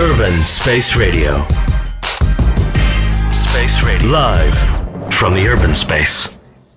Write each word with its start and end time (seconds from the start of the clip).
Urban 0.00 0.36
Space 0.46 0.88
Radio. 0.96 1.32
Space 3.44 3.76
Radio. 3.88 4.08
Live 4.10 4.56
from 5.18 5.34
the 5.34 5.44
Urban 5.54 5.74
Space. 5.88 6.30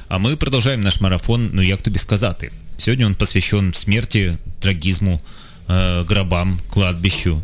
А 0.07 0.17
ми 0.17 0.35
продовжаємо 0.35 0.83
наш 0.83 1.01
марафон, 1.01 1.49
ну 1.53 1.61
як 1.61 1.81
тобі 1.81 1.99
сказати. 1.99 2.51
Сьогодні 2.77 3.05
він 3.05 3.15
посвящен 3.15 3.73
смерти, 3.73 4.37
трагизму, 4.59 5.19
э, 5.67 6.05
гробам, 6.05 6.59
кладбищу, 6.69 7.41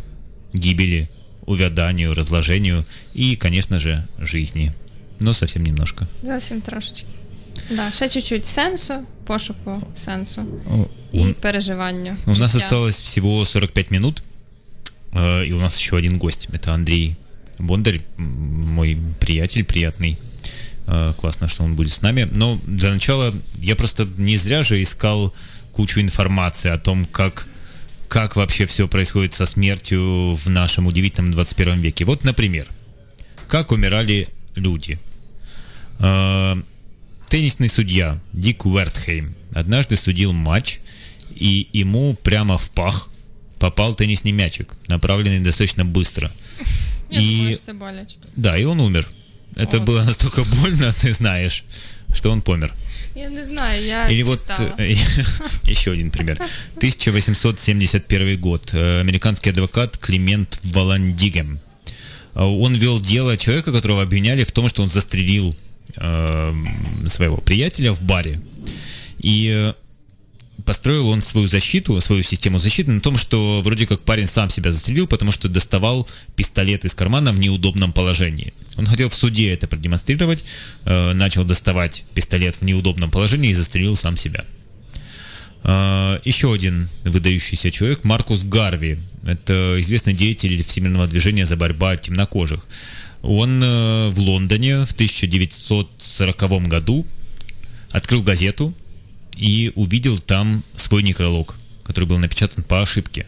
гибели, 0.54 1.08
увяданию, 1.46 2.14
разложению 2.14 2.84
и, 3.16 3.36
конечно 3.36 3.78
же, 3.78 4.04
жизни. 4.22 4.72
Но 5.20 5.34
совсем 5.34 5.62
немножко. 5.62 6.06
Зовсім 6.22 6.60
трошечки. 6.60 7.06
Да, 7.70 7.90
ще 7.92 8.08
чуть-чуть 8.08 8.46
сенсу, 8.46 8.94
пошуку 9.26 9.82
сенсу 9.96 10.42
О, 10.70 10.84
і 11.12 11.20
он- 11.20 11.34
переживанню. 11.34 12.16
У 12.26 12.30
нас 12.30 12.54
осталось 12.54 13.00
всего 13.00 13.44
45 13.46 13.90
минут, 13.90 14.22
и 15.12 15.52
у 15.52 15.58
нас 15.58 15.78
еще 15.78 15.96
один 15.96 16.18
гость. 16.18 16.48
Это 16.52 16.72
Андрей 16.72 17.16
Бондарь, 17.60 18.00
мой 18.16 18.98
приятель 19.20 19.64
приятный. 19.64 20.18
Э, 20.86 21.12
Классно, 21.18 21.48
что 21.48 21.62
он 21.62 21.76
будет 21.76 21.92
с 21.92 22.00
нами. 22.00 22.28
Но 22.32 22.58
для 22.66 22.92
начала 22.92 23.34
я 23.58 23.76
просто 23.76 24.08
не 24.16 24.36
зря 24.36 24.62
же 24.62 24.82
искал 24.82 25.34
кучу 25.72 26.00
информации 26.00 26.70
о 26.70 26.78
том, 26.78 27.04
как, 27.04 27.46
как 28.08 28.36
вообще 28.36 28.66
все 28.66 28.88
происходит 28.88 29.34
со 29.34 29.46
смертью 29.46 30.34
в 30.34 30.48
нашем 30.48 30.86
удивительном 30.86 31.32
21 31.32 31.80
веке. 31.80 32.04
Вот, 32.04 32.24
например, 32.24 32.66
как 33.48 33.72
умирали 33.72 34.28
люди. 34.54 34.98
Э, 35.98 36.56
Теннисный 37.28 37.68
судья 37.68 38.18
Дик 38.32 38.66
Уэртхейм 38.66 39.34
однажды 39.54 39.96
судил 39.96 40.32
матч, 40.32 40.80
и 41.36 41.68
ему 41.72 42.14
прямо 42.14 42.58
в 42.58 42.70
пах 42.70 43.09
попал 43.60 43.94
теннисный 43.94 44.32
мячик, 44.32 44.74
направленный 44.88 45.38
достаточно 45.40 45.84
быстро. 45.84 46.32
И 47.10 47.56
да, 48.36 48.58
и 48.58 48.64
он 48.64 48.80
умер. 48.80 49.08
Это 49.56 49.78
Вот. 49.78 49.86
было 49.86 50.02
настолько 50.04 50.44
больно, 50.44 50.92
ты 51.00 51.12
знаешь, 51.14 51.64
что 52.14 52.30
он 52.30 52.40
помер. 52.42 52.72
Я 53.16 53.28
не 53.28 53.44
знаю, 53.44 53.84
я 53.84 54.08
Или 54.08 54.22
вот 54.22 54.40
читала. 54.40 54.74
э, 54.78 54.94
еще 55.64 55.92
один 55.92 56.10
пример. 56.10 56.40
1871 56.76 58.38
год. 58.40 58.70
Э, 58.72 59.00
Американский 59.00 59.50
адвокат 59.50 59.98
Климент 59.98 60.60
Валандигем. 60.62 61.58
Э, 62.34 62.42
Он 62.44 62.74
вел 62.74 63.00
дело 63.00 63.36
человека, 63.36 63.72
которого 63.72 64.02
обвиняли 64.02 64.44
в 64.44 64.52
том, 64.52 64.68
что 64.68 64.82
он 64.82 64.88
застрелил 64.88 65.54
э, 65.96 66.54
своего 67.08 67.36
приятеля 67.38 67.92
в 67.92 68.00
баре. 68.02 68.40
И 69.18 69.72
построил 70.64 71.08
он 71.08 71.22
свою 71.22 71.46
защиту, 71.46 72.00
свою 72.00 72.22
систему 72.22 72.58
защиты 72.58 72.90
на 72.90 73.00
том, 73.00 73.16
что 73.16 73.60
вроде 73.62 73.86
как 73.86 74.00
парень 74.00 74.26
сам 74.26 74.50
себя 74.50 74.72
застрелил, 74.72 75.06
потому 75.06 75.32
что 75.32 75.48
доставал 75.48 76.08
пистолет 76.36 76.84
из 76.84 76.94
кармана 76.94 77.32
в 77.32 77.40
неудобном 77.40 77.92
положении. 77.92 78.52
Он 78.76 78.86
хотел 78.86 79.08
в 79.08 79.14
суде 79.14 79.52
это 79.52 79.66
продемонстрировать, 79.66 80.44
э, 80.84 81.12
начал 81.12 81.44
доставать 81.44 82.04
пистолет 82.14 82.56
в 82.56 82.62
неудобном 82.62 83.10
положении 83.10 83.50
и 83.50 83.54
застрелил 83.54 83.96
сам 83.96 84.16
себя. 84.16 84.44
Э, 85.64 86.20
Еще 86.24 86.52
один 86.52 86.88
выдающийся 87.04 87.70
человек 87.70 88.04
Маркус 88.04 88.42
Гарви. 88.42 88.98
Это 89.26 89.76
известный 89.80 90.14
деятель 90.14 90.62
всемирного 90.62 91.06
движения 91.06 91.46
за 91.46 91.56
борьба 91.56 91.96
темнокожих. 91.96 92.66
Он 93.22 93.62
э, 93.62 94.08
в 94.10 94.18
Лондоне 94.20 94.86
в 94.86 94.92
1940 94.92 96.68
году 96.68 97.06
открыл 97.90 98.22
газету 98.22 98.74
и 99.40 99.72
увидел 99.74 100.18
там 100.18 100.62
свой 100.76 101.02
некролог, 101.02 101.56
который 101.82 102.04
был 102.04 102.18
напечатан 102.18 102.62
по 102.62 102.82
ошибке. 102.82 103.26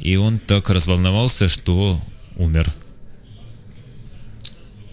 И 0.00 0.16
он 0.16 0.38
так 0.38 0.70
разволновался, 0.70 1.48
что 1.48 2.00
умер. 2.36 2.72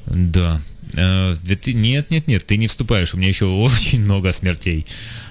Да. 0.05 0.61
Э, 0.95 1.37
Нет, 1.67 2.11
нет, 2.11 2.27
нет, 2.27 2.45
ты 2.45 2.57
не 2.57 2.67
вступаешь. 2.67 3.13
У 3.13 3.17
меня 3.17 3.29
еще 3.29 3.45
очень 3.45 4.01
много 4.01 4.33
смертей. 4.33 4.85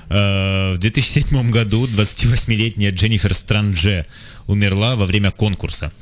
Э, 0.08 0.74
В 0.74 0.78
2007 0.78 1.50
году 1.50 1.86
28-летняя 1.86 2.90
Дженнифер 2.90 3.34
Странже 3.34 4.06
умерла 4.46 4.96
во 4.96 5.04
время 5.04 5.30
конкурса. 5.30 5.92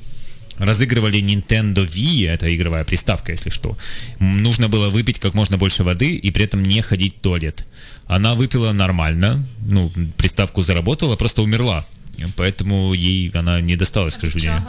Разыгрывали 0.59 1.21
Nintendo 1.21 1.87
Wii, 1.87 2.29
это 2.29 2.55
игровая 2.55 2.85
приставка, 2.85 3.33
если 3.33 3.51
что. 3.51 3.77
Нужно 4.21 4.69
было 4.69 4.89
выпить 4.91 5.19
как 5.19 5.35
можно 5.35 5.59
больше 5.59 5.85
воды 5.85 6.17
и 6.17 6.31
при 6.31 6.45
этом 6.45 6.63
не 6.63 6.81
ходить 6.83 7.17
в 7.17 7.21
туалет. 7.21 7.67
Она 8.07 8.35
выпила 8.35 8.73
нормально, 8.73 9.45
ну, 9.67 9.91
приставку 10.17 10.63
заработала, 10.63 11.17
просто 11.17 11.43
умерла. 11.43 11.85
Поэтому 12.37 12.95
ей 12.95 13.31
она 13.35 13.61
не 13.61 13.77
досталась, 13.77 14.17
к 14.17 14.25
Від 14.25 14.33
сожалению. 14.33 14.63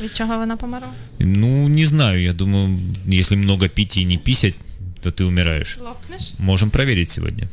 Від 0.00 0.16
чого 0.16 0.36
вона 0.36 0.56
померла? 0.56 0.92
Ну, 1.18 1.68
не 1.68 1.86
знаю, 1.86 2.22
я 2.22 2.32
думаю, 2.32 2.78
если 3.06 3.36
много 3.36 3.68
пить 3.68 3.96
и 3.96 4.04
не 4.04 4.18
писать, 4.18 4.54
то 5.02 5.10
ты 5.10 5.24
умираешь. 5.24 5.78
Лопнеш? 5.80 6.34
Можем 6.38 6.70
проверить 6.70 7.10
сегодня. 7.10 7.48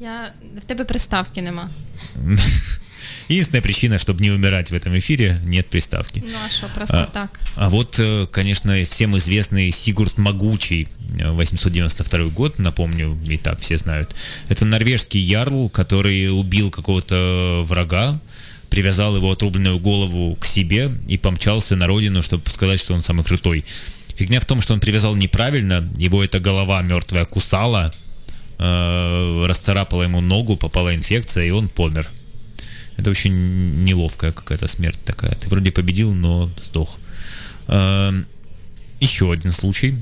Я... 0.00 0.32
В 0.62 0.64
тебе 0.64 0.84
приставки 0.84 1.40
нема. 1.40 1.70
Единственная 3.28 3.62
причина, 3.62 3.98
чтобы 3.98 4.22
не 4.22 4.30
умирать 4.30 4.70
в 4.70 4.74
этом 4.74 4.98
эфире, 4.98 5.38
нет 5.44 5.66
приставки. 5.66 6.22
Ну 6.26 6.38
а 6.46 6.48
що, 6.50 6.66
просто 6.74 6.96
А, 6.96 7.06
так. 7.06 7.40
А 7.56 7.68
вот, 7.68 7.98
э, 7.98 8.26
конечно, 8.30 8.82
всем 8.84 9.16
известный 9.16 9.72
Сигурд 9.72 10.18
Могучий, 10.18 10.88
э, 11.20 11.30
892 11.30 12.30
год, 12.30 12.58
напомню, 12.58 13.18
и 13.30 13.36
так 13.38 13.60
все 13.60 13.78
знают. 13.78 14.14
Это 14.48 14.64
норвежский 14.64 15.20
ярл, 15.20 15.68
который 15.68 16.30
убил 16.30 16.70
какого-то 16.70 17.64
врага, 17.68 18.20
привязал 18.70 19.16
его 19.16 19.30
отрубленную 19.30 19.78
голову 19.78 20.36
к 20.36 20.46
себе 20.46 20.90
и 21.06 21.18
помчался 21.18 21.76
на 21.76 21.86
родину, 21.86 22.22
чтобы 22.22 22.48
сказать, 22.50 22.80
что 22.80 22.94
он 22.94 23.02
самый 23.02 23.24
крутой. 23.24 23.64
Фигня 24.16 24.40
в 24.40 24.44
том, 24.44 24.60
что 24.62 24.74
он 24.74 24.80
привязал 24.80 25.16
неправильно, 25.16 25.88
его 25.98 26.22
эта 26.24 26.40
голова 26.40 26.82
мертвая 26.82 27.24
кусала, 27.24 27.92
э, 28.58 29.46
расцарапала 29.46 30.04
ему 30.04 30.20
ногу, 30.20 30.56
попала 30.56 30.94
инфекция, 30.94 31.44
и 31.44 31.50
он 31.50 31.68
помер. 31.68 32.08
Это 33.01 33.09
очень 33.09 33.83
неловкая 33.83 34.31
какая-то 34.31 34.67
смерть 34.67 34.99
такая. 35.05 35.33
Ты 35.35 35.49
вроде 35.49 35.71
победил, 35.71 36.13
но 36.13 36.49
сдох. 36.61 36.97
Эм, 37.67 38.25
Еще 38.99 39.31
один 39.31 39.51
случай. 39.51 39.95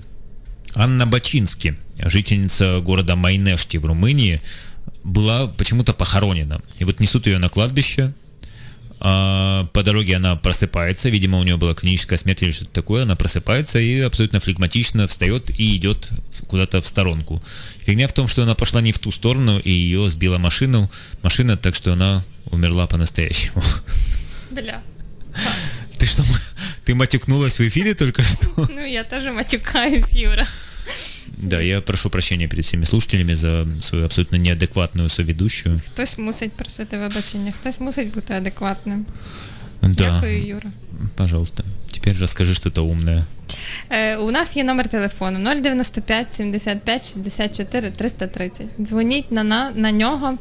Анна 0.76 1.06
Бачински, 1.06 1.78
жительница 2.00 2.80
города 2.80 3.16
Майнешти 3.16 3.78
в 3.78 3.86
Румынии, 3.86 4.42
была 5.04 5.48
почему-то 5.48 5.94
похоронена. 5.94 6.62
И 6.80 6.84
вот 6.86 7.00
несут 7.00 7.28
ее 7.28 7.38
на 7.38 7.50
кладбище. 7.50 8.14
а 9.03 9.67
по 9.73 9.83
дороге 9.83 10.17
она 10.17 10.37
просыпается, 10.37 11.09
видимо, 11.09 11.39
у 11.39 11.43
нее 11.43 11.57
была 11.57 11.75
клиническая 11.75 12.19
смерть 12.19 12.43
или 12.43 12.51
что-то 12.51 12.73
такое, 12.73 13.05
она 13.05 13.17
просыпается 13.17 13.79
и 13.79 14.01
абсолютно 14.01 14.41
флегматично 14.41 15.07
встает 15.07 15.51
и 15.59 15.77
идет 15.77 16.11
куда-то 16.49 16.83
в 16.83 16.87
сторонку. 16.87 17.43
Фигня 17.85 18.09
в 18.09 18.13
том, 18.13 18.29
что 18.29 18.43
она 18.43 18.55
пошла 18.55 18.83
не 18.83 18.93
в 18.93 18.99
ту 18.99 19.11
сторону, 19.11 19.59
и 19.59 19.71
ее 19.71 20.09
сбила 20.11 20.37
машину, 20.37 20.91
машина, 21.23 21.57
так 21.57 21.75
что 21.75 21.95
она 21.95 22.23
умерла 22.47 22.87
по-настоящему. 22.87 23.63
Бля. 24.51 24.83
Ты 25.99 26.07
что, 26.07 26.23
ты 26.85 26.95
матюкнулась 26.95 27.59
в 27.59 27.69
эфире 27.69 27.95
только 27.95 28.23
что? 28.23 28.49
Ну 28.57 28.85
я 28.85 29.05
теж 29.05 29.33
матюкаюсь, 29.33 30.13
Юра. 30.13 30.47
Да, 31.43 31.61
я 31.61 31.81
прошу 31.81 32.11
прощения 32.11 32.49
перед 32.49 32.65
всеми 32.65 32.85
слушателями 32.85 33.35
за 33.35 33.67
свою 33.81 34.05
абсолютно 34.05 34.37
неадекватную 34.37 35.09
соведущую. 35.09 35.81
Хтось 35.93 36.19
мусить 36.19 36.53
просити 36.53 36.99
вибачення, 36.99 37.53
хтось 37.53 37.81
мусить 37.81 38.15
бути 38.15 38.35
адекватним. 38.35 39.07
Да, 39.83 39.89
Дякую, 39.89 40.47
Юра. 40.47 40.71
пожалуйста. 41.17 41.65
Теперь 41.91 42.19
расскажи 42.19 42.55
что-то 42.55 42.83
умное. 42.85 43.25
Е, 43.91 44.17
у 44.17 44.31
нас 44.31 44.57
є 44.57 44.65
номер 44.65 44.89
телефону 44.89 45.55
095 45.61 46.33
75 46.33 47.13
64 47.13 47.91
330. 47.91 48.67
Дзвоніть 48.81 49.33
на, 49.33 49.45
на, 49.45 49.73
на 49.75 49.93
нього. 49.93 50.39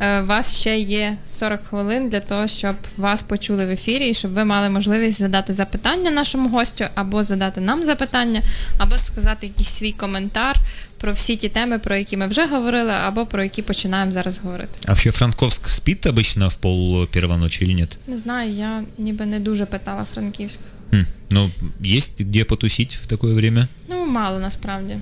Е, 0.00 0.22
у 0.22 0.26
вас 0.26 0.60
ще 0.60 0.78
є 0.78 1.16
40 1.26 1.64
хвилин 1.64 2.08
для 2.08 2.20
того, 2.20 2.48
щоб 2.48 2.76
вас 2.96 3.22
почули 3.22 3.66
в 3.66 3.70
ефірі, 3.70 4.08
і 4.08 4.14
щоб 4.14 4.32
ви 4.32 4.44
мали 4.44 4.70
можливість 4.70 5.18
задати 5.18 5.52
запитання 5.52 6.10
нашому 6.10 6.48
гостю, 6.48 6.84
або 6.94 7.22
задати 7.22 7.60
нам 7.60 7.84
запитання, 7.84 8.42
або 8.78 8.98
сказати 8.98 9.46
якийсь 9.46 9.68
свій 9.68 9.92
коментар 9.92 10.56
про 11.00 11.12
всі 11.12 11.36
ті 11.36 11.48
теми, 11.48 11.78
про 11.78 11.96
які 11.96 12.16
ми 12.16 12.26
вже 12.26 12.46
говорили, 12.46 12.92
або 12.92 13.26
про 13.26 13.42
які 13.42 13.62
починаємо 13.62 14.12
зараз 14.12 14.38
говорити. 14.38 14.78
А 14.84 14.86
вообще 14.86 15.10
Франковск 15.10 15.68
спит 15.68 16.06
обычно 16.06 16.48
в 16.48 16.54
пол 16.54 17.06
первого 17.06 17.38
ночи 17.38 17.64
или 17.64 17.74
нет? 17.74 17.98
Не 18.06 18.16
знаю, 18.16 18.50
я 18.50 18.84
ніби 18.98 19.26
не 19.26 19.40
дуже 19.40 19.66
питала 19.66 20.06
Франківськ. 20.14 20.60
Хм, 20.90 21.02
Ну, 21.30 21.50
есть 21.84 22.20
где 22.20 22.44
потусить 22.44 22.96
в 22.96 23.06
такое 23.06 23.34
время? 23.34 23.68
Ну, 23.88 24.06
мало 24.06 24.38
насправді. 24.38 24.98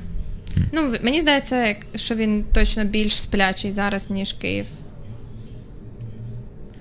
Ну, 0.72 0.94
мені 1.02 1.20
здається, 1.20 1.76
що 1.94 2.14
він 2.14 2.44
точно 2.52 2.84
більш 2.84 3.20
сплячий 3.20 3.72
зараз, 3.72 4.10
ніж 4.10 4.32
Київ. 4.32 4.66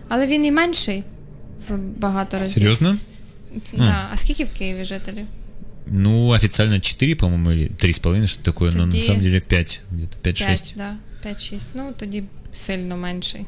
Але 0.10 0.28
він 0.28 0.46
і 0.46 0.52
менший 0.52 1.04
в 1.70 1.78
багато 1.78 2.40
разів. 2.40 2.54
Серьезно? 2.54 2.98
Да. 3.74 4.10
А 4.14 4.18
скільки 4.18 4.44
в 4.44 4.50
Києві 4.58 4.86
жителів? 4.86 5.26
Ну, 5.92 6.28
официально 6.28 6.80
4, 6.80 7.16
по-моему, 7.16 7.52
или 7.52 7.70
3,5, 7.80 8.28
что 8.28 8.44
такое, 8.44 8.72
но 8.72 8.86
на 8.86 8.98
самом 8.98 9.22
деле 9.22 9.40
5, 9.40 9.82
где-то 9.92 10.30
5-6. 10.30 10.46
5, 10.46 10.74
да. 10.78 10.96
5-6. 11.30 11.62
Ну, 11.74 11.94
тоді 12.00 12.24
сильно 12.54 12.98
менший. 12.98 13.46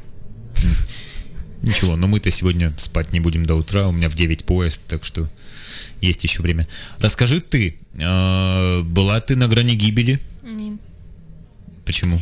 Ничего, 1.62 1.96
но 1.96 2.06
мы-то 2.06 2.30
сегодня 2.30 2.72
спать 2.78 3.12
не 3.12 3.20
будем 3.20 3.44
до 3.44 3.54
утра, 3.54 3.86
у 3.86 3.92
меня 3.92 4.08
в 4.08 4.14
9 4.14 4.44
поезд, 4.44 4.80
так 4.86 5.04
что 5.04 5.28
есть 6.03 6.23
еще 6.23 6.41
время. 6.43 6.65
Расскажи 6.99 7.39
ты, 7.39 7.73
э, 7.99 8.81
была 8.81 9.19
ты 9.21 9.35
на 9.35 9.47
грани 9.47 9.75
гибели? 9.75 10.19
Ні, 10.43 10.71
Почему? 11.85 12.21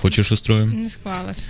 Хочешь 0.00 0.32
устроим? 0.32 0.82
не 0.82 0.90
склалось. 0.90 1.48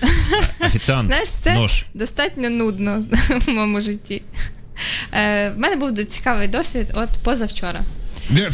Официант, 0.60 1.08
Знаєш, 1.08 1.28
все 1.28 1.54
нож. 1.54 1.84
достатньо 1.94 2.50
нудно 2.50 3.04
в 3.28 3.48
моєму 3.48 3.80
житті. 3.80 4.22
Е, 5.12 5.50
в 5.50 5.58
мене 5.58 5.76
був 5.76 6.04
цікавий 6.04 6.48
досвід 6.48 6.86
от 6.94 7.08
позавчора. 7.22 7.80
Да. 8.30 8.50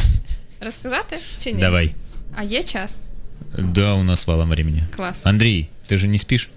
Розказати 0.61 1.17
чи 1.43 1.51
ні? 1.51 1.61
Давай. 1.61 1.93
А 2.35 2.43
є 2.43 2.63
час? 2.63 2.97
Да, 3.57 3.93
у 3.93 4.03
нас 4.03 4.27
валом 4.27 4.49
времени. 4.49 4.83
Клас. 4.95 5.17
Андрей, 5.23 5.69
ты 5.89 5.97
же 5.97 6.07
не 6.07 6.17
спишь? 6.17 6.49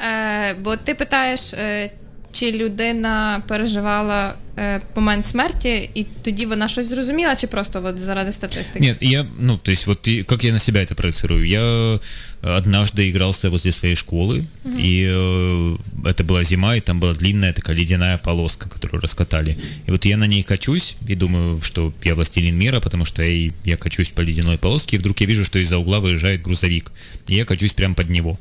Е, 0.00 0.54
бо 0.54 0.76
ти 0.76 0.94
питаєш, 0.94 1.54
е, 1.54 1.90
чи 2.36 2.52
людина 2.52 3.42
переживала 3.48 4.34
е, 4.58 4.80
момент 4.96 5.26
смерті, 5.26 5.90
і 5.94 6.04
тоді 6.22 6.46
вона 6.46 6.68
щось 6.68 6.86
зрозуміла, 6.86 7.36
чи 7.36 7.46
просто 7.46 7.82
от 7.84 7.98
заради 7.98 8.32
статистики? 8.32 8.80
Нет, 8.80 8.96
я, 9.00 9.26
ну, 9.40 9.58
то 9.62 9.72
есть 9.72 9.86
вот 9.86 10.08
и- 10.08 10.22
как 10.22 10.44
я 10.44 10.52
на 10.52 10.58
себя 10.58 10.80
это 10.80 10.94
проецирую. 10.94 11.46
Я 11.46 11.60
э, 11.60 11.98
однажды 12.42 13.10
игрался 13.10 13.50
возле 13.50 13.72
своей 13.72 13.96
школы, 13.96 14.44
и 14.78 15.06
э, 15.08 15.76
это 16.04 16.24
была 16.24 16.44
зима, 16.44 16.76
и 16.76 16.80
там 16.80 17.00
была 17.00 17.14
длинная 17.14 17.52
такая 17.52 17.76
ледяная 17.76 18.18
полоска, 18.18 18.68
которую 18.68 19.00
раскатали. 19.02 19.56
И 19.88 19.90
вот 19.90 20.06
я 20.06 20.16
на 20.16 20.26
ней 20.26 20.42
качусь, 20.42 20.96
и 21.08 21.14
думаю, 21.14 21.60
что 21.62 21.92
я 22.04 22.14
властелин 22.14 22.56
мира, 22.58 22.80
потому 22.80 23.04
что 23.04 23.22
я, 23.22 23.50
я 23.64 23.76
качусь 23.76 24.08
по 24.08 24.22
ледяной 24.22 24.56
полоске, 24.56 24.96
и 24.96 24.98
вдруг 24.98 25.20
я 25.20 25.26
вижу, 25.26 25.44
что 25.44 25.58
из-за 25.58 25.76
угла 25.76 26.00
выезжает 26.00 26.42
грузовик, 26.42 26.92
и 27.28 27.34
я 27.34 27.44
качусь 27.44 27.72
прямо 27.72 27.94
под 27.94 28.10
него. 28.10 28.38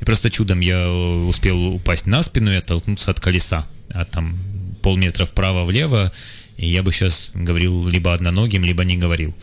И 0.00 0.04
просто 0.04 0.30
чудом 0.30 0.60
я 0.60 0.76
э, 0.76 1.26
успел 1.26 1.74
упасть 1.74 2.06
на 2.06 2.22
спину 2.22 2.52
и 2.52 2.56
оттолкнуться 2.56 3.10
от 3.10 3.20
колеса, 3.20 3.64
а 3.92 4.04
там 4.04 4.38
полметра 4.82 5.24
вправо-влево, 5.24 6.12
и 6.56 6.66
я 6.66 6.82
бы 6.82 6.92
сейчас 6.92 7.30
говорил 7.34 7.88
либо 7.88 8.12
одноногим, 8.12 8.64
либо 8.64 8.84
не 8.84 8.96
говорил. 8.96 9.34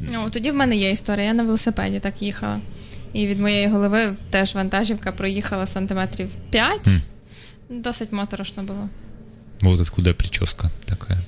Ну, 0.00 0.30
тоді 0.30 0.50
в 0.50 0.54
мене 0.54 0.76
є 0.76 0.90
історія. 0.90 1.26
Я 1.26 1.34
на 1.34 1.42
велосипеді 1.42 2.00
так 2.00 2.22
їхала. 2.22 2.60
І 3.12 3.26
від 3.26 3.40
моєї 3.40 3.68
голови 3.68 4.14
теж 4.30 4.54
вантажівка 4.54 5.12
проїхала 5.12 5.66
сантиметрів 5.66 6.28
5. 6.50 6.88
Досить 7.70 8.12
моторошно 8.12 8.62
було. 8.62 8.88
Вот 9.60 9.80
откуда 9.80 10.12
прическа 10.12 10.70
такая. 10.84 11.18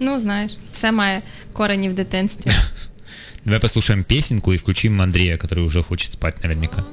Ну, 0.00 0.18
знаєш, 0.18 0.56
все 0.72 0.92
має 0.92 1.22
корені 1.52 1.88
в 1.88 1.94
дитинстві. 1.94 2.50
Давай 3.44 3.60
послушаем 3.60 4.04
песенку 4.04 4.52
и 4.52 4.56
включим 4.56 5.02
Андрея, 5.02 5.36
который 5.36 5.64
уже 5.64 5.82
хочет 5.82 6.12
спать 6.12 6.42
наверняка. 6.42 6.84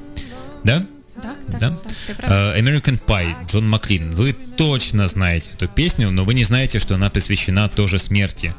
Да? 0.64 0.86
Так, 1.22 1.36
так, 1.50 1.60
Да? 1.60 1.78
так. 2.06 2.18
Э, 2.22 2.58
American 2.60 3.00
Pie, 3.06 3.34
Джон 3.46 3.68
Маклин. 3.68 4.14
Вы 4.14 4.32
точно 4.32 5.06
знаете 5.08 5.50
эту 5.54 5.68
песню, 5.68 6.10
но 6.10 6.24
вы 6.24 6.34
не 6.34 6.44
знаете, 6.44 6.78
что 6.80 6.94
она 6.96 7.08
посвящена 7.10 7.68
тоже 7.68 7.98
смерти. 7.98 8.54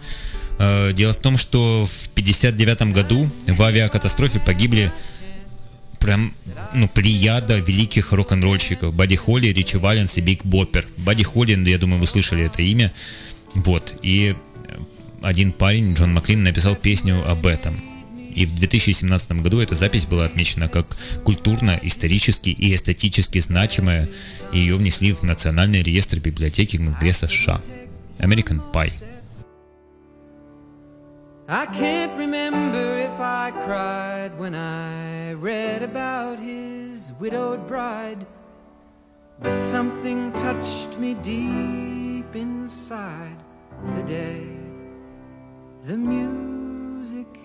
Э, 0.58 0.92
Дело 0.94 1.14
в 1.14 1.18
том, 1.20 1.38
что 1.38 1.86
в 1.86 2.10
59 2.10 2.94
году 2.94 3.30
в 3.48 3.62
авиакатастрофе 3.62 4.40
погибли 4.40 4.92
прям, 6.00 6.34
ну, 6.74 6.88
плеяда 6.88 7.58
великих 7.58 8.14
рок-н-ролльщиков. 8.14 8.94
Бадди 8.94 9.16
Холли, 9.16 9.48
Ричи 9.48 9.78
Валенс 9.78 10.18
и 10.18 10.22
Биг 10.22 10.46
Боппер. 10.46 10.86
Бадди 10.98 11.24
Холли, 11.24 11.58
я 11.70 11.78
думаю, 11.78 12.00
вы 12.00 12.08
слышали 12.08 12.46
это 12.46 12.62
имя. 12.62 12.94
Вот. 13.56 13.94
И 14.04 14.36
один 15.22 15.52
парень, 15.52 15.94
Джон 15.94 16.14
Маклин, 16.14 16.44
написал 16.44 16.76
песню 16.76 17.28
об 17.30 17.48
этом. 17.48 17.80
И 18.36 18.46
в 18.46 18.54
2017 18.56 19.32
году 19.42 19.60
эта 19.62 19.76
запись 19.76 20.06
была 20.06 20.26
отмечена 20.26 20.68
как 20.68 20.98
культурно, 21.24 21.80
исторически 21.82 22.50
и 22.50 22.76
эстетически 22.76 23.40
значимая, 23.40 24.10
и 24.52 24.60
ее 24.60 24.76
внесли 24.76 25.14
в 25.14 25.24
Национальный 25.24 25.82
реестр 25.82 26.20
библиотеки 26.20 26.78
Конгресса 26.78 27.28
США. 27.28 27.62
American 28.20 28.62
Pie. 28.72 28.94
I 31.48 31.68
can't 31.68 32.18
remember 32.18 32.98
if 32.98 33.20
I 33.20 33.52
cried 33.52 34.38
when 34.40 34.56
I 34.56 35.34
read 35.34 35.84
about 35.84 36.40
his 36.40 37.14
widowed 37.20 37.68
bride, 37.68 38.26
but 39.40 39.56
something 39.56 40.32
touched 40.34 40.98
me 40.98 41.14
deep 41.16 42.36
inside 42.36 43.38
the 43.96 44.04
day 44.04 44.48
the 45.84 45.96
music 45.96 47.45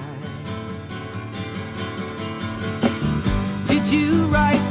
you 3.91 4.25
right. 4.27 4.70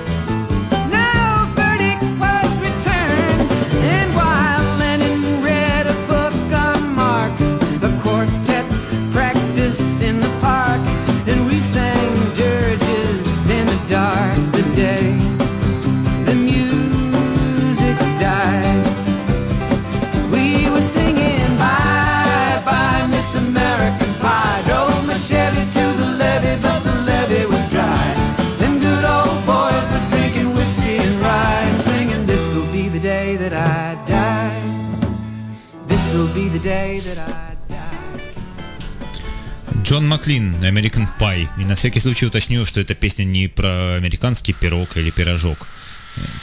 Джон 39.90 40.08
Маклин, 40.08 40.54
American 40.62 41.06
Pie. 41.18 41.48
И 41.58 41.64
на 41.64 41.74
всякий 41.74 42.00
случай 42.00 42.26
уточню, 42.26 42.64
что 42.64 42.80
эта 42.80 42.94
песня 42.94 43.24
не 43.24 43.48
про 43.48 43.94
американский 43.96 44.52
пирог 44.52 44.96
или 44.96 45.10
пирожок. 45.10 45.66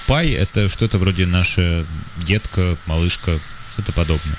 Пай — 0.07 0.31
это 0.31 0.69
что-то 0.69 0.97
вроде 0.97 1.25
наша 1.25 1.85
детка, 2.17 2.77
малышка, 2.85 3.39
что-то 3.73 3.91
подобное. 3.91 4.37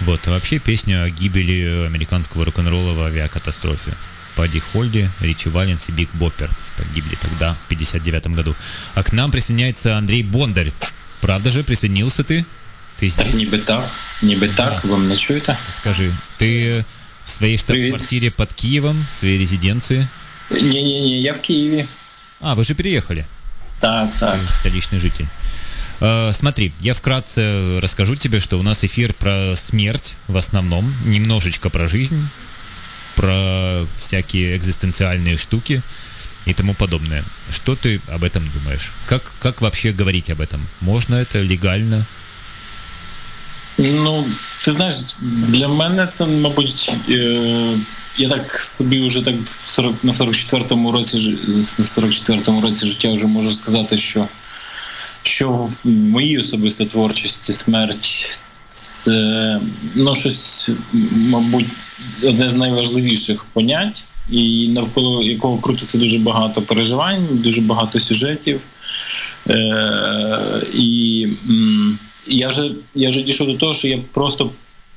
Вот, 0.00 0.26
а 0.26 0.30
вообще 0.30 0.58
песня 0.58 1.04
о 1.04 1.10
гибели 1.10 1.86
американского 1.86 2.44
рок-н-ролла 2.44 2.92
в 2.92 3.00
авиакатастрофе. 3.02 3.94
Падди 4.36 4.58
Хольди, 4.58 5.08
Ричи 5.20 5.48
Валенс 5.48 5.88
и 5.88 5.92
Биг 5.92 6.08
Боппер 6.14 6.50
погибли 6.76 7.14
тогда, 7.14 7.54
в 7.54 7.68
59 7.68 8.26
году. 8.28 8.56
А 8.94 9.02
к 9.02 9.12
нам 9.12 9.30
присоединяется 9.30 9.96
Андрей 9.96 10.24
Бондарь. 10.24 10.72
Правда 11.20 11.50
же, 11.50 11.62
присоединился 11.62 12.24
ты? 12.24 12.44
Ты 13.00 13.08
здесь? 13.08 13.34
Ніби 13.34 13.58
так, 13.58 13.90
ніби 14.22 14.48
так, 14.48 14.84
ви 14.84 14.98
мене 14.98 15.16
чуєте? 15.16 15.56
Скажи, 15.70 16.12
ты 16.38 16.84
в 17.28 17.28
своей 17.30 17.58
штаб-квартире 17.58 18.30
под 18.30 18.52
Киевом, 18.52 19.06
в 19.12 19.16
своей 19.18 19.38
резиденции? 19.38 20.08
Ні, 20.50 20.60
ні, 20.82 21.00
ні, 21.02 21.22
я 21.22 21.32
в 21.32 21.40
Києві. 21.40 21.86
А, 22.40 22.54
вы 22.54 22.64
же 22.64 22.74
переехали. 22.74 23.24
Так, 23.80 24.08
так. 24.20 24.38
Ты 24.38 24.70
столичный 24.70 25.00
житель. 25.00 25.26
Э, 26.00 26.32
Смотри, 26.32 26.72
я 26.80 26.94
вкратце 26.94 27.80
расскажу 27.80 28.16
тебе, 28.16 28.40
что 28.40 28.58
у 28.58 28.62
нас 28.62 28.84
эфир 28.84 29.12
про 29.14 29.54
смерть 29.56 30.16
в 30.28 30.36
основном, 30.36 30.94
немножечко 31.04 31.70
про 31.70 31.88
жизнь, 31.88 32.28
про 33.16 33.86
всякие 33.98 34.56
экзистенциальные 34.56 35.38
штуки 35.38 35.82
и 36.46 36.54
тому 36.54 36.74
подобное. 36.74 37.24
Что 37.50 37.74
ты 37.76 38.00
об 38.08 38.24
этом 38.24 38.44
думаешь? 38.52 38.90
Как, 39.06 39.32
как 39.38 39.60
вообще 39.60 39.92
говорить 39.92 40.30
об 40.30 40.40
этом? 40.40 40.60
Можно 40.80 41.14
это 41.16 41.40
легально? 41.40 42.04
Ну, 43.79 44.25
ти 44.65 44.71
знаєш, 44.71 44.95
для 45.47 45.67
мене 45.67 46.07
це, 46.07 46.25
мабуть, 46.25 46.93
е, 47.09 47.77
я 48.17 48.29
так 48.29 48.61
собі 48.61 49.07
вже 49.07 49.21
так 49.21 49.35
40, 49.53 50.03
на 50.03 50.11
44-му 50.11 50.91
році 50.91 51.37
на 51.77 51.85
44-му 51.85 52.61
році 52.61 52.85
життя 52.85 53.13
вже 53.13 53.27
можу 53.27 53.51
сказати, 53.51 53.97
що, 53.97 54.27
що 55.23 55.49
в 55.49 55.87
моїй 55.89 56.37
особистій 56.37 56.85
творчості 56.85 57.53
смерть 57.53 58.39
це 58.71 59.59
ну, 59.95 60.15
щось, 60.15 60.69
мабуть, 61.11 61.65
одне 62.23 62.49
з 62.49 62.55
найважливіших 62.55 63.45
понять, 63.53 64.03
і 64.29 64.69
навколо 64.69 65.23
якого 65.23 65.57
крутиться 65.57 65.97
дуже 65.97 66.19
багато 66.19 66.61
переживань, 66.61 67.27
дуже 67.31 67.61
багато 67.61 67.99
сюжетів. 67.99 68.61
Е, 69.49 70.61
і 70.73 71.27
м, 71.49 71.99
я 72.29 72.47
вже 72.47 72.71
я 72.95 73.09
вже 73.09 73.21
дійшов 73.21 73.47
до 73.47 73.57
того, 73.57 73.73
що 73.73 73.87
я 73.87 73.99
просто 74.13 74.51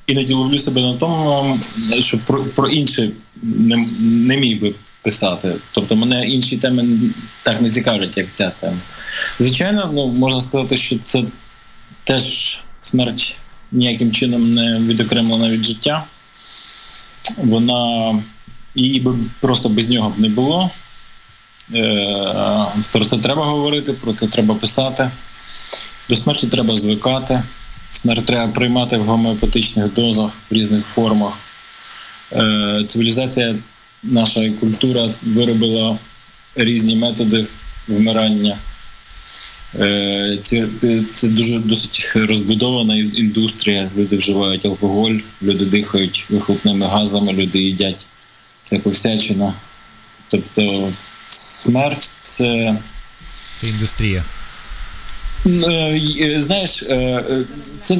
іноді 0.07 0.33
ловлю 0.33 0.59
себе 0.59 0.81
на 0.81 0.93
тому, 0.93 1.59
що 1.99 2.17
про, 2.17 2.43
про 2.43 2.69
інше 2.69 3.09
не, 3.43 3.87
не 3.99 4.37
міг 4.37 4.61
би 4.61 4.73
писати. 5.01 5.55
Тобто 5.71 5.95
мене 5.95 6.27
інші 6.27 6.57
теми 6.57 6.85
так 7.43 7.61
не 7.61 7.69
цікавлять, 7.69 8.17
як 8.17 8.31
ця 8.31 8.51
тема. 8.59 8.77
Звичайно, 9.39 9.91
ну 9.93 10.07
можна 10.07 10.41
сказати, 10.41 10.77
що 10.77 10.99
це 10.99 11.23
теж 12.03 12.61
смерть 12.81 13.35
ніяким 13.71 14.11
чином 14.11 14.53
не 14.53 14.79
відокремлена 14.79 15.49
від 15.49 15.63
життя. 15.63 16.03
Вона 17.37 18.13
її 18.75 18.99
би 18.99 19.15
просто 19.39 19.69
без 19.69 19.89
нього 19.89 20.09
б 20.09 20.19
не 20.19 20.29
було. 20.29 20.69
Е, 21.75 22.65
Про 22.91 23.05
це 23.05 23.17
треба 23.17 23.45
говорити, 23.45 23.93
про 23.93 24.13
це 24.13 24.27
треба 24.27 24.55
писати. 24.55 25.09
До 26.09 26.15
смерті 26.15 26.47
треба 26.47 26.77
звикати. 26.77 27.43
Смерть 27.91 28.25
треба 28.25 28.51
приймати 28.51 28.97
в 28.97 29.05
гомеопатичних 29.05 29.93
дозах 29.93 30.31
в 30.49 30.53
різних 30.53 30.85
формах. 30.85 31.33
Е, 32.31 32.83
Цивілізація, 32.87 33.55
наша 34.03 34.51
культура 34.59 35.09
виробила 35.23 35.97
різні 36.55 36.95
методи 36.95 37.45
вмирання. 37.87 38.57
Е, 39.79 40.37
Це, 40.41 40.67
це 41.13 41.27
дуже 41.27 41.59
досить 41.59 42.11
розбудована 42.15 42.95
індустрія. 42.95 43.89
Люди 43.97 44.17
вживають 44.17 44.65
алкоголь, 44.65 45.15
люди 45.41 45.65
дихають 45.65 46.25
вихлопними 46.29 46.85
газами, 46.87 47.33
люди 47.33 47.59
їдять 47.59 47.97
всяку 48.63 48.89
всячину. 48.89 49.53
Тобто 50.29 50.91
смерть 51.29 52.15
це. 52.19 52.45
Это 53.57 53.69
индустрия. 53.69 54.23
Е, 55.45 55.97
й- 55.97 56.41
Знаєш, 56.41 56.83
е, 56.83 56.95
е, 56.95 57.43
це 57.81 57.97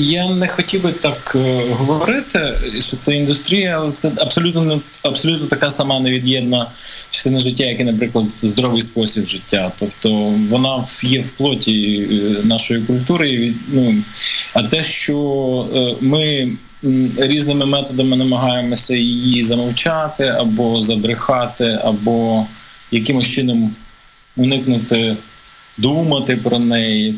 я 0.00 0.30
не 0.30 0.48
хотів 0.48 0.82
би 0.82 0.92
так 0.92 1.32
е, 1.36 1.64
говорити, 1.70 2.40
що 2.80 2.96
це 2.96 3.16
індустрія, 3.16 3.76
але 3.78 3.92
це 3.92 4.12
абсолютно 4.16 4.64
не- 4.64 4.80
абсолютно 5.02 5.46
така 5.46 5.70
сама 5.70 6.00
невід'єдна 6.00 6.66
частина 7.10 7.40
життя, 7.40 7.64
як 7.64 7.80
і, 7.80 7.84
наприклад, 7.84 8.24
здоровий 8.38 8.82
спосіб 8.82 9.26
життя. 9.26 9.72
Тобто 9.78 10.12
вона 10.50 10.84
є 11.02 11.20
в 11.20 11.32
плоті 11.32 12.08
е, 12.12 12.46
нашої 12.46 12.80
культури. 12.80 13.52
Ну, 13.72 13.94
а 14.54 14.62
те, 14.62 14.82
що 14.84 15.16
е, 15.76 15.94
ми 16.00 16.48
різними 17.18 17.66
методами 17.66 18.16
намагаємося 18.16 18.94
її 18.96 19.44
замовчати 19.44 20.24
або 20.24 20.82
забрехати, 20.84 21.78
або 21.84 22.46
якимось 22.90 23.28
чином 23.28 23.74
уникнути 24.36 25.16
думати 25.78 26.36
про 26.36 26.58
неї. 26.58 27.14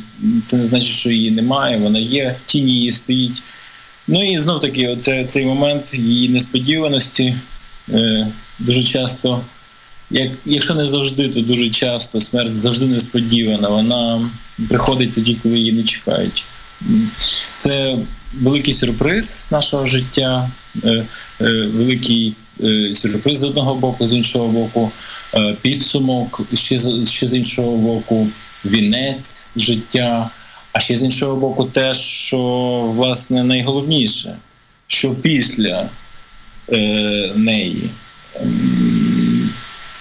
Це 0.47 0.57
не 0.57 0.67
значить, 0.67 0.89
що 0.89 1.11
її 1.11 1.31
немає, 1.31 1.77
вона 1.77 1.99
є, 1.99 2.37
тіні 2.47 2.73
її 2.73 2.93
стоїть. 2.93 3.43
Ну 4.09 4.33
і 4.33 4.41
знов 4.41 4.61
таки, 4.61 4.89
оце, 4.89 5.25
цей 5.25 5.45
момент 5.45 5.85
її 5.93 6.29
несподіваності 6.29 7.35
е, 7.89 8.27
дуже 8.59 8.85
часто, 8.85 9.41
як, 10.11 10.31
якщо 10.45 10.75
не 10.75 10.89
завжди, 10.89 11.29
то 11.29 11.41
дуже 11.41 11.71
часто 11.71 12.21
смерть 12.21 12.57
завжди 12.57 12.87
несподівана. 12.87 13.69
Вона 13.69 14.31
приходить 14.69 15.15
тоді, 15.15 15.37
коли 15.43 15.59
її 15.59 15.73
не 15.73 15.83
чекають. 15.83 16.45
Це 17.57 17.97
великий 18.41 18.75
сюрприз 18.75 19.49
нашого 19.51 19.87
життя, 19.87 20.51
е, 20.85 21.05
е, 21.41 21.67
великий 21.75 22.35
е, 22.65 22.95
сюрприз 22.95 23.39
з 23.39 23.45
одного 23.45 23.75
боку, 23.75 24.09
з 24.09 24.13
іншого 24.13 24.49
боку, 24.49 24.91
е, 25.35 25.57
підсумок 25.63 26.41
ще 26.55 26.81
ще 27.07 27.29
з 27.29 27.35
іншого 27.35 27.77
боку, 27.77 28.29
вінець 28.65 29.47
життя. 29.57 30.31
А 30.73 30.81
ще 30.81 30.95
з 30.95 31.03
іншого 31.03 31.37
боку, 31.37 31.65
те, 31.65 31.95
що 31.95 32.39
власне 32.97 33.45
найголовніше, 33.45 34.37
що 34.87 35.15
після 35.15 35.89
е, 36.73 36.79
неї 37.37 37.91
Ем, 38.35 39.51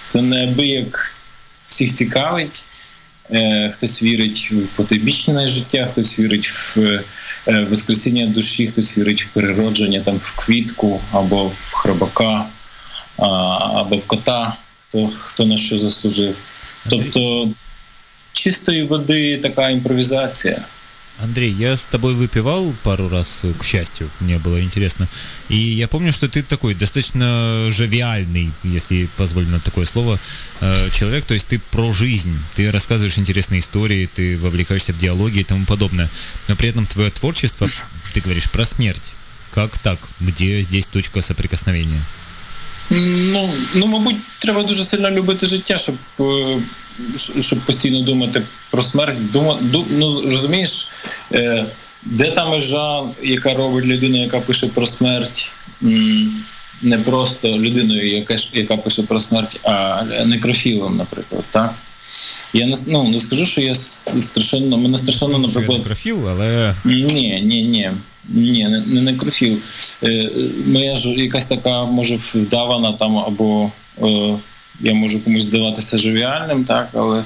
це 0.06 0.22
неабияк 0.22 1.14
всіх 1.66 1.94
цікавить. 1.94 2.64
Е, 3.32 3.70
хтось 3.74 4.02
вірить 4.02 4.52
в 4.52 4.66
потойбічне 4.76 5.48
життя, 5.48 5.88
хтось 5.92 6.18
вірить 6.18 6.48
в 6.48 7.02
е, 7.48 7.66
воскресіння 7.70 8.26
душі, 8.26 8.66
хтось 8.66 8.98
вірить 8.98 9.22
в 9.22 9.28
переродження 9.28 10.00
там 10.00 10.16
в 10.16 10.34
квітку 10.36 11.00
або 11.12 11.44
в 11.44 11.72
хробака, 11.72 12.46
а, 13.16 13.26
або 13.80 13.96
в 13.96 14.06
кота, 14.06 14.56
хто, 14.88 15.10
хто 15.18 15.46
на 15.46 15.58
що 15.58 15.78
заслужив. 15.78 16.36
Тобто 16.88 17.48
чистої 18.33 18.83
води 18.83 19.37
така 19.37 19.69
імпровізація. 19.69 20.65
Андрей, 21.17 21.51
я 21.53 21.77
с 21.77 21.85
тобой 21.85 22.13
выпивал 22.13 22.73
пару 22.83 23.07
раз, 23.07 23.45
э, 23.45 23.53
к 23.53 23.63
счастью, 23.63 24.09
мне 24.19 24.37
было 24.37 24.61
интересно. 24.61 25.07
И 25.47 25.55
я 25.55 25.87
помню, 25.87 26.11
что 26.11 26.27
ты 26.27 26.43
такой 26.43 26.73
достаточно 26.75 27.67
жавиальный, 27.71 28.51
если 28.63 29.07
позволено 29.15 29.59
такое 29.59 29.85
слово, 29.85 30.19
э, 30.59 30.89
человек. 30.91 31.25
То 31.25 31.33
есть 31.33 31.47
ты 31.47 31.59
про 31.71 31.93
жизнь, 31.93 32.37
ты 32.55 32.69
рассказываешь 32.69 33.17
интересные 33.17 33.59
истории, 33.59 34.09
ты 34.13 34.37
вовлекаешься 34.37 34.91
в 34.91 34.97
диалоги 34.97 35.39
и 35.39 35.43
тому 35.43 35.65
подобное. 35.65 36.09
Но 36.49 36.55
при 36.57 36.69
этом 36.69 36.85
твое 36.85 37.09
творчество, 37.11 37.69
ты 38.13 38.19
говоришь 38.19 38.51
про 38.51 38.65
смерть. 38.65 39.13
Как 39.53 39.77
так? 39.77 39.99
Где 40.19 40.61
здесь 40.61 40.85
точка 40.85 41.21
соприкосновения? 41.21 42.01
Ну, 42.90 43.50
ну, 43.74 43.86
мабуть, 43.86 44.16
треба 44.38 44.62
дуже 44.62 44.84
сильно 44.84 45.10
любити 45.10 45.46
життя, 45.46 45.78
щоб, 45.78 45.94
е, 46.20 46.56
щоб 47.40 47.58
постійно 47.58 48.00
думати 48.00 48.42
про 48.70 48.82
смерть. 48.82 49.32
Дума, 49.32 49.58
ду, 49.60 49.86
ну, 49.90 50.22
розумієш, 50.22 50.90
е, 51.32 51.66
де 52.02 52.30
та 52.30 52.48
межа, 52.48 53.02
яка 53.22 53.54
робить 53.54 53.84
людину, 53.84 54.22
яка 54.22 54.40
пише 54.40 54.66
про 54.66 54.86
смерть, 54.86 55.50
не 56.82 56.98
просто 57.04 57.48
людиною, 57.48 58.16
яка, 58.16 58.36
яка 58.52 58.76
пише 58.76 59.02
про 59.02 59.20
смерть, 59.20 59.60
а 59.62 60.02
некрофілом, 60.26 60.96
наприклад. 60.96 61.44
Так? 61.50 61.74
Я 62.52 62.66
не, 62.66 62.76
ну, 62.86 63.08
не 63.08 63.20
скажу, 63.20 63.46
що 63.46 63.60
я 63.60 63.74
страшенно, 63.74 64.76
мене 64.76 64.98
страшенно, 64.98 65.38
наприклад, 65.38 65.78
некрофіл, 65.78 66.28
але 66.28 66.74
ні, 66.84 67.40
ні, 67.44 67.62
ні. 67.62 67.90
Ні, 68.30 68.68
не, 68.68 68.80
не 68.86 69.02
некрофіл. 69.02 69.58
Е, 70.02 70.08
е, 70.10 70.30
моя 70.66 70.96
ж 70.96 71.08
якась 71.08 71.48
така, 71.48 71.84
може, 71.84 72.16
вдавана 72.34 72.92
там, 72.92 73.18
або 73.18 73.70
е, 74.02 74.36
я 74.80 74.94
можу 74.94 75.20
комусь 75.24 75.44
здаватися 75.44 75.98
живіальним, 75.98 76.64
так, 76.64 76.88
але 76.92 77.24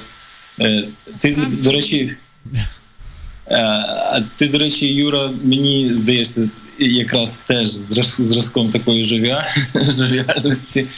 е, 0.61 0.83
ти, 1.19 1.37
до 1.61 1.71
речі, 1.71 2.15
Е, 3.51 4.23
ти, 4.35 4.47
до 4.47 4.57
речі, 4.57 4.87
Юра, 4.87 5.31
мені 5.43 5.91
здаєшся, 5.93 6.49
якраз 6.79 7.43
теж 7.47 7.67
зразком 7.71 8.71
такої 8.71 9.05
жовіальності. 9.05 10.85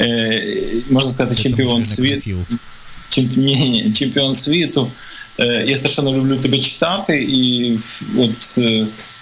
Е, 0.00 0.42
можна 0.90 1.10
сказати, 1.10 1.42
чемпіон 1.42 1.84
світу. 1.84 2.46
Ні, 3.36 3.92
чемпіон 3.96 4.34
світу. 4.34 4.90
Е, 5.40 5.64
я 5.68 5.76
страшенно 5.76 6.16
люблю 6.16 6.36
тебе 6.36 6.58
читати, 6.58 7.26
і 7.30 7.78
от 8.18 8.58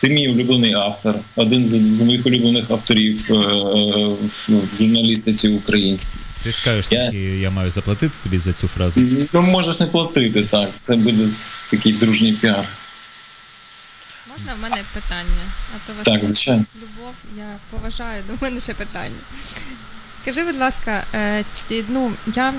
ти 0.09 0.15
мій 0.15 0.29
улюблений 0.29 0.73
автор, 0.73 1.15
один 1.37 1.69
з 1.69 2.01
моїх 2.01 2.27
улюблених 2.27 2.71
авторів 2.71 3.21
в 3.29 4.79
журналістиці 4.79 5.49
українській. 5.49 6.19
Ти 6.43 6.53
скажеш, 6.53 6.93
я... 6.93 7.11
я 7.41 7.51
маю 7.51 7.71
заплатити 7.71 8.15
тобі 8.23 8.39
за 8.39 8.53
цю 8.53 8.69
фразу? 8.69 9.01
Ну, 9.33 9.43
можеш 9.43 9.81
не 9.81 9.87
платити, 9.87 10.43
так. 10.43 10.71
Це 10.79 10.97
буде 10.97 11.29
такий 11.71 11.93
дружній 11.93 12.33
піар. 12.33 12.65
Можна 14.33 14.55
в 14.55 14.63
мене 14.63 14.77
питання? 14.95 15.45
А 15.75 15.87
то 15.87 15.93
вас 15.99 16.05
так, 16.05 16.25
звичайно. 16.25 16.65
любов, 16.77 17.15
я 17.37 17.57
поважаю, 17.71 18.23
до 18.29 18.47
мене 18.47 18.61
ще 18.61 18.75
питання. 18.75 19.21
Скажи, 20.23 20.45
будь 20.45 20.59
ласка, 20.59 21.05
е, 21.15 21.45
ну, 21.89 22.13
я 22.35 22.55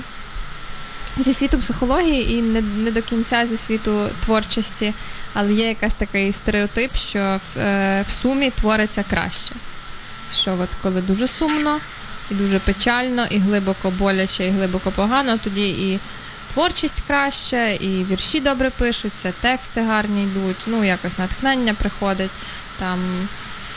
зі 1.18 1.34
світу 1.34 1.58
психології 1.58 2.32
і 2.32 2.42
не, 2.42 2.60
не 2.60 2.90
до 2.90 3.02
кінця 3.02 3.46
зі 3.46 3.56
світу 3.56 4.08
творчості, 4.24 4.94
але 5.34 5.52
є 5.52 5.68
якась 5.68 5.94
такий 5.94 6.32
стереотип, 6.32 6.96
що 6.96 7.18
в, 7.18 7.58
е, 7.58 8.04
в 8.08 8.10
сумі 8.10 8.50
твориться 8.50 9.04
краще. 9.10 9.54
Що 10.34 10.52
от 10.60 10.68
коли 10.82 11.00
дуже 11.00 11.28
сумно, 11.28 11.78
і 12.30 12.34
дуже 12.34 12.58
печально, 12.58 13.26
і 13.30 13.38
глибоко 13.38 13.90
боляче, 13.90 14.46
і 14.46 14.50
глибоко 14.50 14.90
погано, 14.90 15.38
тоді 15.44 15.70
і 15.70 15.98
творчість 16.54 17.02
краще, 17.06 17.74
і 17.80 18.04
вірші 18.04 18.40
добре 18.40 18.70
пишуться, 18.70 19.32
тексти 19.40 19.82
гарні 19.82 20.22
йдуть, 20.22 20.56
ну 20.66 20.84
якось 20.84 21.18
натхнення 21.18 21.74
приходить. 21.74 22.30
Там 22.78 22.98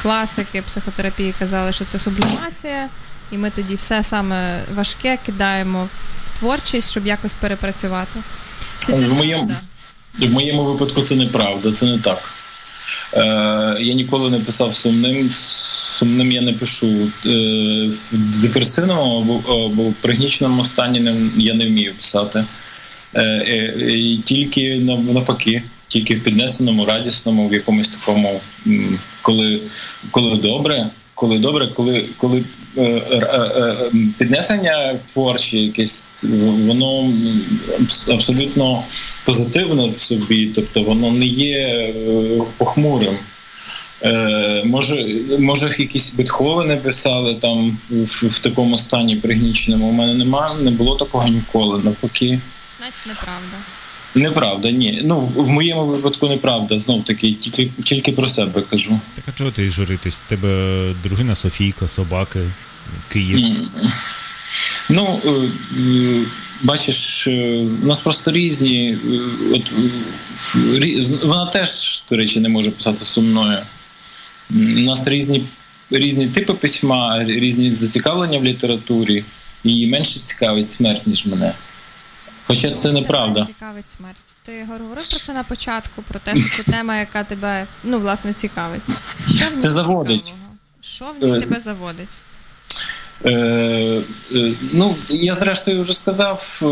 класики 0.01 0.61
психотерапії 0.61 1.33
казали, 1.39 1.71
що 1.71 1.85
це 1.85 1.99
сублімація, 1.99 2.87
і 3.31 3.37
ми 3.37 3.49
тоді 3.49 3.75
все 3.75 4.03
саме 4.03 4.63
важке 4.75 5.17
кидаємо 5.25 5.83
в 5.83 6.20
творчість, 6.41 6.91
щоб 6.91 7.07
якось 7.07 7.33
перепрацювати. 7.33 8.19
Це, 8.79 8.99
це 8.99 9.07
в, 9.07 9.13
моєму, 9.13 9.51
в 10.19 10.31
моєму 10.31 10.63
випадку 10.63 11.01
це 11.01 11.15
неправда, 11.15 11.71
це 11.71 11.85
не 11.85 11.97
так. 11.97 12.29
Е, 13.13 13.77
Я 13.79 13.93
ніколи 13.93 14.29
не 14.29 14.39
писав 14.39 14.75
сумним. 14.75 15.29
Сумним 15.31 16.31
я 16.31 16.41
не 16.41 16.53
пишу. 16.53 16.87
Е, 17.25 17.89
В 18.11 18.41
депресивному 18.41 19.21
або, 19.21 19.65
або 19.65 19.93
пригніченому 20.01 20.65
стані 20.65 21.31
я 21.37 21.53
не 21.53 21.65
вмію 21.65 21.93
писати. 21.93 22.45
Е, 23.13 23.23
е, 23.23 24.17
Тільки 24.25 24.75
навпаки, 25.13 25.63
тільки 25.87 26.15
в 26.15 26.23
піднесеному, 26.23 26.85
радісному, 26.85 27.47
в 27.47 27.53
якомусь 27.53 27.89
такому, 27.89 28.41
коли 29.21 29.59
коли 30.11 30.37
добре, 30.37 30.87
коли 31.21 31.39
добре, 31.39 31.67
коли 31.67 32.05
коли 32.17 32.43
е, 32.77 32.81
е, 32.81 33.17
е, 33.57 33.75
піднесення 34.17 34.95
творче, 35.13 35.57
якесь 35.57 36.25
воно 36.67 37.13
абсолютно 38.07 38.83
позитивне 39.25 39.89
в 39.97 40.01
собі, 40.01 40.51
тобто 40.55 40.83
воно 40.83 41.11
не 41.11 41.25
є 41.25 41.93
похмурим. 42.57 43.17
Може, 44.63 45.15
може, 45.39 45.75
якісь 45.77 46.13
Бетховени 46.13 46.77
писали 46.77 47.35
там 47.35 47.77
в, 47.89 48.27
в 48.27 48.39
такому 48.39 48.77
стані 48.77 49.15
пригніченому. 49.15 49.87
У 49.87 49.91
мене 49.91 50.13
немає, 50.13 50.55
не 50.61 50.71
було 50.71 50.95
такого 50.95 51.27
ніколи. 51.27 51.81
Навпаки. 51.83 52.39
Значить, 52.79 53.05
неправда. 53.07 53.57
Неправда, 54.15 54.71
ні. 54.71 55.01
Ну 55.03 55.19
в 55.19 55.49
моєму 55.49 55.85
випадку 55.85 56.27
неправда. 56.27 56.79
Знов 56.79 57.05
таки, 57.05 57.33
тільки 57.33 57.69
тільки 57.83 58.11
про 58.11 58.27
себе 58.27 58.61
кажу. 58.61 58.99
Так 59.15 59.23
а 59.27 59.37
чого 59.37 59.51
ти 59.51 59.69
журитись? 59.69 60.21
Тебе 60.27 60.93
дружина 61.03 61.35
Софійка, 61.35 61.87
собаки, 61.87 62.39
Київ. 63.09 63.55
Ну 64.89 65.19
е, 65.25 65.29
е, 65.29 66.25
бачиш, 66.63 67.27
е, 67.27 67.65
у 67.83 67.85
нас 67.85 67.99
просто 67.99 68.31
різні. 68.31 68.97
От 69.53 69.71
вона 71.23 71.45
теж, 71.45 72.03
до 72.09 72.15
речі, 72.15 72.39
не 72.39 72.49
може 72.49 72.71
писати 72.71 73.05
сумною. 73.05 73.59
У 74.51 74.79
нас 74.79 75.07
різні 75.07 75.43
різні 75.91 76.27
типи 76.27 76.53
письма, 76.53 77.23
різні 77.23 77.71
зацікавлення 77.71 78.39
в 78.39 78.43
літературі, 78.43 79.23
і 79.63 79.87
менше 79.87 80.19
цікавить 80.19 80.69
смерть, 80.69 81.07
ніж 81.07 81.25
мене. 81.25 81.53
Хоча 82.55 82.71
це 82.71 82.91
неправда. 82.91 83.45
цікавить 83.45 83.89
смерть. 83.89 84.17
Ти 84.43 84.65
говорив 84.69 85.09
про 85.09 85.19
це 85.19 85.33
на 85.33 85.43
початку, 85.43 86.01
про 86.01 86.19
те, 86.19 86.35
що 86.35 86.63
це 86.63 86.71
тема, 86.71 86.99
яка 86.99 87.23
тебе 87.23 87.67
ну, 87.83 87.99
власне, 87.99 88.33
цікавить. 88.33 88.81
Що 89.35 89.45
в 89.45 89.55
ній 89.55 89.61
це 89.61 89.69
заводить. 89.71 90.25
Цікавого? 90.25 90.47
Що 90.81 91.05
в 91.19 91.23
ній 91.23 91.37
е, 91.37 91.41
тебе 91.41 91.59
заводить? 91.59 92.09
Е, 93.25 93.31
е, 94.35 94.53
Ну, 94.73 94.95
я 95.09 95.35
зрештою 95.35 95.81
вже 95.81 95.93
сказав, 95.93 96.59
е, 96.61 96.65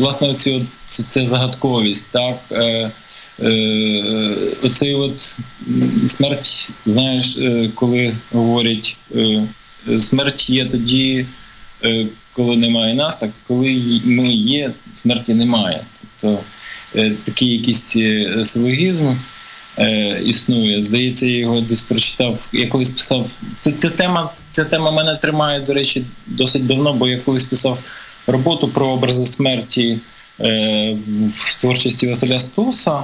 власне, 0.00 0.28
оці, 0.28 0.66
це, 0.86 1.02
це 1.02 1.26
загадковість, 1.26 2.10
так. 2.10 2.36
Е, 2.52 2.90
е, 3.40 4.36
Оцей 4.62 4.94
от 4.94 5.36
смерть, 6.08 6.68
знаєш, 6.86 7.38
коли 7.74 8.14
говорять, 8.32 8.96
смерть 10.00 10.50
є 10.50 10.66
тоді, 10.66 11.26
коли 12.36 12.56
немає 12.56 12.94
нас, 12.94 13.18
так 13.18 13.30
коли 13.48 14.00
ми 14.04 14.28
є, 14.32 14.70
смерті 14.94 15.34
немає. 15.34 15.80
Тобто 16.20 16.40
такий 17.24 17.48
якийсь 17.48 17.96
силогізм 18.48 19.06
е, 19.78 20.20
існує. 20.24 20.84
Здається, 20.84 21.26
я 21.26 21.38
його 21.38 21.60
десь 21.60 21.82
прочитав. 21.82 22.38
Я 22.52 22.68
колись 22.68 22.90
писав. 22.90 23.30
Це 23.58 23.72
ця 23.72 23.90
тема, 23.90 24.30
ця 24.50 24.64
тема 24.64 24.90
мене 24.90 25.16
тримає, 25.16 25.60
до 25.60 25.74
речі, 25.74 26.04
досить 26.26 26.66
давно, 26.66 26.92
бо 26.92 27.08
я 27.08 27.18
колись 27.18 27.44
писав 27.44 27.78
роботу 28.26 28.68
про 28.68 28.86
образи 28.86 29.26
смерті 29.26 29.98
е, 30.40 30.96
в 31.34 31.60
творчості 31.60 32.08
Василя 32.08 32.38
Стуса. 32.38 33.02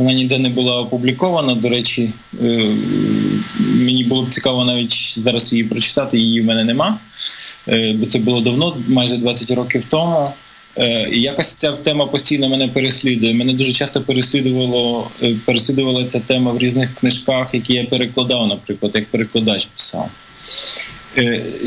Вона 0.00 0.12
ніде 0.12 0.38
не 0.38 0.48
була 0.48 0.76
опублікована. 0.76 1.54
До 1.54 1.68
речі, 1.68 2.10
е, 2.42 2.66
мені 3.58 4.04
було 4.04 4.22
б 4.22 4.28
цікаво 4.28 4.64
навіть 4.64 5.18
зараз 5.18 5.52
її 5.52 5.64
прочитати, 5.64 6.18
її 6.18 6.40
в 6.40 6.44
мене 6.44 6.64
нема. 6.64 6.98
Е, 7.68 7.92
бо 7.92 8.06
це 8.06 8.18
було 8.18 8.40
давно, 8.40 8.76
майже 8.88 9.16
20 9.16 9.50
років 9.50 9.84
тому. 9.90 10.32
Е, 10.78 11.08
і 11.12 11.20
якось 11.20 11.54
ця 11.54 11.72
тема 11.72 12.06
постійно 12.06 12.48
мене 12.48 12.68
переслідує. 12.68 13.34
Мене 13.34 13.52
дуже 13.52 13.72
часто 13.72 14.00
переслідувало 14.00 15.10
переслідувала 15.44 16.04
ця 16.04 16.20
тема 16.20 16.52
в 16.52 16.58
різних 16.58 16.94
книжках, 16.94 17.54
які 17.54 17.74
я 17.74 17.84
перекладав, 17.84 18.46
наприклад, 18.46 18.92
як 18.94 19.06
перекладач 19.06 19.66
писав. 19.66 20.10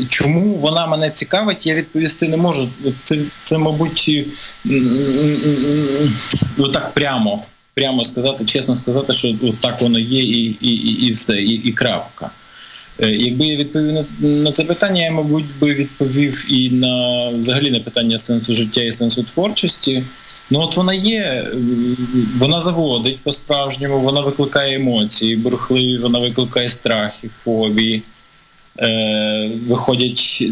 Чому 0.08 0.54
вона 0.54 0.86
мене 0.86 1.10
цікавить, 1.10 1.66
я 1.66 1.74
відповісти 1.74 2.28
не 2.28 2.36
можу. 2.36 2.68
Це, 3.02 3.18
це 3.42 3.58
мабуть, 3.58 4.26
ну 6.56 6.68
так 6.68 6.94
прямо 6.94 7.44
прямо 7.74 8.04
сказати, 8.04 8.44
чесно 8.44 8.76
сказати, 8.76 9.12
що 9.12 9.34
так 9.60 9.80
воно 9.80 9.98
є, 9.98 10.22
і 10.22 10.56
і, 10.60 10.68
і, 10.68 11.06
і 11.06 11.12
все, 11.12 11.42
і, 11.42 11.54
і 11.54 11.72
крапка. 11.72 12.30
Е, 13.02 13.10
якби 13.10 13.46
я 13.46 13.56
відповів 13.56 14.04
на 14.20 14.52
це 14.52 14.64
питання, 14.64 15.02
я, 15.02 15.10
мабуть, 15.10 15.44
би 15.60 15.74
відповів 15.74 16.44
і 16.48 16.70
на 16.70 17.28
взагалі 17.28 17.70
на 17.70 17.80
питання 17.80 18.18
сенсу 18.18 18.54
життя 18.54 18.82
і 18.82 18.92
сенсу 18.92 19.22
творчості. 19.22 20.04
Ну 20.50 20.60
от 20.60 20.76
вона 20.76 20.94
є, 20.94 21.46
вона 22.38 22.60
заводить 22.60 23.18
по-справжньому, 23.18 24.00
вона 24.00 24.20
викликає 24.20 24.76
емоції, 24.76 25.36
бурхливі, 25.36 25.98
вона 25.98 26.18
викликає 26.18 26.68
страхи, 26.68 27.30
фобії. 27.44 28.02
Е, 28.78 29.50
Виходять 29.68 30.44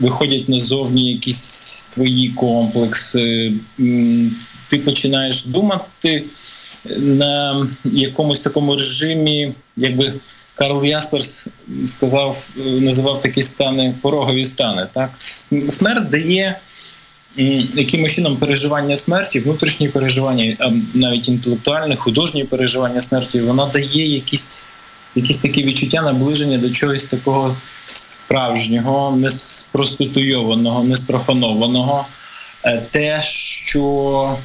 виходять 0.00 0.48
назовні 0.48 1.12
якісь 1.12 1.86
твої 1.94 2.28
комплекси. 2.28 3.52
Ти 4.70 4.78
починаєш 4.78 5.46
думати 5.46 6.24
на 6.96 7.66
якомусь 7.84 8.40
такому 8.40 8.76
режимі, 8.76 9.52
якби 9.76 10.12
Карл 10.54 10.84
Ясперс 10.84 11.46
сказав, 11.86 12.36
називав 12.56 13.22
такі 13.22 13.42
стани 13.42 13.94
порогові 14.02 14.44
стани. 14.44 14.86
Так, 14.92 15.10
смерть 15.70 16.10
дає 16.10 16.58
якимось 17.74 18.12
чином 18.12 18.36
переживання 18.36 18.96
смерті, 18.96 19.40
внутрішні 19.40 19.88
переживання, 19.88 20.56
навіть 20.94 21.28
інтелектуальне, 21.28 21.96
художні 21.96 22.44
переживання 22.44 23.02
смерті, 23.02 23.40
вона 23.40 23.66
дає 23.66 24.06
якісь 24.06 24.66
якісь 25.14 25.38
такі 25.38 25.62
відчуття 25.62 26.02
наближення 26.02 26.58
до 26.58 26.70
чогось 26.70 27.04
такого 27.04 27.56
справжнього, 27.90 29.16
не 29.16 29.30
спроституйованого, 29.30 30.84
не 30.84 30.96
спрофанованого. 30.96 32.06
Е, 32.64 32.82
те, 32.90 33.22
що 33.22 34.36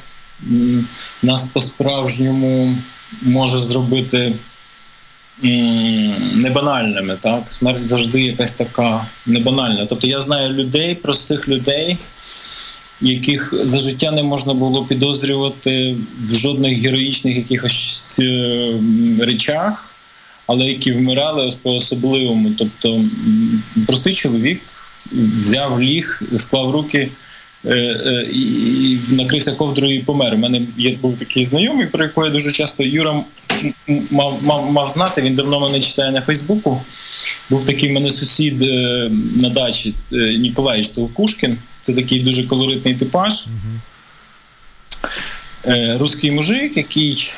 нас 1.22 1.50
по-справжньому 1.50 2.76
може 3.22 3.58
зробити 3.58 4.32
небанальними. 6.34 7.18
Так, 7.22 7.52
смерть 7.52 7.86
завжди 7.86 8.22
якась 8.22 8.54
така 8.54 9.06
небанальна. 9.26 9.86
Тобто 9.86 10.06
я 10.06 10.20
знаю 10.20 10.52
людей, 10.52 10.94
простих 10.94 11.48
людей, 11.48 11.98
яких 13.00 13.54
за 13.64 13.80
життя 13.80 14.10
не 14.10 14.22
можна 14.22 14.54
було 14.54 14.84
підозрювати 14.84 15.96
в 16.28 16.34
жодних 16.34 16.78
героїчних 16.78 17.36
якихось 17.36 18.16
е, 18.20 18.74
речах, 19.20 19.94
але 20.46 20.64
які 20.64 20.92
вмирали 20.92 21.54
по 21.62 21.74
особливому. 21.74 22.50
Тобто 22.58 23.04
простий 23.86 24.14
чоловік 24.14 24.60
взяв 25.12 25.80
ліг, 25.82 26.22
склав 26.38 26.70
руки. 26.70 27.08
Е, 27.66 27.70
е, 28.06 28.26
І 28.32 28.98
накрився 29.10 29.52
ковдрою 29.52 29.94
і 29.94 29.98
помер. 29.98 30.34
У 30.34 30.38
мене 30.38 30.60
є 30.76 30.96
був 31.02 31.18
такий 31.18 31.44
знайомий, 31.44 31.86
про 31.86 32.04
якого 32.04 32.26
я 32.26 32.32
дуже 32.32 32.52
часто 32.52 32.82
Юра 32.82 33.24
мав, 34.10 34.38
мав, 34.42 34.72
мав 34.72 34.90
знати. 34.90 35.22
Він 35.22 35.34
давно 35.34 35.60
мене 35.60 35.80
читає 35.80 36.12
на 36.12 36.20
Фейсбуку. 36.20 36.82
Був 37.50 37.66
такий 37.66 37.90
в 37.90 37.92
мене 37.92 38.10
сусід 38.10 38.62
е, 38.62 39.10
на 39.36 39.48
дачі 39.48 39.94
Ніколай 40.38 40.84
Штовкушкін. 40.84 41.58
Це 41.82 41.92
такий 41.92 42.20
дуже 42.20 42.44
колоритний 42.44 42.94
типаж. 42.94 43.46
Е, 45.66 45.96
Руський 46.00 46.30
мужик, 46.30 46.76
який 46.76 47.32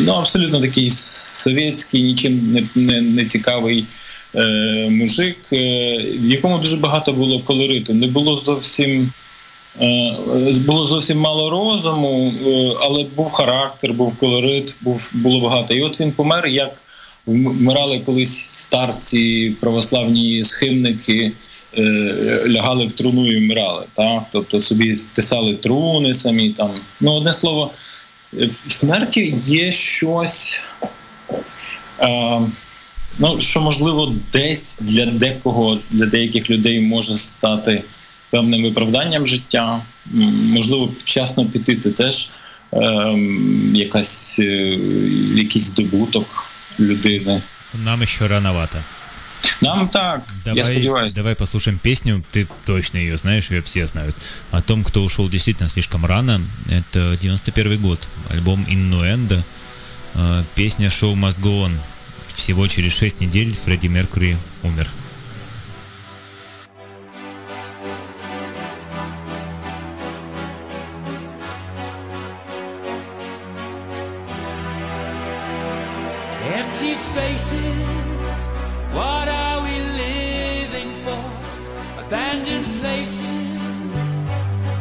ну, 0.00 0.12
абсолютно 0.12 0.60
такий 0.60 0.90
совєтський, 0.90 2.02
нічим 2.02 2.52
не, 2.52 2.62
не, 2.74 3.00
не 3.00 3.24
цікавий 3.24 3.84
е, 4.34 4.88
мужик, 4.90 5.36
е, 5.52 5.56
в 6.20 6.30
якому 6.30 6.58
дуже 6.58 6.76
багато 6.76 7.12
було 7.12 7.40
колориту. 7.40 7.94
Не 7.94 8.06
було 8.06 8.36
зовсім. 8.36 9.12
е, 9.80 10.16
Було 10.66 10.84
зовсім 10.84 11.18
мало 11.18 11.50
розуму, 11.50 12.32
е, 12.46 12.72
але 12.80 13.04
був 13.16 13.30
характер, 13.30 13.92
був 13.92 14.16
колорит, 14.16 14.74
був 14.80 15.10
було 15.14 15.40
багато. 15.40 15.74
І 15.74 15.80
от 15.82 16.00
він 16.00 16.12
помер, 16.12 16.46
як 16.46 16.70
вмирали 17.26 18.00
колись 18.00 18.36
старці, 18.40 19.52
православні 19.60 20.44
схимники, 20.44 21.32
е, 21.78 21.82
лягали 22.48 22.86
в 22.86 22.92
труну 22.92 23.32
і 23.32 23.36
вмирали. 23.44 23.84
Так? 23.96 24.22
Тобто 24.32 24.60
собі 24.60 24.96
тисали 25.14 25.54
труни 25.54 26.14
самі 26.14 26.50
там. 26.50 26.70
Ну, 27.00 27.12
одне 27.12 27.32
слово, 27.32 27.70
е, 28.38 28.50
в 28.66 28.72
смерті 28.72 29.34
є 29.46 29.72
щось. 29.72 30.62
Ну, 33.19 33.41
що 33.41 33.61
можливо, 33.61 34.13
десь 34.33 34.79
для 34.81 35.05
декого, 35.05 35.79
для 35.91 36.05
деяких 36.05 36.49
людей 36.49 36.81
може 36.81 37.17
стати 37.17 37.83
певним 38.29 38.63
виправданням 38.63 39.27
життя. 39.27 39.81
М, 40.13 40.49
Можливо, 40.51 40.91
вчасно 41.03 41.45
піти 41.45 41.75
це 41.75 41.91
теж 41.91 42.29
ем, 42.73 43.75
якась, 43.75 44.39
е, 44.39 44.77
якийсь 45.35 45.65
здобуток 45.65 46.47
людини. 46.79 47.41
Нам 47.85 48.01
еще 48.01 48.27
рановато. 48.27 48.77
Нам 49.61 49.87
так, 49.87 50.21
я 50.45 50.53
Давай, 50.53 50.63
сподіваюся. 50.63 51.17
давай 51.17 51.35
послушаем 51.35 51.79
песню. 51.83 52.23
Ты 52.33 52.47
точно 52.65 52.97
ее 52.99 53.17
знаешь, 53.17 53.51
ее 53.51 53.61
все 53.61 53.87
знают. 53.87 54.15
О 54.51 54.61
том, 54.61 54.83
кто 54.83 55.03
ушел 55.03 55.29
действительно 55.29 55.69
слишком 55.69 56.05
рано. 56.05 56.41
Это 56.69 57.17
91 57.21 57.77
год. 57.81 58.07
Альбом 58.33 58.65
Innuendo. 58.69 59.43
Э, 60.15 60.43
Песня 60.55 60.87
Show 60.87 61.15
Must 61.15 61.41
Go 61.41 61.65
On. 61.65 61.71
Всего 62.40 62.66
через 62.66 62.94
6 62.94 63.20
недель 63.20 63.54
Фредди 63.54 63.86
Меркьюри 63.86 64.34
умер. 64.62 64.88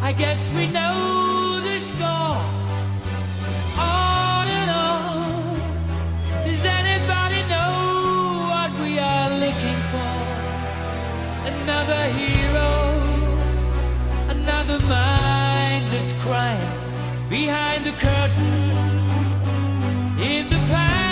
I 0.02 0.14
guess 0.14 0.54
we 0.56 0.68
know 0.68 1.60
the 1.62 1.80
score. 1.80 2.38
On 3.78 4.19
Another 11.70 12.06
hero, 12.18 12.72
another 14.30 14.80
mindless 14.88 16.14
crime 16.14 17.30
behind 17.30 17.86
the 17.86 17.92
curtain 17.92 18.72
in 20.20 20.50
the 20.50 20.58
pantomime. 20.68 21.09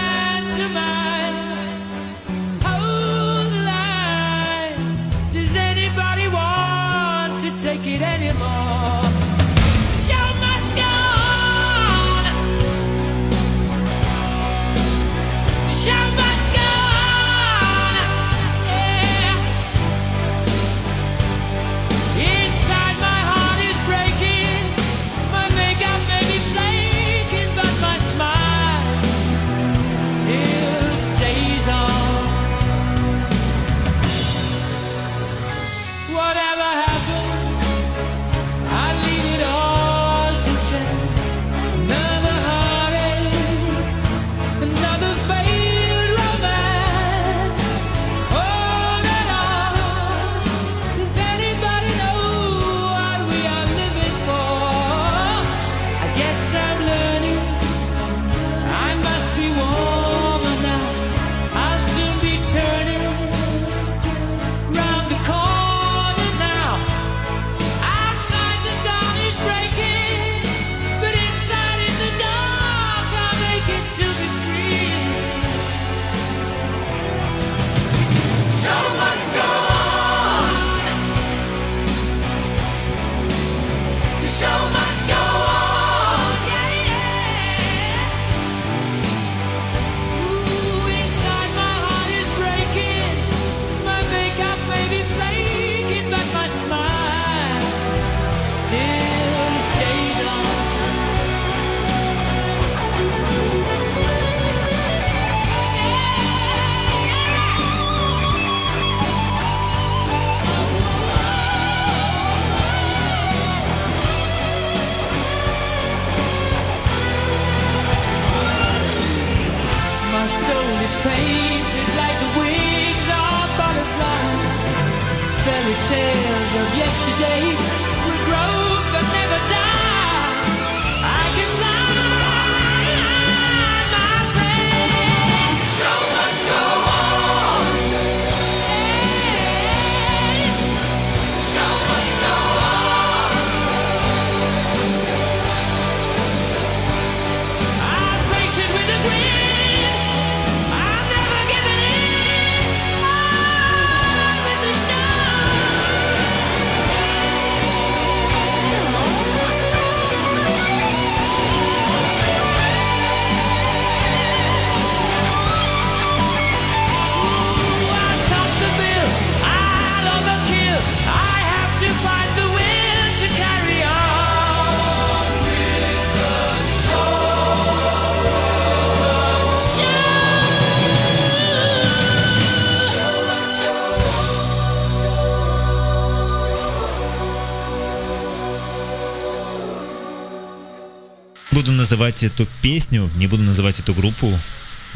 Называть 191.97 192.21
эту 192.21 192.47
песню, 192.61 193.09
не 193.15 193.25
буду 193.25 193.41
называть 193.41 193.79
эту 193.79 193.91
группу, 193.95 194.31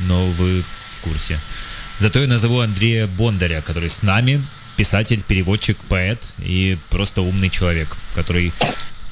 но 0.07 0.27
вы 0.27 0.61
в 0.61 1.01
курсе. 1.01 1.39
Зато 1.99 2.19
я 2.19 2.27
назову 2.27 2.59
Андрея 2.59 3.07
Бондаря, 3.07 3.61
который 3.61 3.89
с 3.89 4.03
нами, 4.03 4.39
писатель, 4.77 5.23
переводчик, 5.27 5.79
поэт 5.89 6.35
и 6.45 6.77
просто 6.91 7.23
умный 7.23 7.49
человек, 7.49 7.97
который 8.13 8.53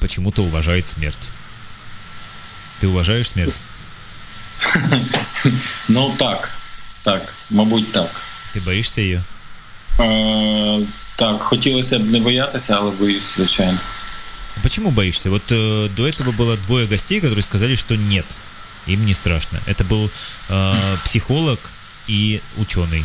почему-то 0.00 0.44
уважает 0.44 0.86
смерть. 0.86 1.28
Ты 2.80 2.86
уважаешь 2.86 3.28
смерть? 3.28 3.54
Ну 5.88 6.14
так, 6.16 6.52
так, 7.02 7.34
мабуть, 7.50 7.90
так. 7.90 8.10
Ты 8.52 8.60
боишься 8.60 9.00
ее? 9.00 9.22
Е, 9.98 10.86
так, 11.16 11.42
хотілося 11.42 11.98
б 11.98 12.02
не 12.02 12.20
боятися, 12.20 12.76
але 12.76 12.90
боюсь, 12.90 13.34
звичайно. 13.36 13.78
Почему 14.63 14.91
боишься? 14.91 15.29
Вот 15.29 15.51
э, 15.51 15.89
до 15.97 16.07
этого 16.07 16.31
было 16.31 16.57
двое 16.57 16.87
гостей, 16.87 17.19
которые 17.21 17.43
сказали, 17.43 17.75
что 17.75 17.95
нет, 17.95 18.25
им 18.87 19.05
не 19.05 19.13
страшно. 19.13 19.59
Это 19.67 19.83
был 19.83 20.09
э, 20.49 20.73
психолог 21.03 21.57
и 22.09 22.39
ученый. 22.57 23.03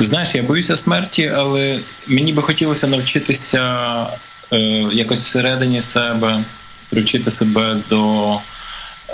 Знаєш, 0.00 0.34
я 0.34 0.42
боюся 0.42 0.76
смерті, 0.76 1.32
але 1.36 1.80
мені 2.06 2.32
би 2.32 2.42
хотілося 2.42 2.86
навчитися 2.86 4.06
е, 4.52 4.58
якось 4.92 5.24
всередині 5.24 5.82
себе, 5.82 6.44
привчити 6.90 7.30
себе 7.30 7.76
до, 7.90 8.34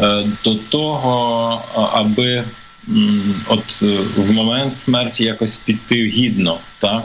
е, 0.00 0.24
до 0.44 0.54
того, 0.54 1.62
а- 1.74 2.00
аби 2.00 2.44
м, 2.88 3.34
от 3.46 3.64
е, 3.82 3.98
в 4.16 4.30
момент 4.32 4.76
смерті 4.76 5.24
якось 5.24 5.56
піти 5.56 6.04
гідно, 6.06 6.58
так? 6.78 7.02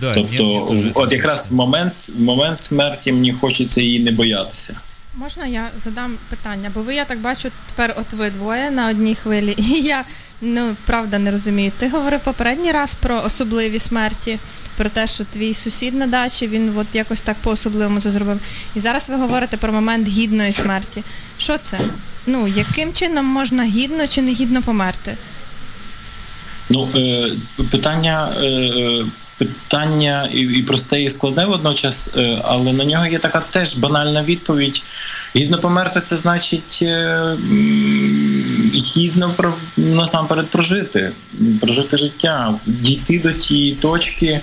Да, 0.00 0.14
Тобто, 0.14 0.64
в- 0.64 0.70
это 0.72 0.92
от 0.94 1.12
якраз 1.12 1.50
в 1.50 1.54
момент, 1.54 1.92
в 1.92 2.20
момент 2.20 2.58
смерті 2.58 3.12
мені 3.12 3.32
хочеться 3.32 3.80
її 3.80 4.00
не 4.00 4.10
боятися. 4.12 4.74
Можна 5.16 5.46
я 5.46 5.70
задам 5.78 6.16
питання? 6.30 6.70
Бо 6.74 6.82
ви, 6.82 6.94
я 6.94 7.04
так 7.04 7.18
бачу, 7.20 7.50
тепер 7.66 7.94
от 7.98 8.12
ви 8.12 8.30
двоє 8.30 8.70
на 8.70 8.88
одній 8.88 9.14
хвилі. 9.14 9.52
І 9.58 9.80
я 9.82 10.04
ну 10.40 10.76
правда 10.86 11.18
не 11.18 11.30
розумію. 11.30 11.72
Ти 11.78 11.88
говорив 11.88 12.20
попередній 12.20 12.72
раз 12.72 12.94
про 12.94 13.22
особливі 13.22 13.78
смерті, 13.78 14.38
про 14.76 14.88
те, 14.88 15.06
що 15.06 15.24
твій 15.24 15.54
сусід 15.54 15.94
на 15.94 16.06
дачі 16.06 16.46
він 16.46 16.72
от 16.78 16.86
якось 16.92 17.20
так 17.20 17.36
по-особливому 17.42 18.00
це 18.00 18.10
зробив. 18.10 18.40
І 18.74 18.80
зараз 18.80 19.08
ви 19.08 19.16
говорите 19.16 19.56
про 19.56 19.72
момент 19.72 20.08
гідної 20.08 20.52
смерті. 20.52 21.02
Що 21.38 21.58
це? 21.58 21.78
Ну, 22.26 22.48
яким 22.48 22.92
чином 22.92 23.26
можна 23.26 23.64
гідно 23.64 24.06
чи 24.06 24.22
не 24.22 24.32
гідно 24.32 24.62
померти? 24.62 25.16
Ну, 26.70 26.88
е, 26.96 27.30
питання, 27.70 28.32
е, 28.42 29.04
питання 29.44 30.28
і, 30.32 30.40
і 30.40 30.62
просте, 30.62 31.02
і 31.02 31.10
складне 31.10 31.46
водночас, 31.46 32.10
е, 32.16 32.40
але 32.44 32.72
на 32.72 32.84
нього 32.84 33.06
є 33.06 33.18
така 33.18 33.40
теж 33.50 33.76
банальна 33.76 34.22
відповідь. 34.22 34.82
Гідно 35.36 35.58
померти 35.58 36.00
це 36.00 36.16
значить 36.16 36.78
е, 36.82 37.36
гідно 38.74 39.30
про, 39.36 39.54
насамперед 39.76 40.46
прожити, 40.46 41.12
прожити 41.60 41.96
життя, 41.96 42.54
дійти 42.66 43.18
до 43.18 43.32
тієї 43.32 43.74
точки. 43.74 44.40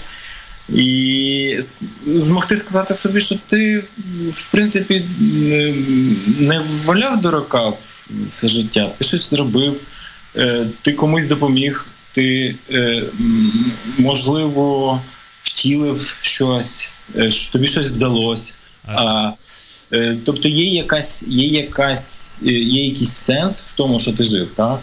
І 0.69 1.59
змогти 2.05 2.57
сказати 2.57 2.95
собі, 2.95 3.21
що 3.21 3.35
ти, 3.47 3.83
в 4.33 4.51
принципі, 4.51 5.05
не- 6.39 6.61
валяв 6.85 7.21
дурака 7.21 7.73
все 8.33 8.49
життя, 8.49 8.89
ти 8.97 9.03
щось 9.05 9.29
зробив, 9.29 9.75
е, 10.35 10.65
ти 10.81 10.93
комусь 10.93 11.25
допоміг, 11.25 11.85
ти, 12.13 12.55
е, 12.71 13.03
можливо, 13.97 15.01
втілив 15.43 16.17
щось, 16.21 16.89
е, 17.17 17.31
що 17.31 17.51
тобі 17.51 17.67
щось 17.67 17.91
вдалося. 17.91 18.53
Е, 19.93 20.17
тобто 20.25 20.47
є 20.47 20.65
якась, 20.65 21.27
є 21.27 21.47
якась, 21.47 22.37
є 22.41 22.85
якийсь 22.85 23.13
сенс 23.13 23.61
в 23.61 23.75
тому, 23.75 23.99
що 23.99 24.13
ти 24.13 24.23
жив, 24.23 24.49
так? 24.55 24.79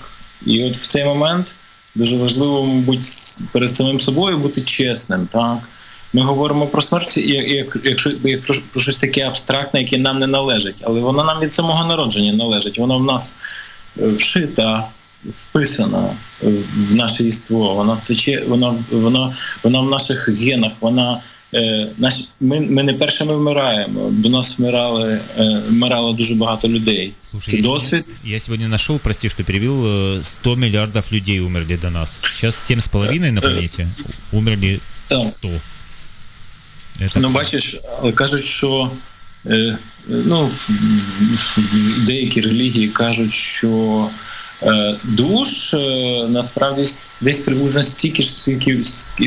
І 0.47 0.65
от 0.65 0.77
в 0.77 0.87
цей 0.87 1.05
момент 1.05 1.47
дуже 1.95 2.17
важливо, 2.17 2.67
мабуть, 2.67 3.09
перед 3.53 3.71
самим 3.71 4.01
собою 4.01 4.39
бути 4.39 4.61
чесним, 4.61 5.29
так? 5.33 5.59
Ми 6.13 6.23
говоримо 6.23 6.67
про 6.67 6.83
смерть, 6.83 7.17
як, 7.17 7.49
як, 7.49 7.79
якщо 7.85 8.11
як 8.25 8.43
про, 8.43 8.55
про 8.73 8.81
щось 8.81 8.97
таке 8.97 9.23
абстрактне, 9.23 9.83
яке 9.83 9.99
нам 9.99 10.19
не 10.19 10.27
належить, 10.27 10.77
але 10.83 11.01
воно 11.01 11.25
нам 11.25 11.41
від 11.41 11.53
самого 11.53 11.85
народження 11.85 12.33
належить. 12.33 12.79
Воно 12.79 12.99
в 12.99 13.05
нас 13.05 13.41
вшита, 13.97 14.89
вписана 15.25 16.11
е, 16.43 16.51
в 16.91 16.95
наше 16.95 17.25
єство. 17.25 17.75
Вона 17.75 17.97
тече, 18.07 18.45
вона, 18.49 18.75
вона, 18.91 19.37
вона 19.63 19.81
в 19.81 19.91
наших 19.91 20.29
генах. 20.29 20.73
Вона 20.81 21.21
е, 21.55 21.89
наші, 21.99 22.25
ми, 22.41 22.61
ми 22.61 22.83
не 22.83 22.95
першими 22.95 23.37
вмираємо. 23.37 24.11
До 24.11 24.29
нас 24.29 24.59
вмирали, 24.59 25.21
е, 25.39 25.63
вмирало 25.69 26.13
дуже 26.13 26.35
багато 26.35 26.69
людей. 26.69 27.13
Слушай, 27.31 27.51
Це 27.51 27.57
я 27.57 27.63
досвід. 27.63 28.05
я 28.25 28.39
сегодня 28.39 28.69
нашел, 28.69 28.99
прости, 28.99 29.29
что 29.29 29.45
перевел, 29.45 29.87
э, 29.87 30.25
100 30.25 30.57
миллиардов 30.57 31.05
людей 31.13 31.41
умерли 31.41 31.77
до 31.83 31.91
нас. 31.91 32.21
Сейчас 32.23 32.71
7,5 32.71 33.33
на 33.33 33.41
планете, 33.41 33.89
умерли 34.33 34.81
100. 35.07 35.51
Это 37.01 37.21
Ну, 37.21 37.29
бачиш, 37.29 37.77
але 38.03 38.13
кажуть, 38.13 38.45
що 38.45 38.91
е, 39.47 39.57
е, 39.57 39.77
ну, 40.09 40.51
деякі 42.07 42.41
релігії 42.41 42.89
кажуть, 42.89 43.33
що 43.35 43.69
е, 44.09 44.28
душ 45.05 45.75
е, 45.75 45.79
насправді 46.29 46.83
десь 47.21 47.41
приблизно 47.41 47.83
стільки 47.83 48.23
ж, 48.23 48.33
скільки, 48.33 48.85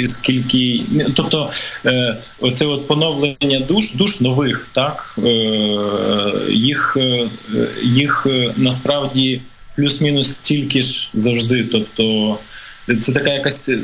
скільки 0.08 0.82
ну, 0.92 1.06
тобто 1.16 1.52
е, 1.86 2.18
оце 2.40 2.66
от 2.66 2.88
поновлення 2.88 3.60
душ, 3.68 3.94
душ 3.96 4.22
нових, 4.22 4.68
так 4.74 5.16
е, 5.18 5.32
їх, 6.50 6.98
е, 7.00 7.28
їх 7.84 8.28
е, 8.30 8.54
насправді 8.58 9.42
плюс-мінус 9.76 10.36
стільки 10.36 10.82
ж 10.82 11.10
завжди. 11.14 11.64
Тобто 11.72 12.38
це 13.02 13.14
така 13.14 13.34
якась 13.34 13.70
е, 13.70 13.80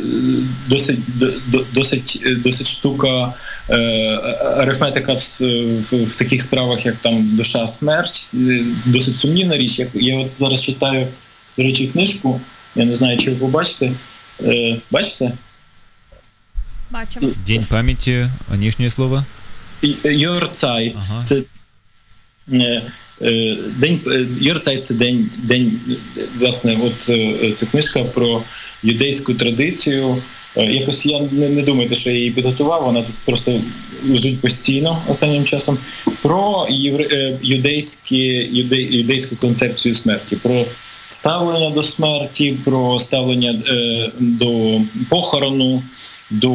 досить 0.68 1.00
до- 1.20 1.34
до- 1.48 1.66
досить 1.74 2.22
е, 2.26 2.36
досить 2.36 2.68
штука 2.68 3.34
е, 3.70 3.76
арифметика 4.58 5.14
в, 5.14 5.20
в, 5.92 6.04
в 6.04 6.16
таких 6.16 6.42
справах, 6.42 6.86
як 6.86 6.96
там 6.96 7.30
душа, 7.38 7.68
смерть, 7.68 8.30
е, 8.34 8.64
досить 8.86 9.18
сумнівна 9.18 9.58
річ. 9.58 9.80
Я, 9.80 9.88
я 9.94 10.20
от 10.20 10.28
зараз 10.40 10.64
читаю, 10.64 11.08
до 11.58 11.64
речі, 11.64 11.88
книжку. 11.88 12.42
Я 12.76 12.86
не 12.86 12.96
знаю, 12.96 13.18
чи 13.18 13.30
ви 13.30 13.36
побачите. 13.36 13.92
Е, 14.44 14.78
бачите? 14.92 15.32
Бачимо. 16.92 17.28
День 17.48 17.66
памяти, 17.70 18.30
внешнее 18.50 18.90
слово. 18.90 19.26
Йорцай. 20.04 20.96
Ага. 20.98 21.24
Це 21.24 21.42
е, 22.54 22.82
е, 23.22 23.58
день 23.78 24.00
е, 24.08 24.26
Йорцай 24.42 24.82
це 24.82 24.94
день, 24.94 25.30
день 25.38 25.80
е, 26.18 26.22
власне, 26.40 26.78
от 26.84 27.10
е, 27.10 27.52
це 27.58 27.66
книжка 27.66 28.04
про 28.04 28.44
юдейську 28.84 29.34
традицію. 29.34 30.18
Е, 30.58 30.66
Якось 30.66 31.06
я 31.06 31.20
не, 31.32 31.50
не 31.50 31.62
думайте, 31.62 31.96
що 31.96 32.10
я 32.12 32.18
її 32.18 32.32
підготував. 32.32 32.84
Вона 32.84 33.02
тут 33.02 33.16
просто 33.26 33.62
лежить 34.10 34.42
постійно 34.42 35.02
останнім 35.08 35.46
часом. 35.46 35.78
Про 36.22 36.68
євре, 36.70 37.04
е, 37.12 37.38
юдейські, 37.42 38.18
юде, 38.52 38.82
юдейську 38.82 39.36
концепцію 39.36 39.96
смерті, 39.96 40.36
про 40.36 40.66
ставлення 41.08 41.70
до 41.70 41.84
смерті, 41.84 42.58
про 42.66 43.00
ставлення 43.00 43.62
е, 43.68 44.12
до 44.20 44.82
похорону, 45.10 45.84
до 46.30 46.54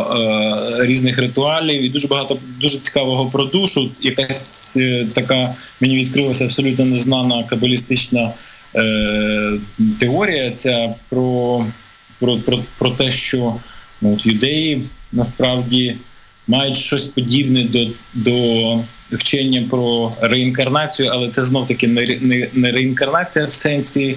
е, 0.00 0.86
різних 0.86 1.18
ритуалів 1.18 1.82
і 1.82 1.88
дуже 1.88 2.08
багато 2.08 2.38
дуже 2.60 2.78
цікавого 2.78 3.26
про 3.30 3.44
душу. 3.44 3.90
Якась 4.02 4.76
е, 4.76 5.06
така 5.14 5.54
мені 5.80 5.96
відкрилася 5.96 6.44
абсолютно 6.44 6.84
незнана 6.84 7.44
кабалістична 7.44 8.30
е, 8.74 9.52
теорія. 10.00 10.50
Ця 10.50 10.94
про, 11.08 11.66
про, 12.20 12.36
про, 12.36 12.58
про 12.78 12.90
те, 12.90 13.10
що 13.10 13.54
ну, 14.00 14.14
от 14.14 14.26
юдеї 14.26 14.82
насправді 15.12 15.96
мають 16.48 16.76
щось 16.76 17.06
подібне 17.06 17.64
до, 17.64 17.86
до 18.14 18.78
вчення 19.12 19.64
про 19.70 20.12
реінкарнацію, 20.20 21.10
але 21.12 21.28
це 21.28 21.44
знов 21.44 21.68
таки 21.68 21.88
не, 22.54 22.70
реінкарнація 22.70 23.46
в 23.46 23.54
сенсі 23.54 24.16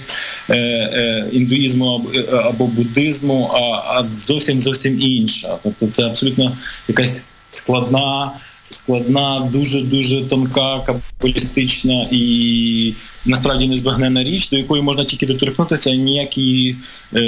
е, 0.50 0.56
е, 0.56 1.26
індуїзму 1.32 1.96
або, 1.96 2.12
е, 2.16 2.26
або 2.44 2.68
буддизму, 2.68 3.52
а, 3.54 4.04
зовсім 4.10 4.62
зовсім 4.62 5.02
інша. 5.02 5.58
Тобто 5.64 5.88
це 5.88 6.04
абсолютно 6.04 6.58
якась 6.88 7.26
складна. 7.52 8.32
Складна, 8.70 9.50
дуже 9.54 9.82
дуже 9.82 10.22
тонка, 10.22 10.80
капіталістична 10.80 12.08
і 12.12 12.94
насправді 13.26 13.68
незбагненна 13.68 14.24
річ, 14.24 14.50
до 14.50 14.58
якої 14.58 14.82
можна 14.82 15.06
тільки 15.06 15.26
доторкнутися. 15.26 15.96
Ніякі 15.96 16.76
е, 17.16 17.20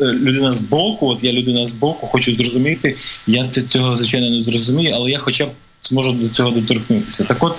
людина 0.00 0.52
з 0.52 0.62
боку, 0.62 1.08
от 1.08 1.24
я 1.24 1.32
людина 1.32 1.66
з 1.66 1.72
боку, 1.72 2.06
хочу 2.06 2.34
зрозуміти. 2.34 2.96
Я 3.26 3.48
це 3.48 3.62
цього 3.62 3.96
звичайно 3.96 4.30
не 4.30 4.40
зрозумію, 4.40 4.92
але 4.94 5.10
я 5.10 5.18
хоча 5.18 5.46
б 5.46 5.50
зможу 5.88 6.12
до 6.12 6.28
цього 6.28 6.50
доторкнутися. 6.50 7.24
Так, 7.24 7.42
от 7.42 7.56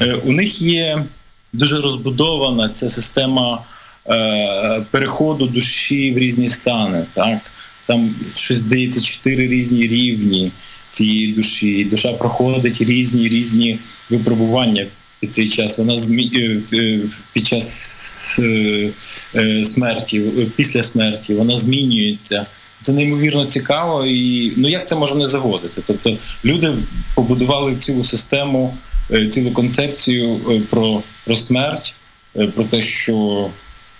е, 0.00 0.14
у 0.14 0.32
них 0.32 0.62
є 0.62 1.04
дуже 1.52 1.80
розбудована 1.80 2.68
ця 2.68 2.90
система 2.90 3.62
е, 4.08 4.84
переходу 4.90 5.46
душі 5.46 6.12
в 6.12 6.18
різні 6.18 6.48
стани. 6.48 7.04
Так? 7.14 7.38
Там 7.86 8.14
щось 8.34 8.58
здається 8.58 9.00
чотири 9.00 9.48
різні 9.48 9.86
рівні 9.86 10.50
цієї 10.88 11.32
душі. 11.32 11.84
Душа 11.84 12.12
проходить 12.12 12.80
різні 12.80 13.28
різні 13.28 13.78
випробування 14.10 14.86
під 15.20 15.34
цей 15.34 15.48
час. 15.48 15.78
Вона 15.78 15.96
змі... 15.96 16.30
е, 16.72 16.98
під 17.32 17.46
час 17.46 17.94
смерті, 19.64 20.22
після 20.56 20.82
смерті, 20.82 21.34
вона 21.34 21.56
змінюється 21.56 22.46
Це 22.81 22.93
неймовірно 22.93 23.45
цікаво, 23.45 24.05
і 24.05 24.53
ну 24.57 24.69
як 24.69 24.87
це 24.87 24.95
може 24.95 25.15
не 25.15 25.29
заводити? 25.29 25.81
Тобто 25.87 26.17
люди 26.45 26.73
побудували 27.15 27.75
цілу 27.75 28.05
систему, 28.05 28.77
е, 29.11 29.27
цілу 29.27 29.51
концепцію 29.51 30.39
е, 30.49 30.59
про, 30.69 31.01
про 31.25 31.35
смерть, 31.35 31.95
е, 32.37 32.47
про 32.47 32.63
те, 32.63 32.81
що 32.81 33.47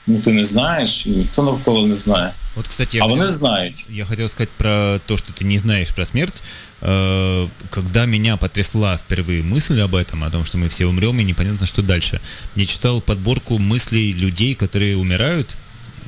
ну 0.08 0.20
ти 0.20 0.32
не 0.34 0.46
знаєш, 0.46 1.06
і 1.06 1.10
ніхто 1.10 1.44
навколо 1.44 1.88
не 1.88 2.00
знає. 2.00 2.32
Вот, 2.56 2.68
кстати, 2.68 2.98
я 2.98 3.04
А 3.04 3.08
вони 3.08 3.22
хотел- 3.22 3.36
знають. 3.38 3.86
Я 3.90 4.06
хотел 4.06 4.28
сказать 4.28 4.50
про 4.58 5.00
то, 5.06 5.18
что 5.18 5.34
ты 5.34 5.44
не 5.46 5.60
знаешь 5.60 5.92
про 5.92 6.06
смерть. 6.06 6.44
Э, 6.82 7.48
Когда 7.70 8.06
меня 8.06 8.38
потрясла 8.38 9.00
впервые 9.10 9.44
мысль 9.54 9.80
об 9.84 9.96
этом, 9.96 10.24
о 10.24 10.30
том, 10.30 10.46
что 10.46 10.58
мы 10.58 10.68
все 10.68 10.86
умрем 10.86 11.20
и 11.20 11.24
непонятно, 11.24 11.68
что 11.68 11.82
дальше, 11.82 12.20
я 12.56 12.66
читал 12.66 13.02
подборку 13.02 13.58
мыслей 13.58 14.12
людей, 14.14 14.56
которые 14.56 14.96
умирают, 14.98 15.48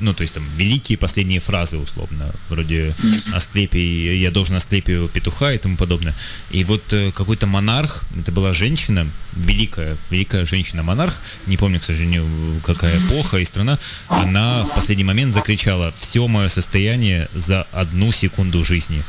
ну, 0.01 0.13
то 0.13 0.23
есть 0.23 0.33
там 0.33 0.43
великие 0.57 0.97
последние 0.97 1.39
фразы, 1.39 1.77
условно, 1.77 2.31
вроде 2.49 2.93
Асклепий, 3.33 4.19
я 4.19 4.31
должен 4.31 4.55
Асклепию 4.55 5.07
петуха 5.07 5.53
и 5.53 5.57
тому 5.57 5.77
подобное. 5.77 6.13
И 6.49 6.63
вот 6.63 6.91
э, 6.93 7.11
какой-то 7.11 7.47
монарх, 7.47 8.03
это 8.19 8.31
была 8.31 8.53
женщина, 8.53 9.07
великая, 9.33 9.95
великая 10.09 10.45
женщина-монарх, 10.45 11.21
не 11.45 11.57
помню, 11.57 11.79
к 11.79 11.83
сожалению, 11.83 12.25
какая 12.65 12.99
эпоха 12.99 13.37
и 13.37 13.45
страна, 13.45 13.79
она 14.07 14.63
в 14.63 14.75
последний 14.75 15.03
момент 15.03 15.33
закричала 15.33 15.93
«Все 15.97 16.27
мое 16.27 16.49
состояние 16.49 17.29
за 17.33 17.63
одну 17.71 18.11
секунду 18.11 18.63
жизни». 18.63 19.03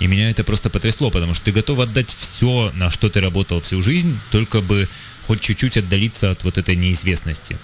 И 0.00 0.08
меня 0.08 0.30
это 0.30 0.42
просто 0.42 0.68
потрясло, 0.68 1.10
потому 1.10 1.34
что 1.34 1.44
ты 1.44 1.52
готов 1.52 1.78
отдать 1.78 2.08
все, 2.10 2.72
на 2.74 2.90
что 2.90 3.08
ты 3.08 3.20
работал 3.20 3.60
всю 3.60 3.82
жизнь, 3.82 4.18
только 4.32 4.60
бы 4.60 4.88
хоть 5.26 5.40
чуть-чуть 5.40 5.76
отдалиться 5.76 6.30
от 6.30 6.42
вот 6.42 6.58
этой 6.58 6.74
неизвестности. 6.74 7.56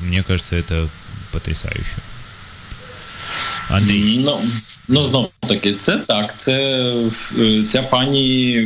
Мне 0.00 0.24
кажется, 0.24 0.56
это 0.56 0.88
потрясающе. 1.30 1.94
Андрей, 3.68 4.22
Ну, 4.24 4.40
ну 4.88 5.04
знову 5.04 5.30
таки, 5.48 5.74
це 5.74 5.96
так. 5.96 6.36
Це 6.36 6.84
е, 7.38 7.62
ця 7.68 7.82
пані 7.82 8.56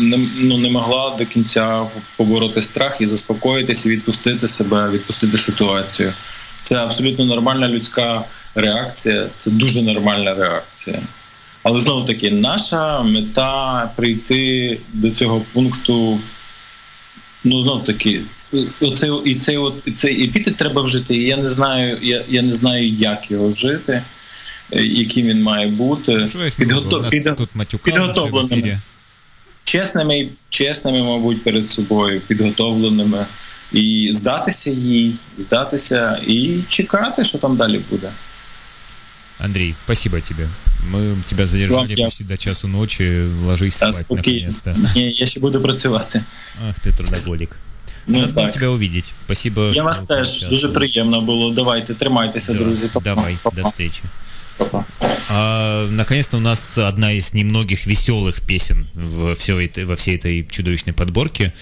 не, 0.00 0.18
ну, 0.40 0.58
не 0.58 0.70
могла 0.70 1.16
до 1.18 1.26
кінця 1.26 1.86
побороти 2.16 2.62
страх 2.62 2.96
і 3.00 3.06
заспокоїтися, 3.06 3.88
відпустити 3.88 4.48
себе, 4.48 4.90
відпустити 4.90 5.38
ситуацію. 5.38 6.12
Це 6.62 6.76
абсолютно 6.76 7.24
нормальна 7.24 7.68
людська 7.68 8.24
реакція, 8.54 9.26
це 9.38 9.50
дуже 9.50 9.82
нормальна 9.82 10.34
реакція. 10.34 11.00
Але 11.62 11.80
знову 11.80 12.06
таки, 12.06 12.30
наша 12.30 13.02
мета 13.02 13.90
прийти 13.96 14.78
до 14.92 15.10
цього 15.10 15.42
пункту. 15.52 16.20
Ну, 17.44 17.62
знов 17.62 17.84
таки, 17.84 18.20
оце, 18.81 19.09
і 19.25 19.35
цей, 19.35 19.57
от, 19.57 19.73
і 19.85 19.91
цей 19.91 20.23
епітет 20.23 20.55
треба 20.55 20.81
вжити. 20.81 21.15
І 21.15 21.23
я 21.23 21.37
не 21.37 21.49
знаю, 21.49 21.97
я, 22.01 22.23
я 22.29 22.41
не 22.41 22.53
знаю, 22.53 22.87
як 22.89 23.31
його 23.31 23.47
вжити, 23.47 24.03
е, 24.73 24.83
яким 24.83 25.27
він 25.27 25.43
має 25.43 25.67
бути. 25.67 26.27
что 26.27 26.43
я 26.43 26.51
смогу? 26.51 26.71
Підгото- 26.71 26.97
У 26.99 27.01
нас 27.01 27.13
підго- 27.13 27.35
тут 27.35 27.49
матюка 27.55 27.91
уже 27.91 27.99
в 28.01 28.07
підготовленими. 28.07 28.61
эфире. 28.61 28.79
чесними, 29.63 30.29
чесними, 30.49 31.03
мабуть, 31.03 31.43
перед 31.43 31.69
собою, 31.71 32.21
підготовленими, 32.27 33.25
і 33.73 34.11
здатися 34.13 34.69
їй, 34.71 35.15
здатися 35.37 36.21
і 36.27 36.59
чекати, 36.69 37.25
що 37.25 37.37
там 37.37 37.55
далі 37.57 37.79
буде. 37.89 38.09
Андрей, 39.39 39.75
спасибо 39.85 40.19
тебе. 40.19 40.49
Мы 40.93 41.15
тебя 41.29 41.47
задержали 41.47 41.81
Вам 41.87 41.91
я- 41.91 42.05
почти 42.05 42.23
до 42.23 42.37
часу 42.37 42.67
ночи. 42.67 43.25
Ложись 43.45 43.77
Та 43.79 43.91
спать 43.91 44.05
спокійно. 44.05 44.51
наконец-то. 44.65 44.99
Ні, 44.99 45.11
я 45.11 45.25
ще 45.25 45.39
буду 45.39 45.61
працювати. 45.61 46.23
Ах 46.69 46.75
ты 46.79 46.95
трудоголик. 46.97 47.49
Ну 48.10 48.20
Рад 48.20 48.34
был 48.34 48.42
так. 48.44 48.52
тебя 48.54 48.70
увидеть. 48.70 49.12
Спасибо. 49.24 49.70
Я 49.74 49.82
вас 49.82 50.06
теж 50.06 50.42
дуже 50.48 50.68
приємно 50.68 51.20
було. 51.20 51.50
Давайте, 51.52 51.94
тримайтеся, 51.94 52.52
Да, 52.52 52.58
друзі. 52.58 52.90
Па-па. 52.92 53.04
Давай, 53.14 53.36
Па-па. 53.42 53.62
до 53.62 53.68
встречи. 53.68 54.00
Па-па. 54.56 54.84
А, 55.32 55.86
наконец-то 55.90 56.36
у 56.36 56.40
нас 56.40 56.78
одна 56.78 57.12
из 57.12 57.34
немногих 57.34 57.86
веселых 57.86 58.40
песен 58.46 58.86
в 58.94 59.32
всё 59.34 59.58
это, 59.60 59.86
во 59.86 59.94
всей 59.94 60.16
этой 60.16 60.44
чудовищной 60.50 60.92
подборке. 60.92 61.52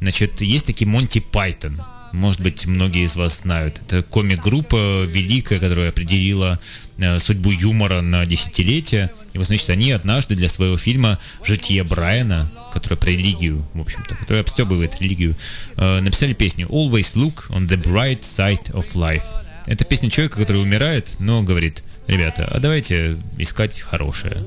Значит, 0.00 0.42
есть 0.42 0.66
такие 0.66 0.86
Монти 0.86 1.20
Пайтон. 1.20 1.80
Может 2.14 2.40
быть, 2.40 2.66
многие 2.66 3.06
из 3.06 3.16
вас 3.16 3.40
знают. 3.40 3.80
Это 3.84 4.04
комик-группа 4.04 5.02
великая, 5.02 5.58
которая 5.58 5.88
определила 5.88 6.60
э, 6.98 7.18
судьбу 7.18 7.50
юмора 7.50 8.02
на 8.02 8.24
десятилетия. 8.24 9.10
И 9.32 9.38
вот, 9.38 9.48
значит, 9.48 9.68
они 9.68 9.90
однажды 9.90 10.36
для 10.36 10.48
своего 10.48 10.76
фильма 10.76 11.18
«Житие 11.42 11.82
Брайана», 11.82 12.48
которая 12.72 12.98
про 12.98 13.10
религию, 13.10 13.66
в 13.74 13.80
общем-то, 13.80 14.14
которая 14.14 14.44
обстебывает 14.44 15.00
религию, 15.00 15.34
э, 15.76 16.00
написали 16.00 16.34
песню 16.34 16.68
«Always 16.68 17.16
look 17.16 17.50
on 17.50 17.66
the 17.66 17.82
bright 17.82 18.20
side 18.20 18.70
of 18.70 18.86
life». 18.94 19.24
Это 19.66 19.84
песня 19.84 20.08
человека, 20.08 20.38
который 20.38 20.62
умирает, 20.62 21.16
но 21.18 21.42
говорит, 21.42 21.82
ребята, 22.06 22.46
а 22.46 22.60
давайте 22.60 23.18
искать 23.38 23.80
хорошее. 23.80 24.46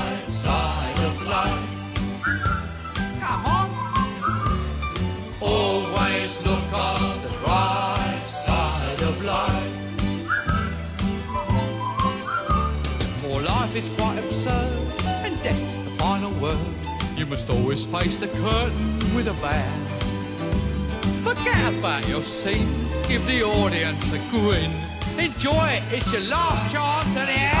is 13.81 13.89
quite 13.97 14.17
absurd, 14.19 14.71
and 15.25 15.41
death's 15.41 15.77
the 15.77 15.89
final 15.91 16.31
word. 16.39 16.59
You 17.17 17.25
must 17.25 17.49
always 17.49 17.83
face 17.83 18.17
the 18.17 18.27
curtain 18.27 18.99
with 19.15 19.27
a 19.27 19.33
bow. 19.41 19.73
Forget 21.23 21.73
about 21.73 22.07
your 22.07 22.21
scene, 22.21 22.69
give 23.07 23.25
the 23.25 23.41
audience 23.43 24.13
a 24.13 24.19
grin. 24.29 24.71
Enjoy 25.17 25.67
it, 25.69 25.83
it's 25.91 26.13
your 26.13 26.21
last 26.23 26.71
chance 26.71 27.15
anyhow. 27.15 27.57
So 27.57 27.60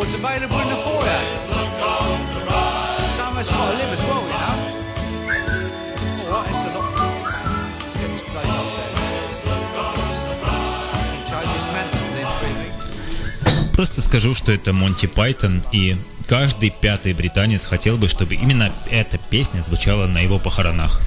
record's 0.00 0.14
available 0.14 0.60
in 0.60 0.68
the 0.68 0.76
foyer. 0.76 1.20
Some 3.16 3.32
of 3.32 3.38
us 3.38 3.48
got 3.48 3.70
to 3.70 3.76
live 3.76 3.92
as 3.92 4.02
well, 4.04 4.22
you 4.22 4.38
know. 4.42 4.56
All 6.26 6.40
right, 6.40 6.50
it's 6.50 6.64
a 6.64 6.68
lot. 6.76 6.90
Let's 7.84 7.98
get 8.00 8.08
this 8.08 8.24
place 8.32 8.50
up 8.50 8.66
there. 8.76 8.94
Просто 13.74 14.02
скажу, 14.02 14.34
что 14.34 14.52
это 14.52 14.72
Монти 14.72 15.06
Пайтон, 15.06 15.62
и 15.72 15.96
каждый 16.26 16.70
пятый 16.70 17.12
британец 17.14 17.64
хотел 17.66 17.96
бы, 17.98 18.08
чтобы 18.08 18.34
именно 18.34 18.72
эта 18.90 19.18
песня 19.18 19.62
звучала 19.62 20.06
на 20.06 20.20
его 20.20 20.38
похоронах. 20.38 21.00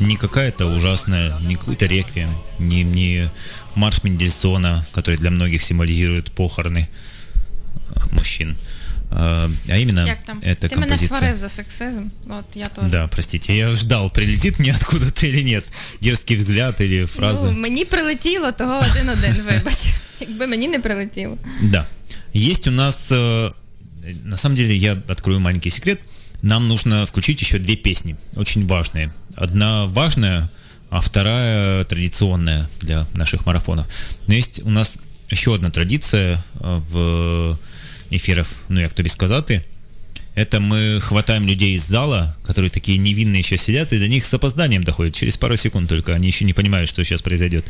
Не 0.00 0.16
какая-то 0.16 0.66
ужасная, 0.66 1.38
не 1.40 1.54
какой-то 1.56 1.86
реквием, 1.86 2.30
не, 2.58 2.82
не 2.82 3.28
марш 3.74 4.02
Мендельсона, 4.02 4.84
который 4.92 5.16
для 5.16 5.30
многих 5.30 5.62
символизирует 5.62 6.32
похороны 6.32 6.88
мужчин, 8.23 8.55
а 9.11 9.49
а 9.69 9.77
именно 9.77 10.05
Як 10.07 10.23
там? 10.23 10.39
эта 10.39 10.67
Ти 10.67 10.75
мене 10.75 10.87
композиция. 10.87 11.17
сварив 11.17 11.37
за 11.37 11.49
сексизм. 11.49 12.01
От 12.29 12.45
я 12.55 12.67
теж. 12.67 12.91
Да, 12.91 13.07
простите, 13.07 13.57
я 13.57 13.71
ждал, 13.71 14.11
прилетит 14.11 14.59
мне 14.59 14.71
откуда-то 14.81 15.27
или 15.27 15.41
нет. 15.43 15.65
Дерзкий 16.01 16.37
взгляд 16.37 16.81
или 16.81 17.05
фраза. 17.05 17.45
Ну, 17.45 17.51
мені 17.51 17.85
прилетіло 17.85 18.51
того 18.51 18.81
один-один, 18.91 19.33
вибач. 19.33 19.87
Якби 20.19 20.47
мені 20.47 20.67
не 20.67 20.79
прилетіло. 20.79 21.37
Да. 21.61 21.85
Есть 22.35 22.67
у 22.67 22.71
нас, 22.71 23.11
э, 23.11 23.51
на 24.25 24.37
самом 24.37 24.55
деле, 24.57 24.75
я 24.75 24.97
открою 25.07 25.39
маленький 25.39 25.71
секрет. 25.71 25.99
Нам 26.41 26.67
нужно 26.67 27.05
включить 27.05 27.41
еще 27.41 27.59
две 27.59 27.75
песни, 27.75 28.15
очень 28.35 28.67
важные. 28.67 29.11
Одна 29.35 29.85
важная, 29.85 30.49
а 30.89 30.99
вторая 30.99 31.83
традиционная 31.83 32.67
для 32.81 33.05
наших 33.13 33.45
марафонов. 33.45 33.87
Но 34.27 34.35
есть 34.35 34.61
у 34.63 34.69
нас 34.69 34.97
еще 35.31 35.55
одна 35.55 35.69
традиция 35.69 36.43
э, 36.61 36.81
в 36.91 37.57
эфирах, 38.10 38.48
ну 38.68 38.80
як 38.80 38.92
тобі 38.92 39.08
сказати. 39.08 39.62
Это 40.36 40.58
мы 40.58 41.00
хватаем 41.00 41.46
людей 41.46 41.74
из 41.74 41.86
зала, 41.86 42.36
которые 42.44 42.68
такие 42.68 42.98
невинные 42.98 43.38
еще 43.38 43.56
сидят, 43.56 43.92
и 43.92 43.98
до 43.98 44.08
них 44.08 44.24
с 44.24 44.34
опозданием 44.34 44.82
доходит, 44.82 45.14
через 45.14 45.36
пару 45.36 45.56
секунд 45.56 45.88
только. 45.88 46.12
Они 46.12 46.26
еще 46.26 46.44
не 46.44 46.52
понимают, 46.52 46.90
что 46.90 47.04
сейчас 47.04 47.22
произойдет. 47.22 47.64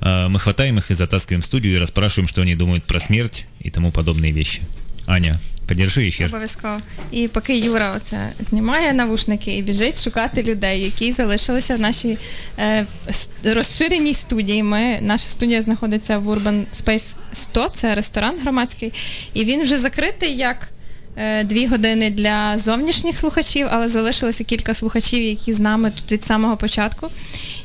А, 0.00 0.28
Мы 0.30 0.38
хватаем 0.38 0.78
их 0.78 0.90
и 0.90 0.94
затаскиваем 0.94 1.42
в 1.42 1.44
студию 1.44 1.74
и 1.74 1.78
расспрашиваем, 1.78 2.26
что 2.26 2.40
они 2.40 2.54
думают 2.54 2.84
про 2.84 2.98
смерть 2.98 3.44
и 3.60 3.70
тому 3.70 3.92
подобные 3.92 4.32
вещи. 4.32 4.62
Аня, 5.06 5.38
подержи 5.68 6.08
ефір. 6.08 6.26
Обов'язково. 6.26 6.78
І 7.10 7.28
поки 7.28 7.58
Юра 7.58 7.92
оце 7.96 8.32
знімає 8.40 8.92
навушники 8.92 9.56
і 9.56 9.62
біжить 9.62 10.04
шукати 10.04 10.42
людей, 10.42 10.84
які 10.84 11.12
залишилися 11.12 11.74
в 11.76 11.80
нашій 11.80 12.18
е, 12.58 12.86
розширеній 13.44 14.14
студії. 14.14 14.62
Ми, 14.62 14.98
наша 15.00 15.28
студія 15.28 15.62
знаходиться 15.62 16.18
в 16.18 16.28
Urban 16.28 16.64
Space 16.74 17.14
100, 17.32 17.68
це 17.68 17.94
ресторан 17.94 18.34
громадський, 18.42 18.92
і 19.34 19.44
він 19.44 19.62
вже 19.62 19.78
закритий 19.78 20.36
як. 20.36 20.68
Е, 21.18 21.44
Дві 21.44 21.66
години 21.66 22.10
для 22.10 22.58
зовнішніх 22.58 23.18
слухачів, 23.18 23.66
але 23.70 23.88
залишилося 23.88 24.44
кілька 24.44 24.74
слухачів, 24.74 25.22
які 25.22 25.52
з 25.52 25.60
нами 25.60 25.90
тут 25.90 26.12
від 26.12 26.24
самого 26.24 26.56
початку. 26.56 27.10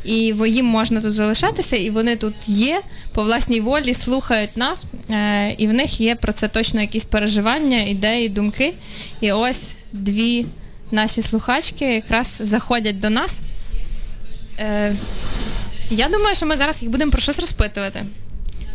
І 0.03 0.13
їм 0.47 0.65
можна 0.65 1.01
тут 1.01 1.13
залишатися, 1.13 1.75
і 1.75 1.89
вони 1.89 2.15
тут 2.15 2.33
є 2.47 2.81
по 3.13 3.23
власній 3.23 3.61
волі, 3.61 3.93
слухають 3.93 4.57
нас, 4.57 4.85
е, 5.09 5.55
і 5.57 5.67
в 5.67 5.73
них 5.73 6.01
є 6.01 6.15
про 6.15 6.33
це 6.33 6.47
точно 6.47 6.81
якісь 6.81 7.05
переживання, 7.05 7.81
ідеї, 7.81 8.29
думки. 8.29 8.73
І 9.21 9.31
ось 9.31 9.75
дві 9.93 10.45
наші 10.91 11.21
слухачки 11.21 11.85
якраз 11.93 12.37
заходять 12.39 12.99
до 12.99 13.09
нас. 13.09 13.41
Е, 14.59 14.95
я 15.89 16.09
думаю, 16.09 16.35
що 16.35 16.45
ми 16.45 16.55
зараз 16.55 16.81
їх 16.81 16.91
будемо 16.91 17.11
про 17.11 17.21
щось 17.21 17.39
розпитувати. 17.39 18.05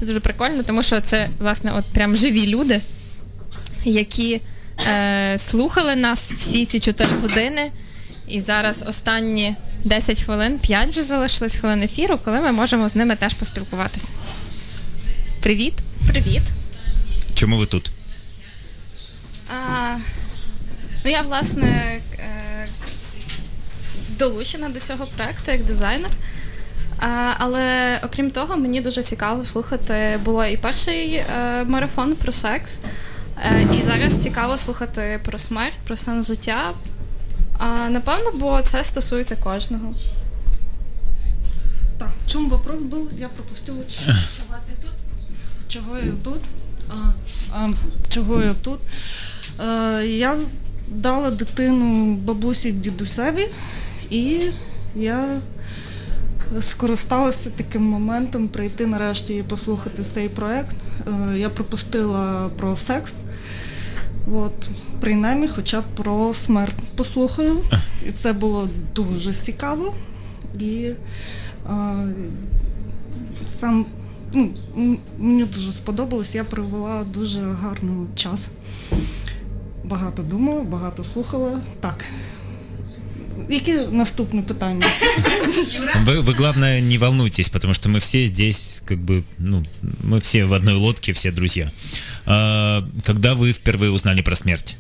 Це 0.01 0.07
дуже 0.07 0.21
прикольно, 0.21 0.63
тому 0.63 0.83
що 0.83 1.01
це, 1.01 1.29
власне, 1.39 1.73
от 1.79 1.85
прям 1.85 2.17
живі 2.17 2.47
люди, 2.47 2.81
які 3.85 4.41
е, 4.87 5.39
слухали 5.39 5.97
нас 5.97 6.33
всі 6.33 6.67
ці 6.67 6.81
4 6.81 7.11
години. 7.23 7.71
І 8.29 8.41
зараз 8.41 8.85
останні 8.89 9.57
10 9.85 10.21
хвилин, 10.23 10.59
5 10.59 10.91
вже 10.91 11.03
залишилось 11.03 11.57
хвилин 11.57 11.83
ефіру, 11.83 12.19
коли 12.25 12.41
ми 12.41 12.53
можемо 12.53 12.89
з 12.89 12.97
ними 12.97 13.17
теж 13.17 13.35
поспілкуватися. 13.35 14.13
Привіт. 15.41 15.75
Привіт. 16.09 16.43
Чему 17.35 17.57
вы 17.57 17.67
тут? 17.67 17.91
А, 19.49 19.97
ну, 21.05 21.11
я, 21.11 21.23
власне, 21.23 22.01
е, 22.19 22.69
долучена 24.09 24.69
до 24.69 24.81
цього 24.81 25.07
проекту 25.07 25.51
як 25.51 25.65
дизайнер. 25.65 26.11
А, 26.99 27.35
але 27.39 27.99
окрім 28.05 28.31
того, 28.31 28.57
мені 28.57 28.81
дуже 28.81 29.03
цікаво 29.03 29.45
слухати. 29.45 30.21
Було 30.25 30.47
і 30.47 30.57
перший 30.57 31.13
е, 31.15 31.25
марафон 31.65 32.15
про 32.15 32.33
секс, 32.33 32.79
і 33.79 33.83
зараз 33.83 34.23
цікаво 34.23 34.59
слухати 34.59 35.21
про 35.25 35.39
смерть, 35.39 35.79
про 35.87 35.97
сенс 35.97 36.27
життя. 36.27 36.73
А, 37.59 37.89
напевно, 37.89 38.31
бо 38.35 38.61
це 38.63 38.85
стосується 38.85 39.37
кожного. 39.37 39.95
Так, 41.99 42.11
в 42.27 42.31
чем 42.31 42.49
вопрос 42.49 42.81
был? 42.81 43.09
Я 43.19 43.29
пропустила. 43.29 43.79
Ч- 43.91 44.05
Чего 44.05 44.55
ты 44.69 44.83
тут? 44.83 44.93
Чого 45.69 45.97
я 45.99 46.13
тут? 46.25 46.41
А, 46.91 47.13
а, 47.55 47.69
чого 48.09 48.43
я 48.43 48.55
тут? 48.55 48.81
Е, 49.61 50.07
я 50.07 50.37
дала 50.89 51.31
дитину 51.31 52.15
бабусі 52.15 52.73
дідусеві, 52.73 53.47
і 54.11 54.41
я 54.97 55.25
скористалася 56.61 57.51
таким 57.51 57.83
моментом 57.83 58.49
прийти 58.49 58.87
нарешті 58.87 59.35
і 59.37 59.43
послухати 59.43 60.05
цей 60.05 60.29
проект. 60.29 60.77
Е, 61.33 61.39
я 61.39 61.49
пропустила 61.51 62.49
про 62.59 62.77
секс. 62.77 63.13
От, 64.33 64.71
принаймні, 65.01 65.49
хоча 65.49 65.81
б 65.81 65.85
про 65.95 66.35
смерть 66.35 66.77
послухаю. 66.97 67.57
І 68.09 68.13
це 68.13 68.33
було 68.33 68.69
дуже 68.95 69.33
цікаво. 69.33 69.95
І 70.61 70.91
а, 71.67 72.05
сам 73.51 73.87
ну, 74.35 74.51
мені 75.19 75.45
дуже 75.45 75.73
сподобалось, 75.73 76.35
я 76.35 76.45
провела 76.45 77.05
дуже 77.05 77.41
гарний 77.41 78.07
час. 78.15 78.51
Багато 79.85 80.23
думала, 80.23 80.63
багато 80.63 81.05
слухала. 81.05 81.61
Так. 81.81 82.05
Які 83.49 83.73
наступні 83.73 84.43
питання? 84.43 84.87
Вы, 86.05 86.21
вы, 86.21 86.35
главное, 86.35 86.81
не 86.81 86.99
волнуйтесь, 86.99 87.49
потому 87.49 87.75
что 87.75 87.89
мы 87.89 87.99
все 87.99 88.27
здесь, 88.27 88.83
как 88.85 88.99
бы, 88.99 89.23
ну, 89.39 89.63
мы 89.83 90.21
все 90.21 90.45
в 90.45 90.53
одной 90.53 90.75
лодке, 90.75 91.13
все 91.13 91.31
друзья. 91.31 91.71
А, 92.27 92.83
когда 93.05 93.35
вы 93.35 93.53
впервые 93.53 93.91
узнали 93.91 94.23
про 94.23 94.37
смерть? 94.37 94.77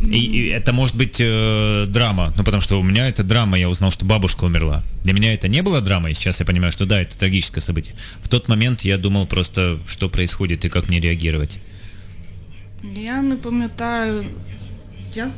И, 0.00 0.18
и 0.18 0.48
это 0.48 0.72
может 0.72 0.96
быть 0.96 1.20
э, 1.20 1.86
драма, 1.88 2.32
ну 2.36 2.44
потому 2.44 2.60
что 2.60 2.80
у 2.80 2.82
меня 2.84 3.08
это 3.08 3.24
драма, 3.24 3.58
я 3.58 3.68
узнал, 3.68 3.90
что 3.90 4.04
бабушка 4.04 4.44
умерла. 4.44 4.82
Для 5.04 5.12
меня 5.12 5.34
это 5.34 5.48
не 5.48 5.62
было 5.62 5.80
драмой, 5.80 6.14
сейчас 6.14 6.40
я 6.40 6.46
понимаю, 6.46 6.72
что 6.72 6.86
да, 6.86 7.00
это 7.00 7.18
трагическое 7.18 7.60
событие. 7.62 7.96
В 8.20 8.28
тот 8.28 8.48
момент 8.48 8.82
я 8.82 8.96
думал 8.96 9.26
просто, 9.26 9.78
что 9.88 10.08
происходит 10.08 10.64
и 10.64 10.68
как 10.68 10.88
мне 10.88 11.00
реагировать. 11.00 11.58
Я 12.82 13.22
не 13.22 13.36
пам'ятаю. 13.36 14.24
Я? 15.14 15.32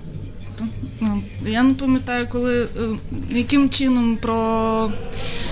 Ну, 1.01 1.23
Я 1.47 1.63
не 1.63 1.75
пам'ятаю, 1.75 2.27
коли 2.31 2.63
е, 2.63 2.69
яким 3.31 3.71
чином 3.71 4.17
про 4.17 4.93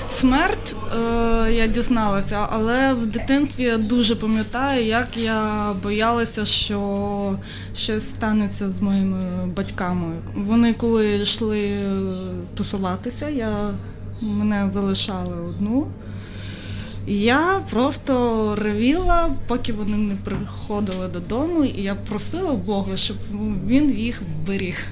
смерть 0.08 0.76
е, 0.96 1.52
я 1.52 1.66
дізналася, 1.66 2.46
але 2.50 2.94
в 2.94 3.06
дитинстві 3.06 3.62
я 3.62 3.78
дуже 3.78 4.16
пам'ятаю, 4.16 4.84
як 4.84 5.16
я 5.16 5.72
боялася, 5.82 6.44
що 6.44 7.38
щось 7.74 8.08
станеться 8.08 8.70
з 8.70 8.80
моїми 8.80 9.46
батьками. 9.56 10.16
Вони 10.34 10.72
коли 10.72 11.16
йшли 11.16 11.70
тусуватися, 12.54 13.28
я, 13.28 13.70
мене 14.22 14.70
залишали 14.72 15.36
одну. 15.48 15.86
Я 17.10 17.62
просто 17.70 18.54
ревіла, 18.56 19.30
поки 19.46 19.72
вони 19.72 19.96
не 19.96 20.14
приходили 20.14 21.08
додому, 21.08 21.64
і 21.64 21.82
я 21.82 21.94
просила 21.94 22.52
Бога, 22.52 22.96
щоб 22.96 23.16
він 23.66 23.90
їх 23.98 24.22
беріг. 24.46 24.84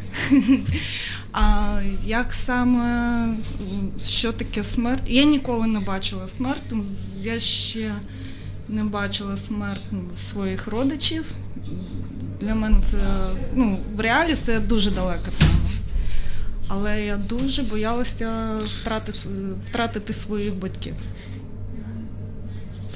А 1.32 1.80
як 2.04 2.32
саме 2.32 3.28
що 4.02 4.32
таке 4.32 4.64
смерть? 4.64 5.02
Я 5.06 5.24
ніколи 5.24 5.66
не 5.66 5.80
бачила 5.80 6.28
смерть, 6.28 6.72
я 7.20 7.38
ще 7.38 7.92
не 8.68 8.84
бачила 8.84 9.36
смерть 9.36 9.84
своїх 10.30 10.66
родичів. 10.66 11.24
Для 12.40 12.54
мене 12.54 12.80
це 12.80 12.96
ну, 13.54 13.78
в 13.94 14.00
реалі 14.00 14.36
це 14.46 14.60
дуже 14.60 14.90
далека 14.90 15.30
тема. 15.38 15.50
Але 16.68 17.04
я 17.04 17.16
дуже 17.16 17.62
боялася 17.62 18.60
втратити, 18.60 19.18
втратити 19.66 20.12
своїх 20.12 20.54
батьків. 20.54 20.94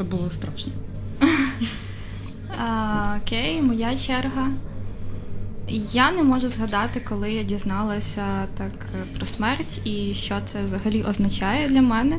Це 0.00 0.04
було 0.04 0.30
страшно. 0.30 0.72
А, 2.58 3.16
окей, 3.22 3.62
моя 3.62 3.96
черга. 3.96 4.48
Я 5.92 6.12
не 6.12 6.22
можу 6.22 6.48
згадати, 6.48 7.00
коли 7.08 7.32
я 7.32 7.42
дізналася 7.42 8.24
так 8.56 8.72
е, 8.94 9.16
про 9.16 9.26
смерть 9.26 9.80
і 9.84 10.14
що 10.14 10.36
це 10.44 10.62
взагалі 10.62 11.02
означає 11.02 11.68
для 11.68 11.82
мене. 11.82 12.16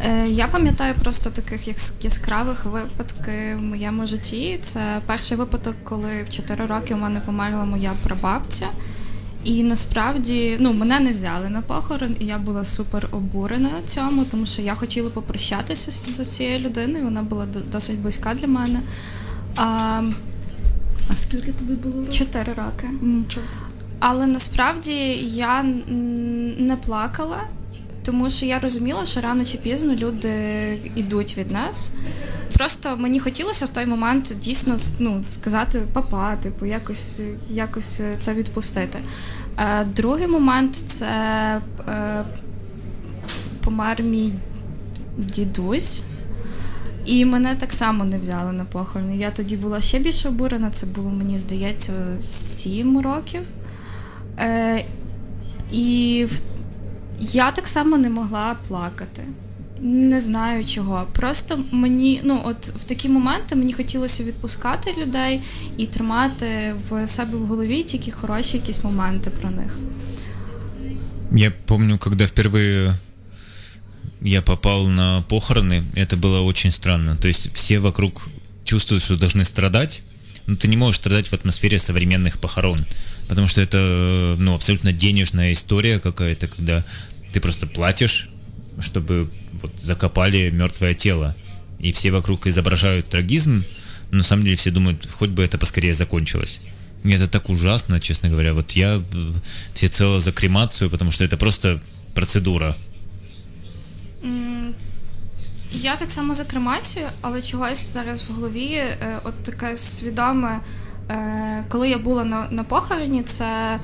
Е, 0.00 0.28
Я 0.28 0.46
пам'ятаю 0.48 0.94
просто 0.94 1.30
таких 1.30 1.68
яскравих 2.04 2.64
випадків 2.64 3.58
в 3.58 3.62
моєму 3.62 4.06
житті. 4.06 4.58
Це 4.62 5.00
перший 5.06 5.36
випадок, 5.36 5.74
коли 5.84 6.22
в 6.22 6.30
4 6.30 6.66
роки 6.66 6.94
у 6.94 6.98
мене 6.98 7.20
померла 7.20 7.64
моя 7.64 7.92
прабабця. 8.02 8.66
І 9.46 9.62
насправді 9.62 10.56
ну, 10.60 10.72
мене 10.72 11.00
не 11.00 11.12
взяли 11.12 11.48
на 11.48 11.60
похорон, 11.62 12.16
і 12.20 12.24
я 12.24 12.38
була 12.38 12.64
супер 12.64 13.08
обурена 13.12 13.70
цьому, 13.86 14.24
тому 14.24 14.46
що 14.46 14.62
я 14.62 14.74
хотіла 14.74 15.10
попрощатися 15.10 15.90
з 15.90 16.28
цією 16.36 16.58
людиною, 16.58 17.04
вона 17.04 17.22
була 17.22 17.46
досить 17.72 17.98
близька 17.98 18.34
для 18.34 18.46
мене. 18.46 18.80
А, 19.56 20.02
А 21.10 21.14
скільки 21.16 21.52
тобі 21.52 21.72
було? 21.72 22.00
років? 22.00 22.18
Чотири 22.18 22.52
роки. 22.52 22.88
Нічого. 23.02 23.46
Але 23.98 24.26
насправді 24.26 24.94
я 25.34 25.62
не 26.58 26.76
плакала, 26.86 27.40
тому 28.06 28.30
що 28.30 28.46
я 28.46 28.58
розуміла, 28.58 29.06
що 29.06 29.20
рано 29.20 29.44
чи 29.44 29.58
пізно 29.58 29.94
люди 29.94 30.30
йдуть 30.96 31.38
від 31.38 31.50
нас. 31.50 31.90
Просто 32.52 32.96
мені 32.96 33.20
хотілося 33.20 33.66
в 33.66 33.68
той 33.68 33.86
момент 33.86 34.34
дійсно 34.40 34.76
ну, 34.98 35.24
сказати 35.30 35.82
папа, 35.92 36.36
типу, 36.36 36.66
якось, 36.66 37.20
якось 37.50 38.00
е, 38.00 38.16
це 38.20 38.34
відпустити. 38.34 38.98
Е, 39.58 39.84
другий 39.84 40.26
момент 40.26 40.76
це 40.76 41.06
е, 41.88 42.24
помер 43.64 44.02
мій 44.02 44.32
дідусь. 45.18 46.02
І 47.04 47.24
мене 47.24 47.54
так 47.54 47.72
само 47.72 48.04
не 48.04 48.18
взяли 48.18 48.52
на 48.52 48.64
похорони. 48.64 49.16
Я 49.16 49.30
тоді 49.30 49.56
була 49.56 49.80
ще 49.80 49.98
більше 49.98 50.28
обурена. 50.28 50.70
Це 50.70 50.86
було, 50.86 51.10
мені 51.10 51.38
здається, 51.38 51.92
сім 52.20 53.00
років. 53.00 53.42
Е, 54.38 54.84
і 55.72 56.26
в- 56.30 56.55
я 57.19 57.51
так 57.51 57.67
само 57.67 57.97
не 57.97 58.09
могла 58.09 58.55
плакати. 58.67 59.23
Не 59.81 60.21
знаю 60.21 60.65
чого. 60.65 61.07
Просто 61.11 61.59
мені, 61.71 62.21
ну 62.23 62.41
от 62.45 62.65
в 62.65 62.83
такі 62.83 63.09
моменти 63.09 63.55
мені 63.55 63.73
хотілося 63.73 64.23
відпускати 64.23 64.95
людей 64.97 65.41
і 65.77 65.85
тримати 65.85 66.75
в 66.89 67.07
себе 67.07 67.37
в 67.37 67.45
голові 67.45 67.83
тільки 67.83 68.11
хороші 68.11 68.57
якісь 68.57 68.83
моменти 68.83 69.29
про 69.29 69.51
них. 69.51 69.77
Я 71.31 71.51
помню, 71.65 71.97
когда 71.97 72.25
впервые 72.25 72.93
я 74.21 74.41
попал 74.41 74.87
на 74.87 75.23
похороны, 75.29 75.83
это 75.95 76.17
было 76.17 76.41
очень 76.41 76.71
странно. 76.71 77.15
То 77.15 77.27
есть 77.27 77.49
все 77.53 77.79
вокруг 77.79 78.27
чувствуют, 78.63 79.03
что 79.03 79.17
должны 79.17 79.45
страдать, 79.45 80.03
Но 80.46 80.56
ты 80.56 80.68
не 80.68 80.76
можешь 80.76 81.00
страдать 81.00 81.28
в 81.28 81.32
атмосфере 81.32 81.78
современных 81.78 82.38
похорон, 82.38 82.86
потому 83.28 83.48
что 83.48 83.60
это 83.60 84.36
ну, 84.38 84.54
абсолютно 84.54 84.92
денежная 84.92 85.52
история 85.52 85.98
какая-то, 85.98 86.48
когда 86.48 86.84
ты 87.32 87.40
просто 87.40 87.66
платишь, 87.66 88.28
чтобы 88.80 89.30
вот 89.62 89.72
закопали 89.78 90.50
мертвое 90.50 90.94
тело, 90.94 91.34
и 91.78 91.92
все 91.92 92.10
вокруг 92.10 92.46
изображают 92.46 93.08
трагизм, 93.08 93.64
но 94.10 94.18
на 94.18 94.24
самом 94.24 94.44
деле 94.44 94.56
все 94.56 94.70
думают, 94.70 95.08
хоть 95.10 95.30
бы 95.30 95.42
это 95.42 95.58
поскорее 95.58 95.94
закончилось. 95.94 96.60
И 97.04 97.10
это 97.10 97.28
так 97.28 97.48
ужасно, 97.48 98.00
честно 98.00 98.28
говоря. 98.28 98.54
Вот 98.54 98.72
я 98.72 99.02
э, 99.12 99.32
всецело 99.74 100.20
за 100.20 100.32
кремацию, 100.32 100.90
потому 100.90 101.10
что 101.10 101.24
это 101.24 101.36
просто 101.36 101.80
процедура. 102.14 102.76
Я 105.72 105.96
так 105.96 106.10
само 106.10 106.34
за 106.34 106.44
кремацію, 106.44 107.06
але 107.20 107.42
чогось 107.42 107.92
зараз 107.92 108.22
в 108.22 108.32
голові 108.32 108.72
е, 108.74 108.96
от 109.24 109.34
таке 109.42 109.76
свідоме. 109.76 110.60
Е, 111.10 111.64
коли 111.68 111.88
я 111.88 111.98
була 111.98 112.24
на, 112.24 112.46
на 112.50 112.64
похороні, 112.64 113.22
це 113.22 113.78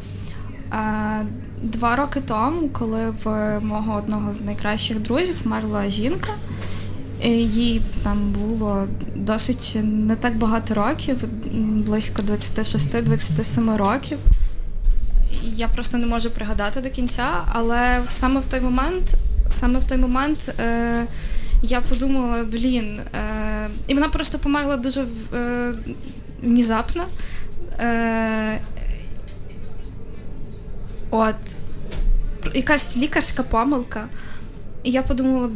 е, 0.73 1.27
два 1.63 1.97
роки 1.97 2.21
тому, 2.21 2.69
коли 2.69 3.15
в 3.25 3.59
мого 3.61 3.95
одного 3.95 4.33
з 4.33 4.41
найкращих 4.41 5.01
друзів 5.01 5.37
вмерла 5.45 5.89
жінка. 5.89 6.33
Їй 7.25 7.83
там 8.03 8.33
було 8.33 8.87
досить 9.15 9.79
не 9.83 10.17
так 10.17 10.37
багато 10.37 10.75
років, 10.75 11.25
близько 11.87 12.23
26-27 12.23 13.77
років. 13.77 14.19
Я 15.43 15.69
просто 15.69 15.99
не 15.99 16.07
можу 16.07 16.31
пригадати 16.31 16.81
до 16.81 16.91
кінця, 16.91 17.29
але 17.53 18.01
саме 18.09 18.41
в 18.41 18.45
той 18.45 18.61
момент, 18.61 19.17
саме 19.49 19.79
в 19.79 19.85
той 19.85 19.99
момент 19.99 20.55
е, 20.61 21.07
я 21.63 21.81
подумала, 21.81 22.45
блін, 22.45 23.01
е, 23.15 23.69
і 23.87 23.95
вона 23.95 24.09
просто 24.09 24.39
померла 24.39 24.77
дуже 24.77 25.07
е, 25.35 25.73
внезапно. 26.43 27.05
Е, 27.79 28.61
от, 31.11 31.35
якась 32.55 32.97
лікарська 32.97 33.43
помилка. 33.43 34.09
І 34.83 34.91
я 34.91 35.03
подумала, 35.03 35.51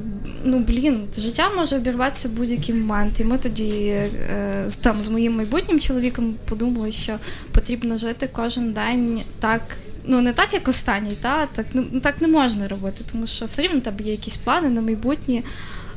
ну 0.44 0.59
блін, 0.59 1.09
життя 1.16 1.50
може 1.57 1.76
обірватися 1.76 2.28
в 2.28 2.30
будь-який 2.30 2.74
момент. 2.74 3.20
І 3.20 3.24
ми 3.24 3.38
тоді 3.38 3.68
е, 3.88 4.68
там, 4.80 5.02
з 5.02 5.09
моїм 5.09 5.36
майбутнім 5.36 5.80
чоловіком 5.80 6.34
подумали, 6.48 6.92
що 6.92 7.18
потрібно 7.52 7.96
жити 7.96 8.28
кожен 8.32 8.72
день 8.72 9.22
так, 9.40 9.62
ну 10.04 10.20
не 10.20 10.32
так, 10.32 10.52
як 10.52 10.68
останній, 10.68 11.16
та, 11.20 11.46
так, 11.46 11.66
ну, 11.72 12.00
так 12.00 12.20
не 12.20 12.28
можна 12.28 12.68
робити, 12.68 13.04
тому 13.12 13.26
що 13.26 13.44
все 13.44 13.62
рівно 13.62 13.80
тебе 13.80 14.04
є 14.04 14.11
якісь 14.11 14.36
плани 14.36 14.68
на 14.68 14.80
майбутнє. 14.80 15.42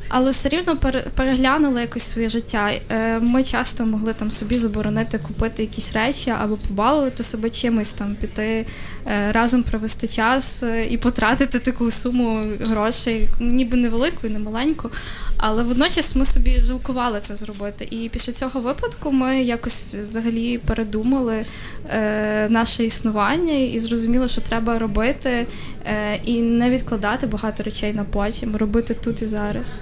Але 0.10 0.32
все 0.32 0.49
рівно 0.49 0.78
пере- 0.78 1.05
переглянули 1.16 1.82
якось 1.82 2.03
своє 2.03 2.30
життя. 2.30 2.72
Е, 2.91 3.20
Ми 3.20 3.43
часто 3.43 3.86
могли 3.86 4.14
там 4.14 4.32
собі 4.32 4.57
заборонити 4.57 5.18
купити 5.18 5.62
якісь 5.64 5.93
речі 5.93 6.34
або 6.39 6.57
побалувати 6.57 7.24
себе 7.24 7.49
чимось, 7.49 7.93
там 7.93 8.16
піти 8.16 8.66
е, 9.07 9.32
разом 9.32 9.64
провести 9.64 10.07
час 10.07 10.64
е, 10.64 10.86
і 10.89 10.97
потратити 10.97 11.60
таку 11.60 11.91
суму 11.91 12.47
грошей, 12.66 13.28
ніби 13.39 13.78
невелику 13.78 14.28
і 14.28 14.30
не 14.30 14.39
маленьку. 14.39 14.89
Але 15.38 15.64
водночас 15.64 16.16
ми 16.16 16.26
собі 16.26 16.62
жалкували 16.62 17.20
це 17.22 17.36
зробити. 17.36 17.88
І 17.91 18.10
після 18.10 18.34
цього 18.34 18.60
випадку 18.60 19.12
ми 19.12 19.43
якось 19.43 19.95
взагалі 19.95 20.57
передумали 20.57 21.45
наше 22.49 22.84
існування 22.86 23.53
і 23.53 23.80
зрозуміли, 23.80 24.28
що 24.28 24.41
треба 24.41 24.80
робити 24.80 25.45
і 26.26 26.41
не 26.41 26.70
відкладати 26.70 27.28
багато 27.28 27.64
речей 27.64 27.93
на 27.93 28.03
потім, 28.03 28.55
робити 28.55 28.93
тут 28.93 29.22
і 29.22 29.26
зараз. 29.28 29.82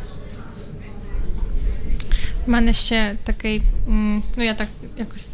Мене 2.48 2.74
ще 2.74 3.16
такий, 3.26 3.62
ну 3.88 4.24
я 4.38 4.54
так 4.54 4.68
якось 4.98 5.28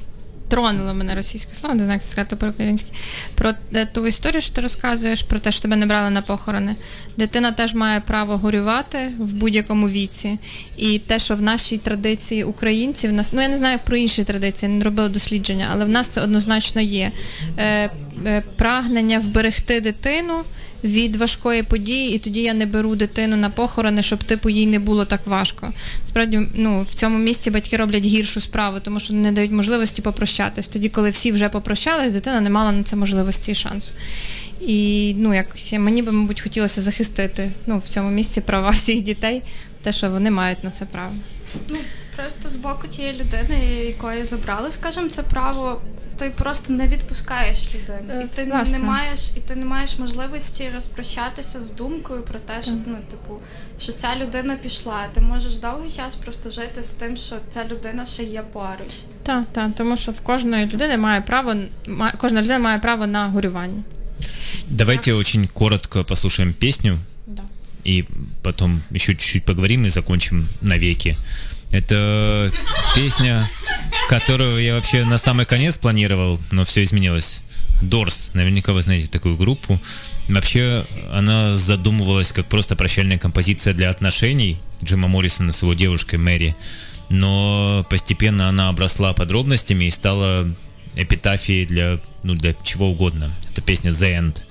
тронуло 0.53 0.93
мене 0.93 1.15
російське 1.15 1.53
слово, 1.53 1.75
не 1.75 1.83
знаю, 1.83 1.95
як 1.95 2.01
сказати. 2.01 2.35
Про 3.35 3.51
е, 3.73 3.85
ту 3.85 4.07
історію, 4.07 4.41
що 4.41 4.55
ти 4.55 4.61
розказуєш, 4.61 5.23
про 5.23 5.39
те, 5.39 5.51
що 5.51 5.61
тебе 5.61 5.75
не 5.75 5.85
брали 5.85 6.09
на 6.09 6.21
похорони. 6.21 6.75
Дитина 7.17 7.51
теж 7.51 7.73
має 7.73 7.99
право 7.99 8.37
горювати 8.37 8.97
в 9.19 9.33
будь-якому 9.33 9.89
віці. 9.89 10.39
І 10.77 10.99
те, 10.99 11.19
що 11.19 11.35
в 11.35 11.41
нашій 11.41 11.77
традиції 11.77 12.43
українців, 12.43 13.13
нас, 13.13 13.33
ну 13.33 13.41
я 13.41 13.47
не 13.47 13.57
знаю 13.57 13.79
про 13.85 13.97
інші 13.97 14.23
традиції, 14.23 14.71
не 14.71 14.83
робила 14.83 15.09
дослідження, 15.09 15.69
але 15.73 15.85
в 15.85 15.89
нас 15.89 16.07
це 16.07 16.21
однозначно 16.21 16.81
є. 16.81 17.11
Е, 17.57 17.89
е, 18.25 18.43
прагнення 18.57 19.19
вберегти 19.19 19.81
дитину 19.81 20.43
від 20.83 21.15
важкої 21.15 21.63
події, 21.63 22.15
і 22.15 22.19
тоді 22.19 22.41
я 22.41 22.53
не 22.53 22.65
беру 22.65 22.95
дитину 22.95 23.35
на 23.35 23.49
похорони, 23.49 24.03
щоб 24.03 24.23
типу 24.23 24.49
їй 24.49 24.67
не 24.67 24.79
було 24.79 25.05
так 25.05 25.27
важко. 25.27 25.73
Справді, 26.05 26.41
ну 26.53 26.81
в 26.81 26.93
цьому 26.93 27.17
місці 27.17 27.51
батьки 27.51 27.77
роблять 27.77 28.05
гіршу 28.05 28.41
справу, 28.41 28.77
тому 28.79 28.99
що 28.99 29.13
не 29.13 29.31
дають 29.31 29.51
можливості 29.51 30.01
попрощатись. 30.01 30.67
Тоді, 30.67 30.89
коли 30.89 31.09
всі 31.09 31.31
вже 31.31 31.49
попрощались, 31.49 32.13
дитина 32.13 32.41
не 32.41 32.49
мала 32.49 32.71
на 32.71 32.83
це 32.83 32.95
можливості 32.95 33.51
і 33.51 33.55
шансу. 33.55 33.93
І 34.61 35.13
ну 35.17 35.33
якось 35.33 35.73
мені 35.73 36.01
би, 36.01 36.11
мабуть, 36.11 36.41
хотілося 36.41 36.81
захистити 36.81 37.51
ну, 37.67 37.77
в 37.77 37.89
цьому 37.89 38.11
місці 38.11 38.41
права 38.41 38.69
всіх 38.69 39.01
дітей, 39.01 39.41
те, 39.81 39.91
що 39.91 40.09
вони 40.09 40.31
мають 40.31 40.63
на 40.63 40.71
це 40.71 40.85
право. 40.85 41.13
Ну, 41.69 41.77
просто 42.15 42.49
з 42.49 42.55
боку 42.55 42.87
тієї 42.87 43.13
людини, 43.13 43.55
якої 43.87 44.23
забрали, 44.23 44.71
скажімо, 44.71 45.09
це 45.09 45.23
право, 45.23 45.81
ти 46.17 46.29
просто 46.29 46.73
не 46.73 46.87
відпускаєш 46.87 47.57
людину. 47.75 48.19
Е, 48.21 48.23
І 48.23 48.35
ти 48.35 48.43
власне. 48.43 48.77
не 48.77 48.83
маєш, 48.85 49.31
і 49.37 49.39
ти 49.39 49.55
не 49.55 49.65
маєш 49.65 49.99
можливості 49.99 50.69
розпрощатися 50.73 51.61
з 51.61 51.71
думкою 51.71 52.21
про 52.21 52.39
те, 52.39 52.61
що 52.61 52.71
ну, 52.71 52.95
типу, 53.11 53.39
що 53.81 53.91
ця 53.93 54.15
людина 54.15 54.55
пішла. 54.55 55.07
Ти 55.13 55.21
можеш 55.21 55.55
довгий 55.55 55.91
час 55.91 56.15
просто 56.15 56.49
жити 56.51 56.83
з 56.83 56.93
тим, 56.93 57.17
що 57.17 57.35
ця 57.49 57.65
людина 57.71 58.05
ще 58.05 58.23
є 58.23 58.41
поруч. 58.53 58.93
Так, 59.23 59.43
так, 59.51 59.75
тому 59.75 59.97
що 59.97 60.11
в 60.11 60.21
кожної 60.21 60.65
людини 60.65 60.97
має 60.97 61.21
право, 61.21 61.55
ма- 61.87 62.13
кожна 62.17 62.41
людина 62.41 62.59
має 62.59 62.79
право 62.79 63.07
на 63.07 63.27
горювання. 63.27 63.83
Давайте 64.67 65.13
очень 65.13 65.47
коротко 65.47 66.03
послушаем 66.03 66.53
песню, 66.53 66.99
Да. 67.27 67.41
и 67.87 68.05
потом 68.41 68.81
еще 68.95 69.13
чуть-чуть 69.15 69.45
поговорим 69.45 69.85
и 69.85 69.89
закончим 69.89 70.47
навеки. 70.61 71.15
Это 71.73 72.51
песня, 72.93 73.49
которую 74.07 74.61
я 74.61 74.75
вообще 74.75 75.03
на 75.05 75.17
самый 75.17 75.47
конец 75.47 75.75
планировал, 75.75 76.39
но 76.51 76.65
все 76.65 76.83
изменилось. 76.83 77.41
Дорс, 77.81 78.29
наверняка 78.33 78.73
вы 78.73 78.83
знаете 78.83 79.07
такую 79.07 79.35
группу. 79.35 79.79
Вообще, 80.29 80.85
она 81.11 81.57
задумывалась 81.57 82.31
как 82.31 82.45
просто 82.45 82.75
прощальная 82.75 83.17
композиция 83.17 83.73
для 83.73 83.89
отношений 83.89 84.59
Джима 84.83 85.07
Моррисона 85.07 85.51
с 85.51 85.63
его 85.63 85.73
девушкой 85.73 86.17
Мэри. 86.17 86.55
Но 87.09 87.83
постепенно 87.89 88.47
она 88.47 88.69
обросла 88.69 89.13
подробностями 89.13 89.85
и 89.85 89.91
стала 89.91 90.47
эпитафии 90.95 91.65
для, 91.65 91.99
ну, 92.21 92.35
для 92.35 92.53
чего 92.63 92.91
угодно. 92.91 93.31
Это 93.51 93.61
песня 93.61 93.89
The 93.89 94.19
End. 94.19 94.43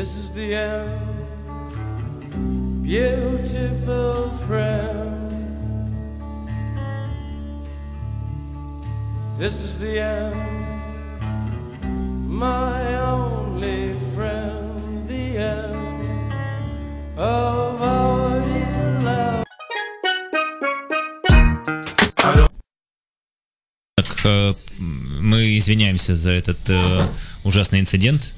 This 0.00 0.16
is 0.16 0.32
the 0.32 0.54
end, 0.54 0.98
beautiful 2.82 4.30
friend. 4.48 5.30
This 9.36 9.60
is 9.60 9.78
the 9.78 10.00
end, 10.00 10.34
my 12.26 12.96
only 12.96 13.92
friend, 14.14 14.80
the 15.06 15.36
end 15.36 16.06
of 17.18 17.82
our 17.82 18.40
dear 18.40 19.00
love. 19.04 19.44
Так, 23.96 24.24
э, 24.24 24.52
мы 25.20 25.58
извиняемся 25.58 26.14
за 26.14 26.30
этот 26.30 26.70
э, 26.70 27.06
ужасный 27.44 27.80
инцидент. 27.80 28.32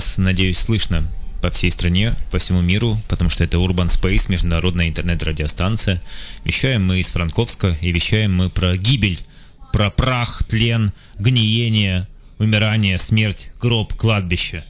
нас, 0.00 0.16
надеюсь, 0.16 0.56
слышно 0.56 1.04
по 1.42 1.50
всей 1.50 1.70
стране, 1.70 2.14
по 2.30 2.38
всему 2.38 2.62
миру, 2.62 2.96
потому 3.08 3.28
что 3.28 3.44
это 3.44 3.58
Urban 3.58 3.90
Space, 3.90 4.24
международная 4.30 4.88
интернет-радиостанция. 4.88 6.00
Вещаем 6.44 6.86
мы 6.86 6.98
из 7.00 7.08
Франковска, 7.08 7.76
и 7.82 7.92
вещаем 7.92 8.34
мы 8.34 8.48
про 8.48 8.74
гибель, 8.78 9.20
про 9.74 9.90
прах, 9.90 10.44
тлен, 10.44 10.92
гниение, 11.18 12.06
умирание, 12.38 12.96
смерть, 12.96 13.50
гроб, 13.60 13.92
кладбище. 13.92 14.64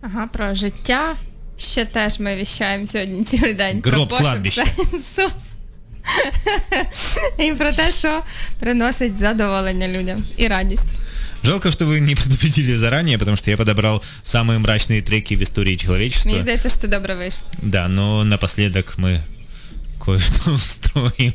Ага, 0.00 0.26
про 0.26 0.54
життя. 0.54 1.14
Ще 1.56 1.84
теж 1.84 2.20
ми 2.20 2.36
віщаємо 2.36 2.84
сьогодні 2.84 3.24
цілий 3.24 3.54
день. 3.54 3.82
Гроб 3.84 4.08
про 4.08 4.18
пошук 4.18 4.26
кладбища. 4.26 4.64
сенсу. 4.66 5.32
І 7.38 7.52
про 7.52 7.72
те, 7.72 7.90
що 7.90 8.22
приносить 8.60 9.18
задоволення 9.18 9.88
людям 9.88 10.24
і 10.36 10.48
радість. 10.48 10.88
Жалко, 11.44 11.70
что 11.70 11.86
вы 11.86 12.00
не 12.00 12.14
предупредили 12.14 12.74
заранее, 12.76 13.18
потому 13.18 13.36
что 13.36 13.50
я 13.50 13.56
подобрал 13.56 14.02
самые 14.24 14.58
мрачные 14.58 15.02
треки 15.02 15.36
в 15.36 15.42
истории 15.42 15.76
человечества. 15.76 16.30
Мені 16.30 16.42
здається, 16.42 16.68
що 16.68 16.78
це 16.78 16.88
добре 16.88 17.14
вийшло. 17.14 17.46
Да, 17.62 17.88
но 17.88 18.24
напоследок 18.24 18.98
мы 18.98 19.20
кое-что 20.04 20.50
устроим. 20.52 21.32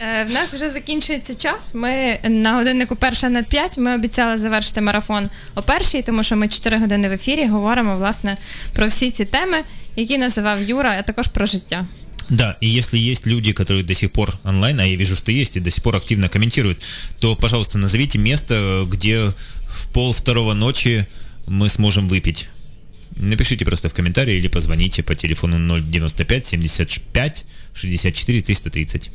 Е, 0.00 0.24
В 0.24 0.30
нас 0.30 0.54
вже 0.54 0.68
закінчується 0.70 1.34
час. 1.34 1.74
Ми 1.74 2.18
на 2.24 2.54
годиннику 2.56 2.96
перша 2.96 3.28
на 3.30 3.42
5. 3.42 3.78
Ми 3.78 3.94
обіцяли 3.94 4.38
завершити 4.38 4.80
марафон 4.80 5.28
о 5.54 5.62
першій, 5.62 6.02
тому 6.02 6.22
що 6.22 6.36
ми 6.36 6.48
4 6.48 6.78
години 6.78 7.08
в 7.08 7.12
ефірі 7.12 7.46
говоримо 7.46 7.96
власне 7.96 8.36
про 8.72 8.86
всі 8.86 9.10
ці 9.10 9.24
теми, 9.24 9.62
які 9.96 10.18
називав 10.18 10.62
Юра, 10.62 10.96
а 10.98 11.02
також 11.02 11.28
про 11.28 11.46
життя. 11.46 11.86
Да, 12.29 12.57
и 12.61 12.67
если 12.67 12.97
есть 12.97 13.25
люди, 13.25 13.51
которые 13.51 13.83
до 13.83 13.93
сих 13.93 14.11
пор 14.11 14.37
онлайн, 14.43 14.79
а 14.79 14.85
я 14.85 14.95
вижу, 14.95 15.15
что 15.15 15.31
есть, 15.31 15.57
и 15.57 15.59
до 15.59 15.71
сих 15.71 15.83
пор 15.83 15.95
активно 15.95 16.29
комментируют, 16.29 16.81
то, 17.19 17.35
пожалуйста, 17.35 17.77
назовите 17.77 18.17
место, 18.17 18.85
где 18.89 19.31
в 19.67 19.87
пол 19.93 20.13
второго 20.13 20.53
ночи 20.53 21.07
мы 21.47 21.69
сможем 21.69 22.07
выпить. 22.07 22.49
Напишите 23.15 23.65
просто 23.65 23.89
в 23.89 23.93
комментарии 23.93 24.37
или 24.37 24.47
позвоните 24.47 25.03
по 25.03 25.15
телефону 25.15 25.79
095 25.79 26.45
75 26.45 27.45
64 27.73 28.41
330. 28.41 29.11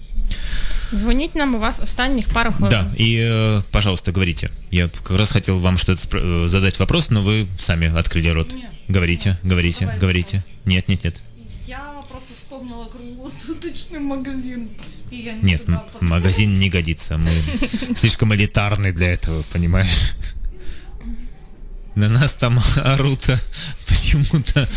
Дзвоніть 0.94 1.34
нам 1.34 1.54
у 1.54 1.58
вас 1.58 1.80
останніх 1.80 2.28
пару 2.28 2.52
хвилин. 2.52 2.70
Да, 2.70 2.86
и, 2.98 3.18
э, 3.18 3.62
пожалуйста, 3.70 4.12
говорите. 4.12 4.50
Я 4.70 4.88
как 4.88 5.18
раз 5.18 5.30
хотел 5.30 5.58
вам 5.58 5.76
что-то 5.76 6.18
э, 6.18 6.46
задать 6.46 6.78
вопрос, 6.78 7.10
но 7.10 7.22
вы 7.22 7.46
сами 7.58 7.98
открыли 7.98 8.28
рот. 8.30 8.54
Говорите, 8.88 9.36
говорите, 9.42 9.86
говорите. 10.00 10.36
вопрос. 10.36 10.46
Нет, 10.64 10.88
нет, 10.88 11.04
нет. 11.04 11.22
Просто 12.28 12.34
вспомнила 12.34 12.84
круглосуточный 12.86 14.00
магазин. 14.00 14.68
И 15.10 15.16
я 15.16 15.32
не 15.32 15.42
Нет, 15.52 15.64
туда 15.64 15.78
м- 15.78 15.84
попала. 15.92 16.10
магазин 16.10 16.58
не 16.58 16.68
годится. 16.68 17.16
Мы 17.16 17.30
слишком 17.96 18.34
элитарны 18.34 18.92
для 18.92 19.06
этого, 19.14 19.42
понимаешь? 19.52 20.12
На 21.94 22.08
нас 22.08 22.32
там 22.34 22.60
орут 22.76 23.28
а, 23.30 23.38
почему-то. 23.86 24.68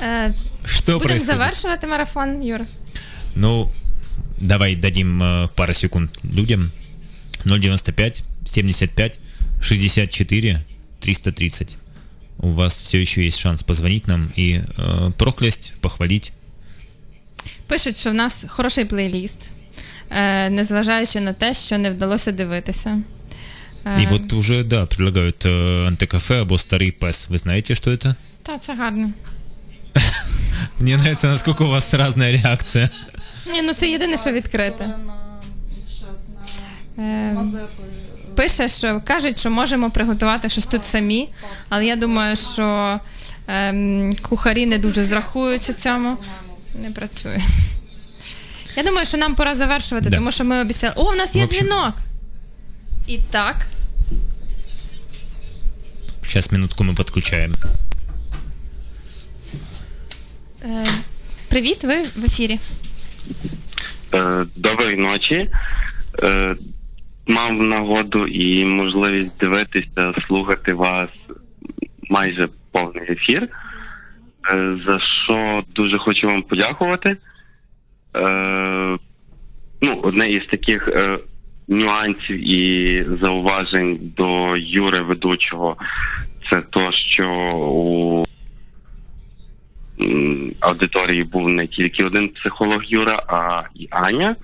Е, 0.00 0.34
Что 0.64 0.92
Будемо 0.92 1.00
происходит? 1.00 1.26
завершувати 1.26 1.86
марафон, 1.86 2.40
Юр. 2.42 2.60
Ну, 3.34 3.70
давай 4.40 4.76
дадим 4.76 5.22
э, 5.22 5.48
пару 5.56 5.74
секунд 5.74 6.10
людям. 6.24 6.70
095 7.44 8.24
75 8.46 9.18
64 9.60 10.60
330. 11.00 11.76
У 12.38 12.50
вас 12.52 12.74
все 12.82 12.98
еще 13.00 13.24
есть 13.24 13.38
шанс 13.38 13.62
позвонить 13.62 14.06
нам 14.06 14.32
и 14.36 14.60
э, 14.78 15.10
проклясть, 15.18 15.72
похвалить. 15.80 16.32
Пишуть, 17.67 17.97
що 17.97 18.09
в 18.11 18.13
нас 18.13 18.45
хороший 18.49 18.85
плейліст, 18.85 19.51
е, 20.09 20.49
незважаючи 20.49 21.19
на 21.19 21.33
те, 21.33 21.53
що 21.53 21.77
не 21.77 21.91
вдалося 21.91 22.31
дивитися. 22.31 22.97
Е, 23.85 24.01
И 24.03 24.07
вот 24.07 24.33
уже, 24.33 24.63
да, 24.63 24.85
предлагают 24.85 25.45
э, 25.45 25.87
антикафе 25.87 26.41
або 26.41 26.55
старый 26.57 26.91
пес. 26.91 27.29
Вы 27.29 27.37
знаете, 27.37 27.75
что 27.75 27.91
это? 27.91 28.15
Та, 28.43 28.57
це 28.57 28.75
гарно. 28.75 29.09
Мне 30.79 30.93
нравится, 30.93 31.27
насколько 31.27 31.65
у 31.65 31.69
вас 31.69 31.93
разная 31.93 32.31
реакция. 32.31 32.89
Ні, 33.51 33.61
ну 33.61 33.73
це 33.73 33.89
єдине, 33.89 34.17
що 34.17 34.31
відкрите. 34.31 34.87
На, 34.87 34.99
щас, 35.85 36.27
на 36.97 37.03
Е, 37.03 37.33
Мазепи. 37.33 37.83
пише, 38.35 38.69
що 38.69 39.01
кажуть, 39.05 39.39
що 39.39 39.49
можемо 39.51 39.89
приготувати 39.91 40.49
щось 40.49 40.65
тут 40.65 40.85
самі, 40.85 41.29
але 41.69 41.85
я 41.85 41.95
думаю, 41.95 42.35
що 42.35 42.99
ем, 43.47 44.13
кухарі 44.21 44.65
не 44.65 44.77
дуже 44.77 45.03
зрахуються 45.03 45.73
цьому. 45.73 46.17
Не 46.74 46.90
працює. 46.90 47.40
Я 48.76 48.82
думаю, 48.82 49.06
що 49.06 49.16
нам 49.18 49.34
пора 49.34 49.54
завершувати, 49.54 50.10
Да. 50.10 50.16
тому 50.16 50.32
що 50.32 50.44
ми 50.44 50.60
обіцяли. 50.60 50.92
О, 50.96 51.12
у 51.12 51.14
нас 51.14 51.36
є 51.36 51.44
общем- 51.44 51.58
дзвінок. 51.60 51.94
І 53.06 53.18
так. 53.30 53.56
Сейчас 56.22 56.52
минутку 56.52 56.84
мы 56.84 56.96
подключаем. 56.96 57.54
Е, 60.64 60.86
привіт, 61.48 61.84
ви 61.84 62.02
в 62.16 62.24
ефірі. 62.24 62.58
Е, 64.14 64.46
Доброї 64.56 64.96
ночі. 64.96 65.50
Е, 66.22 66.56
Мав 67.26 67.52
нагоду 67.52 68.26
і 68.26 68.64
можливість 68.64 69.38
дивитися, 69.38 70.12
слухати 70.26 70.74
вас 70.74 71.08
майже 72.08 72.48
повний 72.72 73.12
ефір. 73.12 73.48
Е, 74.50 74.76
За 74.76 74.98
що 75.00 75.62
дуже 75.74 75.98
хочу 75.98 76.26
вам 76.26 76.42
подякувати. 76.42 77.16
Е, 78.16 78.98
Ну, 79.84 80.00
одне 80.02 80.26
із 80.26 80.46
таких 80.46 80.88
е, 80.88 81.18
нюансів 81.68 82.50
і 82.50 83.06
зауважень 83.22 84.12
до 84.16 84.56
Юри 84.56 85.00
ведучого 85.00 85.76
це 86.50 86.62
то, 86.70 86.92
що 86.92 87.30
у 87.56 88.24
аудиторії 90.60 91.24
був 91.24 91.48
не 91.48 91.66
тільки 91.66 92.04
один 92.04 92.28
психолог 92.28 92.84
Юра, 92.84 93.22
а 93.28 93.62
і 93.74 93.88
Аня. 93.90 94.36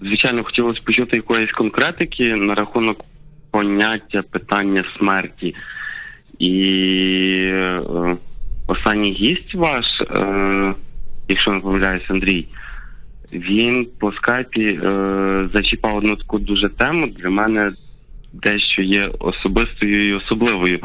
Звичайно, 0.00 0.42
хотілося 0.42 0.80
почути 0.84 1.16
якоїсь 1.16 1.52
конкретики 1.52 2.34
на 2.34 2.54
рахунок 2.54 3.04
поняття 3.50 4.22
питання 4.22 4.84
смерті. 4.98 5.54
І 6.38 6.62
е, 7.52 7.80
останній 8.66 9.10
гість 9.10 9.54
ваш, 9.54 9.86
е, 10.00 10.74
якщо 11.28 11.52
не 11.52 11.60
помиляюсь, 11.60 12.10
Андрій, 12.10 12.46
він 13.32 13.88
по 13.98 14.12
скайпі 14.12 14.62
е, 14.62 15.48
зачіпав 15.54 15.96
одну 15.96 16.16
таку 16.16 16.38
дуже 16.38 16.68
тему. 16.68 17.06
Для 17.06 17.30
мене 17.30 17.72
дещо 18.32 18.82
є 18.82 19.04
особистою 19.18 20.08
і 20.08 20.14
особливою. 20.14 20.80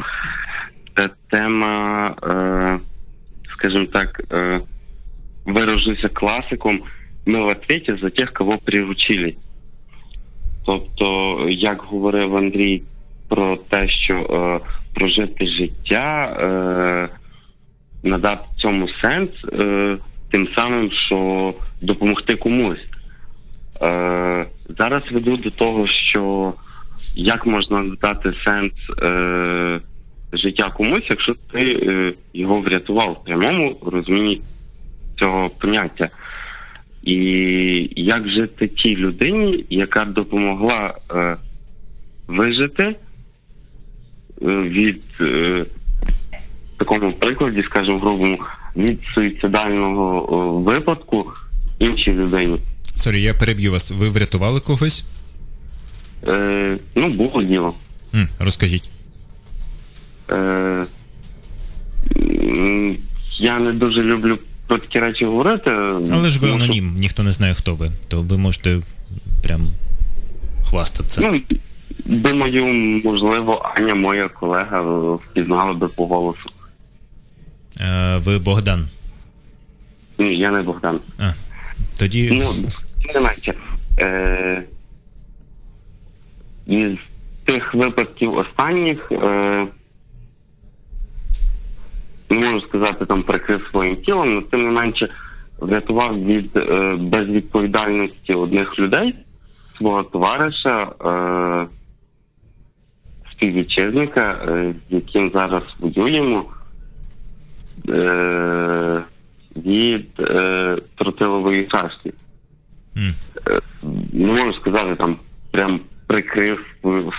Це 0.97 1.09
тема, 1.29 2.07
е, 2.23 2.79
скажімо 3.53 3.85
так, 3.85 4.21
е, 4.31 4.61
виражуся 5.45 6.09
класиком. 6.09 6.79
Ми 7.25 7.39
за 7.97 8.09
тих, 8.09 8.33
кого 8.33 8.57
приручили. 8.57 9.35
Тобто, 10.65 11.37
як 11.49 11.81
говорив 11.81 12.35
Андрій 12.35 12.83
про 13.27 13.57
те, 13.57 13.85
що 13.85 14.13
е, 14.13 14.59
прожити 14.93 15.47
життя, 15.47 16.37
е, 16.39 17.09
надати 18.03 18.45
цьому 18.57 18.87
сенс, 18.87 19.31
е, 19.53 19.97
тим 20.31 20.47
самим, 20.57 20.91
що 20.91 21.53
допомогти 21.81 22.35
комусь. 22.35 22.85
Е, 23.81 24.45
зараз 24.77 25.03
веду 25.11 25.37
до 25.37 25.51
того, 25.51 25.87
що 25.87 26.53
як 27.15 27.45
можна 27.45 27.83
дати 28.01 28.33
сенс 28.43 28.73
е, 29.01 29.79
життя 30.33 30.69
комусь, 30.77 31.05
якщо 31.09 31.35
ти 31.51 31.59
е, 31.59 32.13
його 32.33 32.61
врятував 32.61 33.19
в 33.21 33.25
прямому 33.25 33.77
розумінні 33.81 34.41
цього 35.19 35.49
поняття. 35.49 36.09
І 37.03 37.15
як 37.95 38.29
жити 38.29 38.67
тій 38.67 38.95
людині, 38.95 39.65
яка 39.69 40.05
допомогла 40.05 40.93
е, 41.15 41.35
вижити 42.27 42.95
від 44.41 45.03
е, 45.21 45.65
в 46.75 46.77
такому 46.79 47.13
прикладі, 47.13 47.63
скажімо, 47.63 47.99
грубому, 47.99 48.39
від 48.75 48.99
суїцидального 49.13 50.63
е, 50.67 50.71
випадку 50.73 51.31
іншій 51.79 52.13
людині. 52.13 52.57
Sorry, 52.95 53.21
я 53.21 53.33
переб'ю 53.33 53.71
вас. 53.71 53.91
Ви 53.91 54.09
врятували 54.09 54.59
когось? 54.59 55.03
Е, 56.27 56.77
ну, 56.95 57.09
було 57.09 57.43
діло. 57.43 57.73
М, 58.15 58.27
розкажіть. 58.39 58.91
Е, 60.29 60.85
м, 62.17 62.95
я 63.37 63.59
не 63.59 63.73
дуже 63.73 64.03
люблю 64.03 64.37
про 64.67 64.77
такі 64.77 64.99
речі 64.99 65.25
говорити. 65.25 65.69
Але 66.11 66.29
ж 66.29 66.39
ви 66.39 66.47
тому 66.47 66.59
що, 66.59 66.65
анонім, 66.65 66.93
ніхто 66.97 67.23
не 67.23 67.31
знає, 67.31 67.53
хто 67.53 67.75
ви. 67.75 67.91
То 68.07 68.21
ви 68.21 68.37
можете 68.37 68.79
прям 69.43 69.71
хвастатися. 70.69 71.21
Ну, 71.21 71.41
думаю, 72.05 72.65
можливо, 73.03 73.71
Аня, 73.75 73.95
моя 73.95 74.29
колега, 74.29 74.81
впізнала 75.15 75.73
би 75.73 75.87
по 75.87 76.07
голосу. 76.07 76.49
Е, 77.79 78.17
ви 78.17 78.39
Богдан. 78.39 78.87
Ні, 80.17 80.37
я 80.37 80.51
не 80.51 80.61
Богдан. 80.61 80.99
А, 81.19 81.31
тоді. 81.99 82.29
Ну, 82.31 82.69
не 83.13 83.21
менше. 83.21 83.53
Е, 83.99 84.63
із 86.67 86.97
тих 87.45 87.73
випадків 87.73 88.33
останніх, 88.33 89.11
е, 89.11 89.67
не 92.29 92.37
можу 92.37 92.61
сказати, 92.61 93.05
там 93.05 93.23
прикрив 93.23 93.67
своїм 93.71 93.95
тілом, 93.95 94.29
але 94.31 94.41
тим 94.41 94.63
не 94.63 94.69
менше 94.69 95.09
врятував 95.59 96.25
від 96.25 96.57
е, 96.57 96.95
безвідповідальності 96.99 98.33
одних 98.33 98.79
людей, 98.79 99.15
свого 99.77 100.03
товариша, 100.03 100.79
е, 100.79 101.67
співвітчизника, 103.41 104.21
е, 104.21 104.73
яким 104.89 105.31
зараз 105.33 105.63
воюємо. 105.79 106.45
Е, 107.89 109.01
від 109.55 110.07
е, 110.19 110.77
тротилової 110.95 111.67
шашки. 111.71 112.13
Не 114.13 114.27
можу 114.27 114.53
сказати, 114.53 114.95
там 114.95 115.15
прям 115.51 115.79
прикрив 116.07 116.59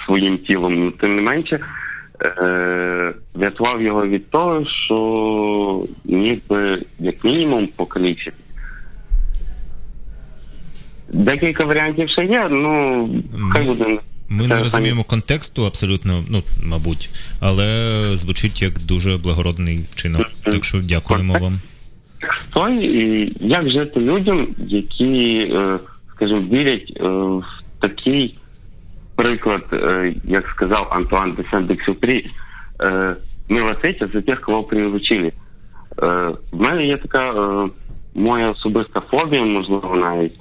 своїм 0.07 0.39
тілом, 0.39 0.83
але 0.83 0.91
тим 0.91 1.16
не 1.16 1.23
менше 1.23 1.61
врятував 3.35 3.83
його 3.83 4.07
від 4.07 4.31
того, 4.31 4.64
що 4.66 5.87
ніби 6.05 6.83
як 6.99 7.25
мінімум 7.25 7.66
покалічити. 7.66 8.37
Декілька 11.09 11.64
варіантів 11.64 12.09
ще 12.09 12.25
є, 12.25 12.49
ну 12.51 13.09
хай 13.53 13.66
буде. 13.66 13.99
Ми 14.33 14.47
не 14.47 14.62
розуміємо 14.62 15.05
контексту 15.05 15.66
абсолютно, 15.66 16.24
ну, 16.28 16.43
мабуть, 16.62 17.11
але 17.41 18.09
звучить 18.12 18.62
як 18.62 18.78
дуже 18.78 19.16
благородний 19.16 19.85
вчинок. 19.91 20.26
Так 20.43 20.64
що 20.64 20.80
дякуємо 20.80 21.39
вам. 21.39 21.61
той, 22.53 22.87
і 22.87 23.33
як 23.41 23.70
жити 23.70 24.01
людям, 24.01 24.49
які, 24.59 25.35
е, 25.55 25.78
скажімо, 26.14 26.41
вірять 26.53 26.93
е, 26.97 27.09
в 27.09 27.45
такий 27.80 28.39
приклад, 29.16 29.64
е, 29.72 30.14
як 30.24 30.49
сказав 30.57 30.89
Антуан 30.91 31.33
де 31.33 31.43
Сент-Екзюпері, 31.43 32.26
ми 33.49 33.61
в 33.61 33.66
отвєтє 33.66 34.09
за 34.14 34.20
тих, 34.20 34.41
кого 34.41 34.62
приручили. 34.62 35.32
Е, 36.03 36.33
в 36.53 36.61
мене 36.61 36.87
є 36.87 36.97
така 36.97 37.35
моя 38.14 38.51
особиста 38.51 39.03
фобія, 39.11 39.45
можливо, 39.45 39.97
навіть. 39.97 40.33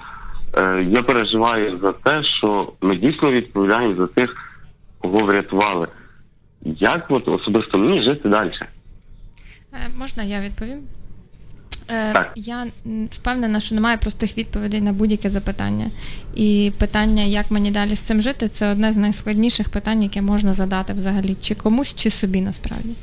Е, 0.57 0.87
я 0.89 1.01
переживаю 1.01 1.79
за 1.83 1.91
те, 1.91 2.23
що 2.23 2.73
ми 2.81 2.95
дійсно 2.95 3.31
відповідаємо 3.31 3.95
за 3.95 4.07
тих, 4.07 4.35
кого 4.99 5.17
врятували. 5.17 5.87
Як 6.65 7.05
от 7.09 7.27
особисто 7.27 7.77
мені 7.77 8.03
жити 8.03 8.29
далі? 8.29 8.51
Е, 9.73 9.89
Можна 9.97 10.23
я 10.23 10.41
відповім? 10.41 10.79
Е, 11.89 12.13
Так. 12.13 12.31
Я 12.35 12.65
впевнена, 13.11 13.59
що 13.59 13.75
немає 13.75 13.97
простих 13.97 14.37
відповідей 14.37 14.81
на 14.81 14.93
будь-яке 14.93 15.29
запитання. 15.29 15.85
І 16.35 16.71
питання, 16.77 17.23
як 17.23 17.51
мені 17.51 17.71
далі 17.71 17.95
з 17.95 17.99
цим 17.99 18.21
жити, 18.21 18.47
це 18.47 18.71
одне 18.71 18.91
з 18.91 18.97
найскладніших 18.97 19.69
питань, 19.69 20.03
яке 20.03 20.21
можна 20.21 20.53
задати 20.53 20.93
взагалі, 20.93 21.35
чи 21.41 21.55
комусь, 21.55 21.95
чи 21.95 22.09
собі 22.09 22.41
насправді. 22.41 22.95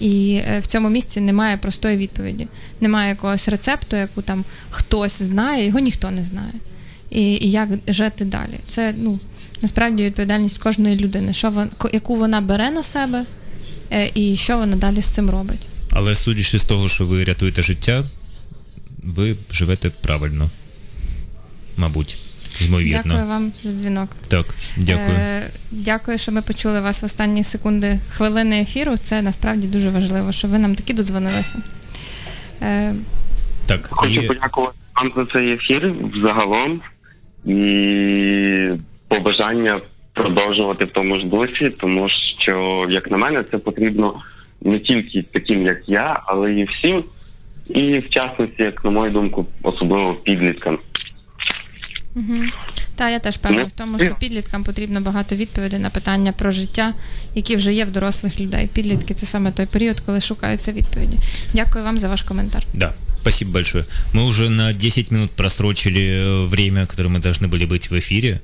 І 0.00 0.42
в 0.58 0.66
цьому 0.66 0.88
місці 0.90 1.20
немає 1.20 1.56
простої 1.56 1.96
відповіді. 1.96 2.46
Немає 2.80 3.08
якогось 3.08 3.48
рецепту, 3.48 3.96
яку 3.96 4.22
там 4.22 4.44
хтось 4.70 5.22
знає, 5.22 5.66
його 5.66 5.78
ніхто 5.78 6.10
не 6.10 6.22
знає. 6.22 6.52
І, 7.10 7.22
і 7.32 7.50
як 7.50 7.68
жити 7.88 8.24
далі. 8.24 8.58
Це 8.66 8.94
ну, 8.98 9.18
насправді 9.62 10.04
відповідальність 10.04 10.58
кожної 10.58 10.96
людини, 10.96 11.32
що 11.32 11.50
вон, 11.50 11.68
ко- 11.78 11.90
яку 11.92 12.16
вона 12.16 12.40
бере 12.40 12.70
на 12.70 12.82
себе, 12.82 13.24
е, 13.92 14.10
і 14.14 14.36
що 14.36 14.58
вона 14.58 14.76
далі 14.76 15.02
з 15.02 15.06
цим 15.06 15.30
робить. 15.30 15.66
Але 15.92 16.14
судячи 16.14 16.58
з 16.58 16.62
того, 16.62 16.88
що 16.88 17.06
ви 17.06 17.24
рятуєте 17.24 17.62
життя, 17.62 18.04
ви 19.02 19.36
живете 19.52 19.90
правильно. 19.90 20.50
Мабуть, 21.76 22.16
ймовірно. 22.66 23.02
Дякую 23.04 23.26
вам 23.26 23.52
за 23.62 23.72
дзвінок. 23.72 24.08
Так, 24.28 24.46
дякую. 24.76 25.16
Е, 25.18 25.50
дякую, 25.70 26.18
що 26.18 26.32
ми 26.32 26.42
почули 26.42 26.80
вас 26.80 27.02
в 27.02 27.04
останні 27.04 27.44
секунди 27.44 28.00
хвилини 28.10 28.60
ефіру. 28.60 28.96
Це 29.04 29.22
насправді 29.22 29.68
дуже 29.68 29.90
важливо, 29.90 30.32
що 30.32 30.48
ви 30.48 30.58
нам 30.58 30.74
таки 30.74 30.94
додзвонилися. 30.94 31.56
Е, 32.62 32.94
Так, 33.66 33.88
Хочу 33.90 34.12
і 34.20 34.26
подякувати 34.26 34.78
вам 35.02 35.12
за 35.16 35.32
цей 35.32 35.52
ефір 35.52 35.94
взагалом 36.14 36.80
і 37.44 38.70
побажання 39.08 39.80
продовжувати 40.12 40.84
в 40.84 40.90
тому 40.90 41.16
ж 41.16 41.26
дусі, 41.26 41.70
тому 41.70 42.08
що, 42.08 42.86
як 42.90 43.10
на 43.10 43.16
мене, 43.16 43.44
це 43.50 43.58
потрібно 43.58 44.14
не 44.60 44.78
тільки 44.78 45.22
таким, 45.22 45.66
як 45.66 45.88
я, 45.88 46.20
але 46.26 46.54
і 46.54 46.64
всім. 46.64 47.04
І 47.68 47.98
в 47.98 48.10
частності, 48.10 48.62
як 48.62 48.84
на 48.84 48.90
мою 48.90 49.10
думку, 49.10 49.46
особливо 49.62 50.14
підліткам. 50.14 50.78
угу. 52.17 52.35
Та 52.95 53.09
я 53.09 53.19
теж 53.19 53.37
певна 53.37 53.61
Ну, 53.61 53.67
в 53.67 53.71
тому, 53.71 53.99
що 53.99 54.15
підліткам 54.15 54.63
потрібно 54.63 55.01
багато 55.01 55.35
відповідей 55.35 55.79
на 55.79 55.89
питання 55.89 56.31
про 56.31 56.51
життя, 56.51 56.93
які 57.35 57.55
вже 57.55 57.73
є 57.73 57.85
в 57.85 57.91
дорослих 57.91 58.39
людей. 58.39 58.69
Підлітки 58.73 59.13
це 59.13 59.25
саме 59.25 59.51
той 59.51 59.65
період, 59.65 59.99
коли 59.99 60.21
шукаються 60.21 60.71
відповіді. 60.71 61.17
Дякую 61.53 61.85
вам 61.85 61.97
за 61.97 62.07
ваш 62.07 62.21
коментар. 62.21 62.65
Да, 62.73 62.93
спасибо 63.21 63.51
большое. 63.51 63.85
Мы 64.13 64.25
уже 64.25 64.49
на 64.49 64.73
10 64.73 65.11
минут 65.11 65.31
просрочили 65.31 66.01
э, 66.01 66.45
время, 66.47 66.85
которое 66.85 67.09
мы 67.09 67.19
должны 67.19 67.47
были 67.47 67.65
быть 67.65 67.91
в 67.91 67.93
эфире. 67.93 68.39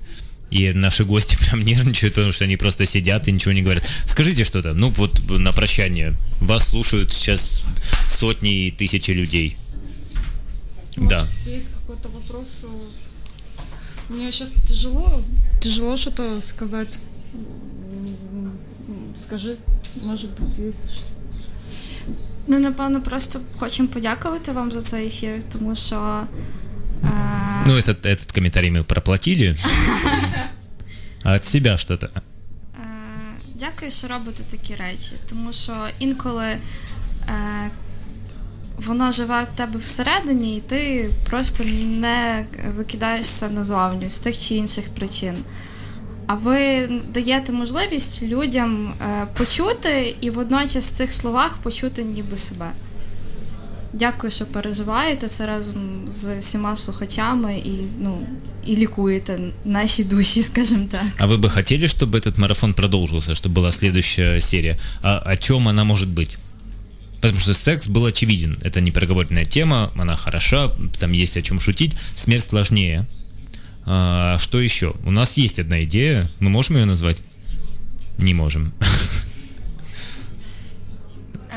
И 0.51 0.73
наши 0.73 1.03
гости 1.03 1.37
прям 1.45 1.59
нервничают, 1.59 2.15
потому 2.15 2.33
что 2.33 2.45
они 2.45 2.57
просто 2.57 2.85
сидят 2.85 3.27
и 3.27 3.31
ничего 3.31 3.53
не 3.53 3.61
говорят. 3.61 3.83
Скажите 4.05 4.43
что-то, 4.43 4.73
ну 4.73 4.89
вот 4.89 5.21
на 5.29 5.51
прощание. 5.51 6.13
Вас 6.41 6.69
слушают 6.69 7.13
сейчас 7.13 7.63
сотни 8.09 8.67
и 8.67 8.71
тысячи 8.71 9.11
людей. 9.11 9.57
Да. 10.97 11.19
Может, 11.19 11.47
есть 11.47 11.69
какой-то 11.73 11.79
вопрос? 11.79 11.82
Мне 14.09 14.31
сейчас 14.31 14.49
тяжело, 14.67 15.21
тяжело 15.59 15.97
что-то 15.97 16.41
сказать. 16.41 16.97
М, 17.33 18.51
Скажи, 19.23 19.55
может 20.05 20.29
быть, 20.29 20.67
есть 20.67 20.91
что 20.93 21.03
Ну, 22.47 22.59
напевно, 22.59 23.01
просто 23.01 23.39
хочемо 23.57 23.87
подякувати 23.87 24.51
вам 24.51 24.71
за 24.71 24.81
цей 24.81 25.07
ефір, 25.07 25.43
тому 25.53 25.75
що. 25.75 26.23
Е, 27.03 27.09
Ну, 27.67 27.73
этот, 27.75 28.05
этот 28.05 28.33
комментарий 28.35 28.71
мы 28.71 28.83
проплатили. 28.83 29.55
А 31.23 31.33
от 31.35 31.45
себя 31.45 31.77
что-то? 31.77 32.07
Е, 32.15 32.19
Дякую, 33.55 33.91
що 33.91 34.07
робите 34.07 34.43
такі 34.51 34.73
речі, 34.75 35.11
тому 35.29 35.53
що 35.53 35.73
інколи 35.99 36.45
е, 36.45 36.59
воно 38.87 39.11
живе 39.11 39.43
в 39.53 39.57
тебе 39.57 39.79
всередині, 39.79 40.53
і 40.53 40.61
ти 40.61 41.09
просто 41.29 41.63
не 41.85 42.45
викидаєшся 42.77 43.49
назовню 43.49 44.09
з 44.09 44.19
тих 44.19 44.39
чи 44.39 44.55
інших 44.55 44.89
причин. 44.89 45.35
А 46.27 46.33
ви 46.33 46.89
даєте 47.13 47.51
можливість 47.51 48.23
людям 48.23 48.93
е, 49.01 49.27
почути 49.37 50.15
і 50.21 50.29
водночас 50.29 50.91
в 50.91 50.95
цих 50.95 51.11
словах 51.11 51.57
почути 51.57 52.03
ніби 52.03 52.37
себе. 52.37 52.71
Дякую, 53.93 54.31
що 54.31 54.45
переживаєте 54.45 55.27
це 55.27 55.45
разом 55.45 55.75
з 56.07 56.37
всіма 56.39 56.75
слухачами 56.77 57.57
і, 57.57 57.71
ну, 57.99 58.27
і 58.65 58.75
лікуєте 58.75 59.39
наші 59.65 60.03
душі, 60.03 60.43
скажімо 60.43 60.85
так. 60.91 61.01
А 61.17 61.27
вы 61.27 61.37
бы 61.37 61.49
хотели, 61.49 61.87
чтобы 61.87 62.17
этот 62.17 62.37
марафон 62.37 62.73
продолжился, 62.73 63.31
чтобы 63.31 63.61
была 63.61 63.71
следующая 63.71 64.41
серия? 64.41 64.77
А 65.01 65.23
о 65.25 65.37
чем 65.37 65.67
она 65.67 65.83
может 65.83 66.09
быть? 66.09 66.37
Потому 67.23 67.39
что 67.39 67.53
секс 67.53 67.87
был 67.87 68.05
очевиден. 68.05 68.57
Это 68.61 68.79
не 68.81 68.91
проговоренная 68.91 69.45
тема, 69.45 69.91
она 69.97 70.15
хороша, 70.15 70.71
там 70.99 71.11
есть 71.11 71.37
о 71.37 71.41
чем 71.41 71.59
шутить. 71.59 71.93
Смерть 72.15 72.45
сложнее. 72.45 73.05
А, 73.85 74.37
что 74.39 74.61
еще? 74.61 74.93
У 75.05 75.11
нас 75.11 75.37
есть 75.37 75.59
одна 75.59 75.83
идея. 75.83 76.29
Мы 76.39 76.49
можем 76.49 76.77
ее 76.77 76.85
назвать? 76.85 77.17
Не 78.17 78.33
можем. 78.33 78.71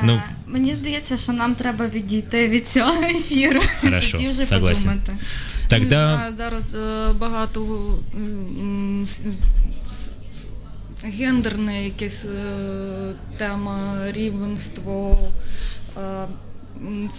Ну, 0.04 0.12
Е, 0.14 0.22
Мені 0.46 0.74
здається, 0.74 1.16
що 1.16 1.32
нам 1.32 1.54
треба 1.54 1.88
відійти 1.88 2.48
від 2.48 2.68
цього 2.68 3.02
ефіру. 3.02 3.60
Хорошо, 3.80 4.16
Тоді 4.16 4.28
вже 4.28 4.46
согласен. 4.46 4.82
подумати. 4.84 5.12
Не 5.12 5.68
тогда... 5.68 6.14
знаю, 6.14 6.34
зараз 6.36 6.64
е, 6.74 7.12
багато 7.12 7.60
м, 8.14 9.02
с- 9.06 9.20
с- 9.90 10.10
с- 11.00 11.16
гендерне 11.18 11.84
якесь 11.84 12.24
е, 12.24 13.12
тема, 13.38 13.98
рівенство. 14.12 15.18
Е, 16.03 16.27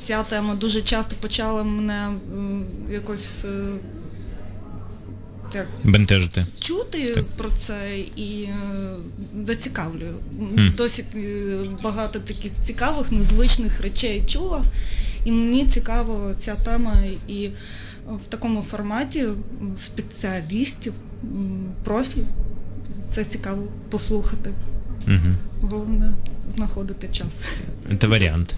Ця 0.05 0.23
тема 0.23 0.55
дуже 0.55 0.83
часто 0.83 1.17
почала 1.21 1.63
мене 1.65 2.11
якось 2.91 3.45
е, 3.45 3.65
як, 5.55 5.67
Бентежити. 5.85 6.45
чути 6.61 7.25
про 7.37 7.51
це 7.51 7.99
і 8.17 8.43
е, 8.43 8.57
зацікавлює. 9.45 10.13
Мгм. 10.39 10.73
Досить 10.77 11.07
багато 11.83 12.19
таких 12.19 12.53
цікавих, 12.65 13.13
незвичних 13.13 13.81
речей 13.81 14.23
чула, 14.27 14.65
і 15.25 15.33
мені 15.33 15.67
цікава 15.67 16.35
ця 16.35 16.55
тема 16.55 16.97
і 17.29 17.51
в 18.17 18.27
такому 18.27 18.63
форматі 18.63 19.27
спеціалістів, 19.77 20.93
профі. 21.85 22.21
Це 23.11 23.25
цікаво 23.25 23.63
послухати. 23.91 24.51
Мгм. 25.07 25.37
Головне 25.61 26.13
знаходити 26.57 27.09
час. 27.13 27.27
Это 27.91 28.09
вариант. 28.09 28.55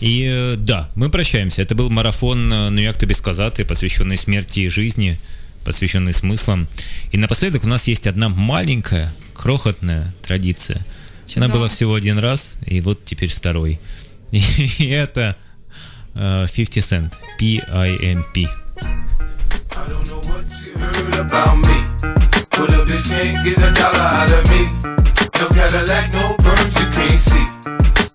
И 0.00 0.28
э, 0.30 0.56
да, 0.56 0.88
мы 0.94 1.08
прощаемся. 1.08 1.62
Это 1.62 1.74
был 1.74 1.90
марафон, 1.90 2.52
э, 2.52 2.70
ну 2.70 2.80
як 2.80 2.96
тобі 2.96 3.14
сказати, 3.14 3.64
посвящений 3.64 4.18
смерті 4.18 4.62
і 4.62 4.70
житті, 4.70 5.16
посвящений 5.64 6.14
смислам. 6.14 6.66
І 7.12 7.18
напоследок 7.18 7.64
у 7.64 7.68
нас 7.68 7.88
есть 7.88 8.06
одна 8.06 8.28
маленькая, 8.28 9.12
крохотная 9.34 10.12
традиция. 10.20 10.80
Чудово. 11.26 11.44
Она 11.44 11.54
была 11.54 11.68
всего 11.68 11.94
один 11.94 12.18
раз, 12.18 12.54
и 12.66 12.80
вот 12.80 13.04
теперь 13.04 13.30
второй. 13.30 13.78
И, 14.32 14.90
это 14.90 15.36
uh, 16.14 16.46
50 16.46 16.84
Cent, 16.84 17.12
P-I-M-P. 17.38 18.48
Put 22.50 22.70
up 22.70 22.86
this 22.88 23.06
chain, 23.08 23.44
get 23.44 23.58
a 23.58 23.70
dollar 23.72 24.00
out 24.00 24.32
of 24.32 24.50
me. 24.50 24.62
No 25.38 25.48
Cadillac, 25.48 26.10
no 26.10 26.34
perms, 26.38 26.80
you 26.80 26.90
can't 26.92 27.12
see. 27.12 27.75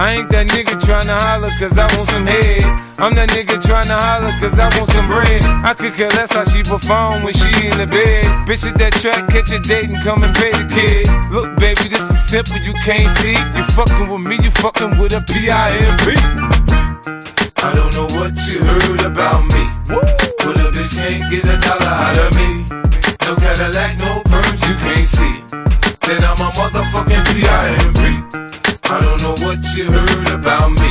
I 0.00 0.16
ain't 0.16 0.30
that 0.32 0.48
nigga 0.48 0.80
tryna 0.80 1.12
holler 1.12 1.52
cause 1.60 1.76
I 1.76 1.84
want 1.92 2.08
some 2.08 2.24
head. 2.24 2.64
I'm 2.96 3.14
that 3.20 3.28
nigga 3.36 3.60
tryna 3.60 4.00
holler 4.00 4.32
cause 4.40 4.58
I 4.58 4.72
want 4.80 4.88
some 4.90 5.06
bread. 5.06 5.44
I 5.60 5.74
could 5.74 5.92
care 5.92 6.08
less 6.16 6.32
how 6.32 6.44
she 6.48 6.62
perform 6.62 7.22
when 7.22 7.34
she 7.36 7.52
in 7.68 7.76
the 7.76 7.84
bed. 7.84 8.24
Bitch 8.48 8.64
at 8.64 8.80
that 8.80 8.96
track, 8.96 9.28
catch 9.28 9.52
a 9.52 9.60
date 9.60 9.92
and 9.92 10.00
come 10.00 10.24
and 10.24 10.32
pay 10.34 10.56
the 10.56 10.64
kid. 10.72 11.04
Look, 11.28 11.52
baby, 11.60 11.92
this 11.92 12.00
is 12.08 12.16
simple, 12.16 12.56
you 12.64 12.72
can't 12.80 13.12
see. 13.20 13.36
You 13.36 13.64
fucking 13.76 14.08
with 14.08 14.24
me, 14.24 14.40
you 14.40 14.50
fucking 14.64 14.96
with 14.96 15.12
a 15.12 15.20
P-I-M-P. 15.20 16.16
I 17.60 17.74
don't 17.76 17.92
know 17.92 18.08
what 18.16 18.32
you 18.48 18.64
heard 18.64 19.04
about 19.04 19.44
me. 19.52 19.62
But 19.84 20.56
a 20.56 20.72
bitch 20.72 20.96
can't 20.96 21.28
get 21.28 21.44
a 21.44 21.60
dollar 21.60 21.92
out 21.92 22.16
of 22.16 22.32
me. 22.40 22.64
No 23.28 23.36
Cadillac, 23.36 24.00
no 24.00 24.24
perms, 24.32 24.60
you 24.64 24.76
can't 24.80 25.04
see. 25.04 25.44
Then 26.08 26.24
I'm 26.24 26.40
a 26.40 26.48
motherfucking 26.56 27.20
P.I.M.P. 27.36 28.30
I 28.90 28.98
don't 29.00 29.22
know 29.22 29.46
what 29.46 29.62
you 29.76 29.86
heard 29.86 30.34
about 30.34 30.72
me. 30.72 30.90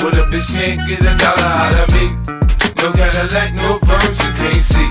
But 0.00 0.16
a 0.16 0.24
bitch 0.32 0.48
can't 0.56 0.80
get 0.88 1.00
a 1.00 1.12
dollar 1.20 1.52
out 1.52 1.76
of 1.76 1.92
me. 1.92 2.16
No 2.80 2.96
Cadillac, 2.96 3.52
no 3.52 3.78
perms, 3.78 4.16
you 4.24 4.32
can't 4.40 4.64
see. 4.64 4.88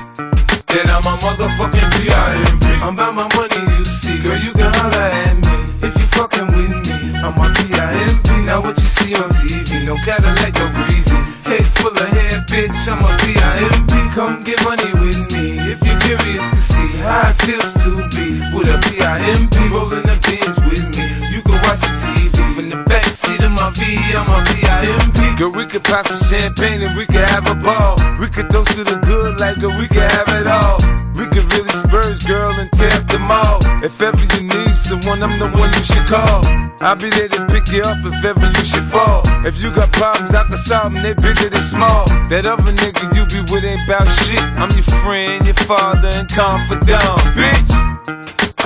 Then 0.70 0.94
I'm 0.94 1.02
a 1.10 1.18
motherfucking 1.26 1.90
P.I.M.P. 1.98 2.66
I'm 2.86 2.94
about 2.94 3.16
my 3.16 3.28
money, 3.34 3.78
you 3.80 3.84
see. 3.84 4.22
Girl, 4.22 4.38
you 4.38 4.54
can 4.54 4.72
holler 4.78 5.10
at 5.10 5.42
me. 5.42 5.88
If 5.88 5.98
you 5.98 6.06
fucking 6.14 6.54
with 6.54 6.70
me, 6.86 7.18
I'm 7.18 7.34
a 7.34 7.50
P.I.M.P. 7.50 8.46
Now 8.46 8.62
what 8.62 8.78
you 8.78 8.90
see 8.90 9.16
on 9.16 9.30
TV, 9.34 9.84
no 9.84 9.98
Cadillac, 10.06 10.54
no 10.54 10.70
breezy. 10.70 11.18
Head 11.50 11.66
full 11.82 11.98
of 11.98 12.10
hair, 12.14 12.46
bitch, 12.46 12.78
I'm 12.94 13.02
a 13.02 13.10
P.I.M.P. 13.26 13.94
Come 14.14 14.44
get 14.44 14.64
money 14.64 14.94
with 15.02 15.18
me 15.34 15.58
if 15.74 15.82
you're 15.82 16.00
curious 16.06 16.46
to 16.46 16.56
see 16.56 16.90
how 17.02 17.34
it 17.34 17.42
feels 17.42 17.74
to 17.86 18.06
be 18.14 18.38
with 18.54 18.70
a 18.70 18.78
P.I.M.P. 18.86 19.58
Rolling 19.74 20.06
the 20.06 20.14
bins 20.22 20.58
with 20.70 20.86
me. 20.94 21.10
You 21.34 21.42
can 21.42 21.58
watch 21.66 21.82
the 21.82 21.98
TV 21.98 22.19
from 22.60 22.70
the 22.70 22.84
back 22.92 23.06
seat 23.06 23.40
of 23.40 23.52
my 23.52 23.72
V, 23.72 23.96
I'm 24.12 24.28
a 24.28 24.44
P.I.M.P. 24.52 25.40
Girl, 25.40 25.52
we 25.52 25.66
could 25.66 25.84
pop 25.84 26.06
some 26.08 26.20
champagne 26.28 26.82
and 26.82 26.96
we 26.98 27.06
could 27.06 27.24
have 27.32 27.48
a 27.48 27.56
ball. 27.56 27.96
We 28.20 28.28
could 28.28 28.50
toast 28.50 28.76
to 28.76 28.84
the 28.84 29.00
good 29.08 29.40
like 29.40 29.60
girl, 29.62 29.72
we 29.80 29.88
could 29.88 30.04
have 30.04 30.28
it 30.36 30.48
all. 30.48 30.76
We 31.16 31.24
could 31.32 31.48
really 31.56 31.72
spurge, 31.72 32.28
girl, 32.28 32.52
and 32.60 32.70
tear 32.74 32.92
up 32.92 33.08
the 33.08 33.20
mall. 33.20 33.64
If 33.80 34.02
ever 34.02 34.20
you 34.36 34.44
need 34.44 34.76
someone, 34.76 35.24
I'm 35.24 35.40
the 35.40 35.48
one 35.56 35.72
you 35.72 35.84
should 35.84 36.04
call. 36.12 36.44
I'll 36.84 37.00
be 37.00 37.10
there 37.10 37.30
to 37.30 37.48
pick 37.48 37.72
you 37.72 37.80
up 37.80 38.04
if 38.04 38.26
ever 38.26 38.44
you 38.44 38.66
should 38.68 38.88
fall. 38.92 39.24
If 39.48 39.64
you 39.64 39.72
got 39.72 39.94
problems, 39.94 40.36
I 40.36 40.44
can 40.44 40.58
solve 40.58 40.92
them, 40.92 41.02
they 41.02 41.14
bigger 41.14 41.48
than 41.48 41.64
small. 41.64 42.08
That 42.28 42.44
other 42.46 42.74
nigga 42.76 43.08
you 43.16 43.24
be 43.32 43.40
with 43.52 43.64
ain't 43.64 43.88
bout 43.88 44.08
shit. 44.28 44.44
I'm 44.60 44.72
your 44.76 44.90
friend, 45.00 45.46
your 45.46 45.56
father, 45.64 46.12
and 46.12 46.28
confidant, 46.28 47.20
bitch. 47.40 47.72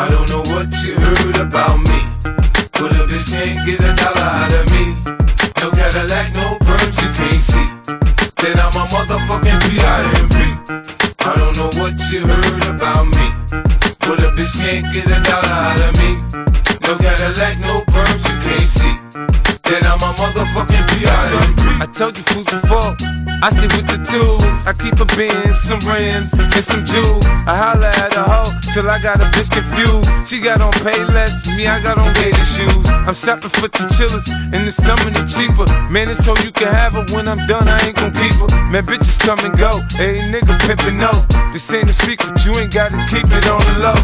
I 0.02 0.10
don't 0.10 0.28
know 0.34 0.42
what 0.50 0.74
you 0.82 0.98
heard 0.98 1.38
about 1.38 1.78
me. 1.78 2.53
But 2.74 2.92
a 2.92 3.06
bitch 3.08 3.30
can't 3.30 3.66
get 3.66 3.80
a 3.80 3.94
dollar 3.96 4.28
out 4.42 4.54
of 4.54 4.66
me. 4.72 4.84
No 5.62 5.72
Cadillac, 5.72 6.34
no 6.34 6.58
perms, 6.66 6.96
you 7.02 7.10
can't 7.18 7.44
see. 7.52 7.68
Then 8.42 8.60
I'm 8.60 8.76
a 8.76 8.88
motherfucking 8.94 9.60
P.I.M.P. 9.64 10.36
I 11.26 11.36
don't 11.36 11.56
know 11.56 11.72
what 11.82 11.94
you 12.12 12.28
heard 12.28 12.64
about 12.68 13.06
me. 13.08 13.28
But 14.00 14.20
a 14.20 14.30
bitch 14.36 14.54
can't 14.60 14.92
get 14.92 15.06
a 15.06 15.20
dollar 15.24 15.56
out 15.70 15.82
of 15.82 15.94
me. 16.02 16.20
No 16.84 16.98
Cadillac, 16.98 17.60
no 17.60 17.82
perms, 17.94 18.24
you 18.28 18.36
can't 18.44 18.70
see. 18.78 18.96
Then 19.70 19.86
I'm 19.86 20.02
a 20.02 20.14
motherfucking 20.20 20.86
P.I.M.P. 20.90 21.62
I 21.82 21.86
told 21.86 22.18
you 22.18 22.24
fools 22.24 22.46
before, 22.46 22.96
I 23.44 23.50
stick 23.50 23.76
with 23.76 23.92
the 23.92 24.00
tools. 24.08 24.64
I 24.64 24.72
keep 24.72 24.96
a 25.04 25.06
Benz, 25.20 25.60
some 25.60 25.84
rims, 25.84 26.32
and 26.32 26.64
some 26.64 26.86
jewels. 26.86 27.28
I 27.44 27.60
holla 27.60 27.92
at 27.92 28.16
a 28.16 28.24
hoe 28.24 28.48
till 28.72 28.90
I 28.90 29.04
got 29.04 29.20
a 29.20 29.28
bitch 29.36 29.52
confused. 29.52 30.08
She 30.24 30.40
got 30.40 30.62
on 30.62 30.72
pay 30.80 30.96
less, 31.12 31.46
me 31.52 31.68
I 31.68 31.84
got 31.84 32.00
on 32.00 32.08
gator 32.14 32.48
shoes. 32.48 32.88
I'm 33.04 33.14
shopping 33.14 33.52
for 33.52 33.68
the 33.68 33.84
chillers, 34.00 34.24
in 34.56 34.64
the 34.64 34.72
summer 34.72 35.12
they 35.12 35.28
cheaper. 35.28 35.68
Man, 35.92 36.08
it's 36.08 36.24
so 36.24 36.32
you 36.40 36.56
can 36.56 36.72
have 36.72 36.94
her 36.94 37.04
when 37.12 37.28
I'm 37.28 37.46
done, 37.46 37.68
I 37.68 37.84
ain't 37.84 37.98
gon' 37.98 38.16
keep 38.16 38.32
her. 38.40 38.48
Man, 38.72 38.86
bitches 38.86 39.20
come 39.20 39.40
and 39.44 39.60
go, 39.60 39.76
hey 40.00 40.24
nigga 40.24 40.56
pimpin' 40.64 40.96
no. 40.96 41.12
This 41.52 41.68
ain't 41.74 41.90
a 41.90 41.94
secret, 41.94 42.46
you 42.46 42.56
ain't 42.56 42.74
gotta 42.74 42.96
keep 43.12 43.28
it 43.28 43.46
on 43.52 43.60
the 43.68 43.76
low. 43.84 44.00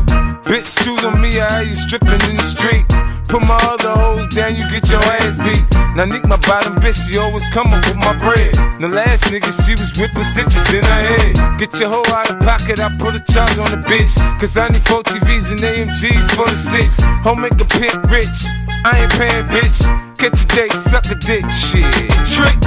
Bitch, 0.52 0.84
choose 0.84 1.06
on 1.06 1.22
me, 1.22 1.40
I 1.40 1.62
you 1.62 1.76
stripping 1.76 2.20
in 2.28 2.36
the 2.36 2.44
street. 2.44 2.84
Put 3.30 3.46
my 3.46 3.62
other 3.70 3.94
hoes 3.94 4.28
down, 4.34 4.56
you 4.56 4.66
get 4.72 4.90
your 4.90 5.04
ass 5.06 5.38
beat. 5.38 5.62
Now 5.96 6.06
Nick, 6.06 6.26
my 6.26 6.38
bottom 6.50 6.74
bitch, 6.82 6.98
she 6.98 7.20
always 7.20 7.46
come 7.54 7.70
up 7.72 7.86
with 7.86 7.98
my 7.98 8.18
bread. 8.18 8.56
The 8.82 8.90
last 8.90 9.26
nigga, 9.26 9.54
she 9.54 9.78
was 9.78 9.94
whipping 10.02 10.24
stitches 10.24 10.66
in 10.74 10.82
her 10.82 11.02
head. 11.14 11.60
Get 11.60 11.80
your 11.80 11.90
hoe 11.90 12.10
out 12.10 12.32
of 12.32 12.40
pocket, 12.40 12.80
I 12.80 12.90
put 12.98 13.14
a 13.14 13.22
charge 13.32 13.56
on 13.60 13.70
the 13.70 13.78
bitch. 13.86 14.18
Cause 14.40 14.58
I 14.58 14.70
need 14.70 14.82
four 14.82 15.04
TVs 15.04 15.52
and 15.52 15.60
AMGs 15.62 16.26
for 16.34 16.50
the 16.50 16.58
six. 16.58 16.98
Home 17.22 17.42
make 17.42 17.54
a 17.54 17.66
pimp 17.70 18.02
rich. 18.10 18.50
I 18.82 19.06
ain't 19.06 19.14
paying, 19.14 19.46
bitch. 19.46 19.78
Catch 20.18 20.42
a 20.42 20.48
date, 20.50 20.74
suck 20.74 21.06
a 21.14 21.16
dick, 21.22 21.46
shit. 21.54 21.86
Trick. 22.26 22.58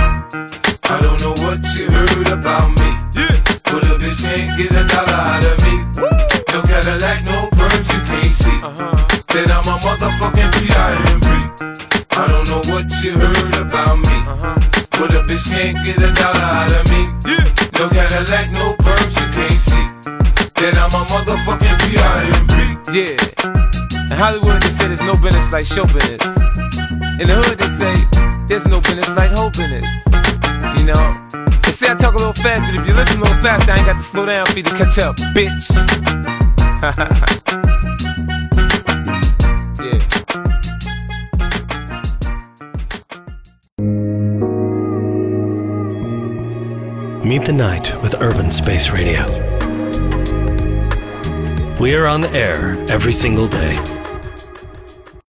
I 0.87 1.03
don't 1.03 1.19
know 1.27 1.35
what 1.43 1.59
you 1.75 1.91
heard 1.91 2.29
about 2.31 2.71
me. 2.79 2.91
Yeah. 3.19 3.35
But 3.67 3.83
a 3.83 3.99
bitch 3.99 4.23
can't 4.23 4.55
get 4.57 4.71
a 4.71 4.87
dollar 4.87 5.11
out 5.11 5.43
of 5.43 5.59
me. 5.67 5.75
Woo. 5.99 6.07
No 6.55 6.63
Cadillac, 6.63 7.25
no 7.25 7.51
perms, 7.51 7.89
you 7.91 8.01
can't 8.07 8.25
see. 8.27 8.59
Uh-huh. 8.63 9.22
Then 9.33 9.51
I'm 9.51 9.65
a 9.65 9.81
motherfucking 9.81 10.53
P.I.M.B. 10.61 11.27
I 12.21 12.27
don't 12.29 12.47
know 12.53 12.61
what 12.71 12.85
you 13.03 13.13
heard 13.17 13.55
about 13.65 13.97
me. 13.97 14.13
Uh-huh. 14.29 14.55
But 15.01 15.17
a 15.17 15.25
bitch 15.25 15.49
can't 15.49 15.83
get 15.83 15.97
a 16.05 16.13
dollar 16.13 16.37
out 16.37 16.69
of 16.69 16.85
me. 16.93 17.09
Yeah. 17.25 17.41
No 17.81 17.89
Cadillac, 17.89 18.53
no 18.53 18.77
perms, 18.85 19.17
you 19.17 19.33
can't 19.33 19.57
see. 19.57 19.89
Then 20.61 20.77
I'm 20.77 20.93
a 20.93 21.09
motherfucking 21.09 21.77
B 21.81 21.97
I 21.97 22.29
M 22.29 22.45
B. 22.45 22.93
Yeah. 22.93 24.13
In 24.13 24.19
Hollywood, 24.21 24.61
they 24.61 24.69
say 24.69 24.89
there's 24.89 25.01
no 25.01 25.17
business 25.17 25.51
like 25.51 25.65
show 25.65 25.87
business. 25.87 26.21
In 27.17 27.25
the 27.25 27.41
hood, 27.41 27.57
they 27.57 27.73
say 27.73 27.95
there's 28.49 28.67
no 28.67 28.81
business 28.81 29.09
like 29.17 29.31
hope 29.31 29.55
business. 29.55 29.89
You 30.77 30.93
know? 30.93 31.09
They 31.65 31.73
say 31.73 31.89
I 31.89 31.95
talk 31.97 32.13
a 32.13 32.19
little 32.19 32.35
fast, 32.35 32.69
but 32.69 32.75
if 32.79 32.87
you 32.87 32.93
listen 32.93 33.17
a 33.17 33.23
little 33.23 33.41
fast, 33.41 33.67
I 33.67 33.79
ain't 33.79 33.87
got 33.87 33.97
to 33.97 34.03
slow 34.03 34.27
down 34.27 34.45
for 34.45 34.59
you 34.59 34.63
to 34.63 34.77
catch 34.77 34.99
up, 34.99 35.17
bitch. 35.33 35.73
Meet 47.25 47.45
the 47.45 47.53
Night 47.53 48.03
with 48.03 48.21
Urban 48.21 48.51
Space 48.51 48.91
Radio. 48.91 49.25
We 51.79 51.95
are 51.95 52.07
on 52.07 52.21
the 52.21 52.31
air 52.35 52.77
every 52.91 53.13
single 53.13 53.47
day. 53.47 54.02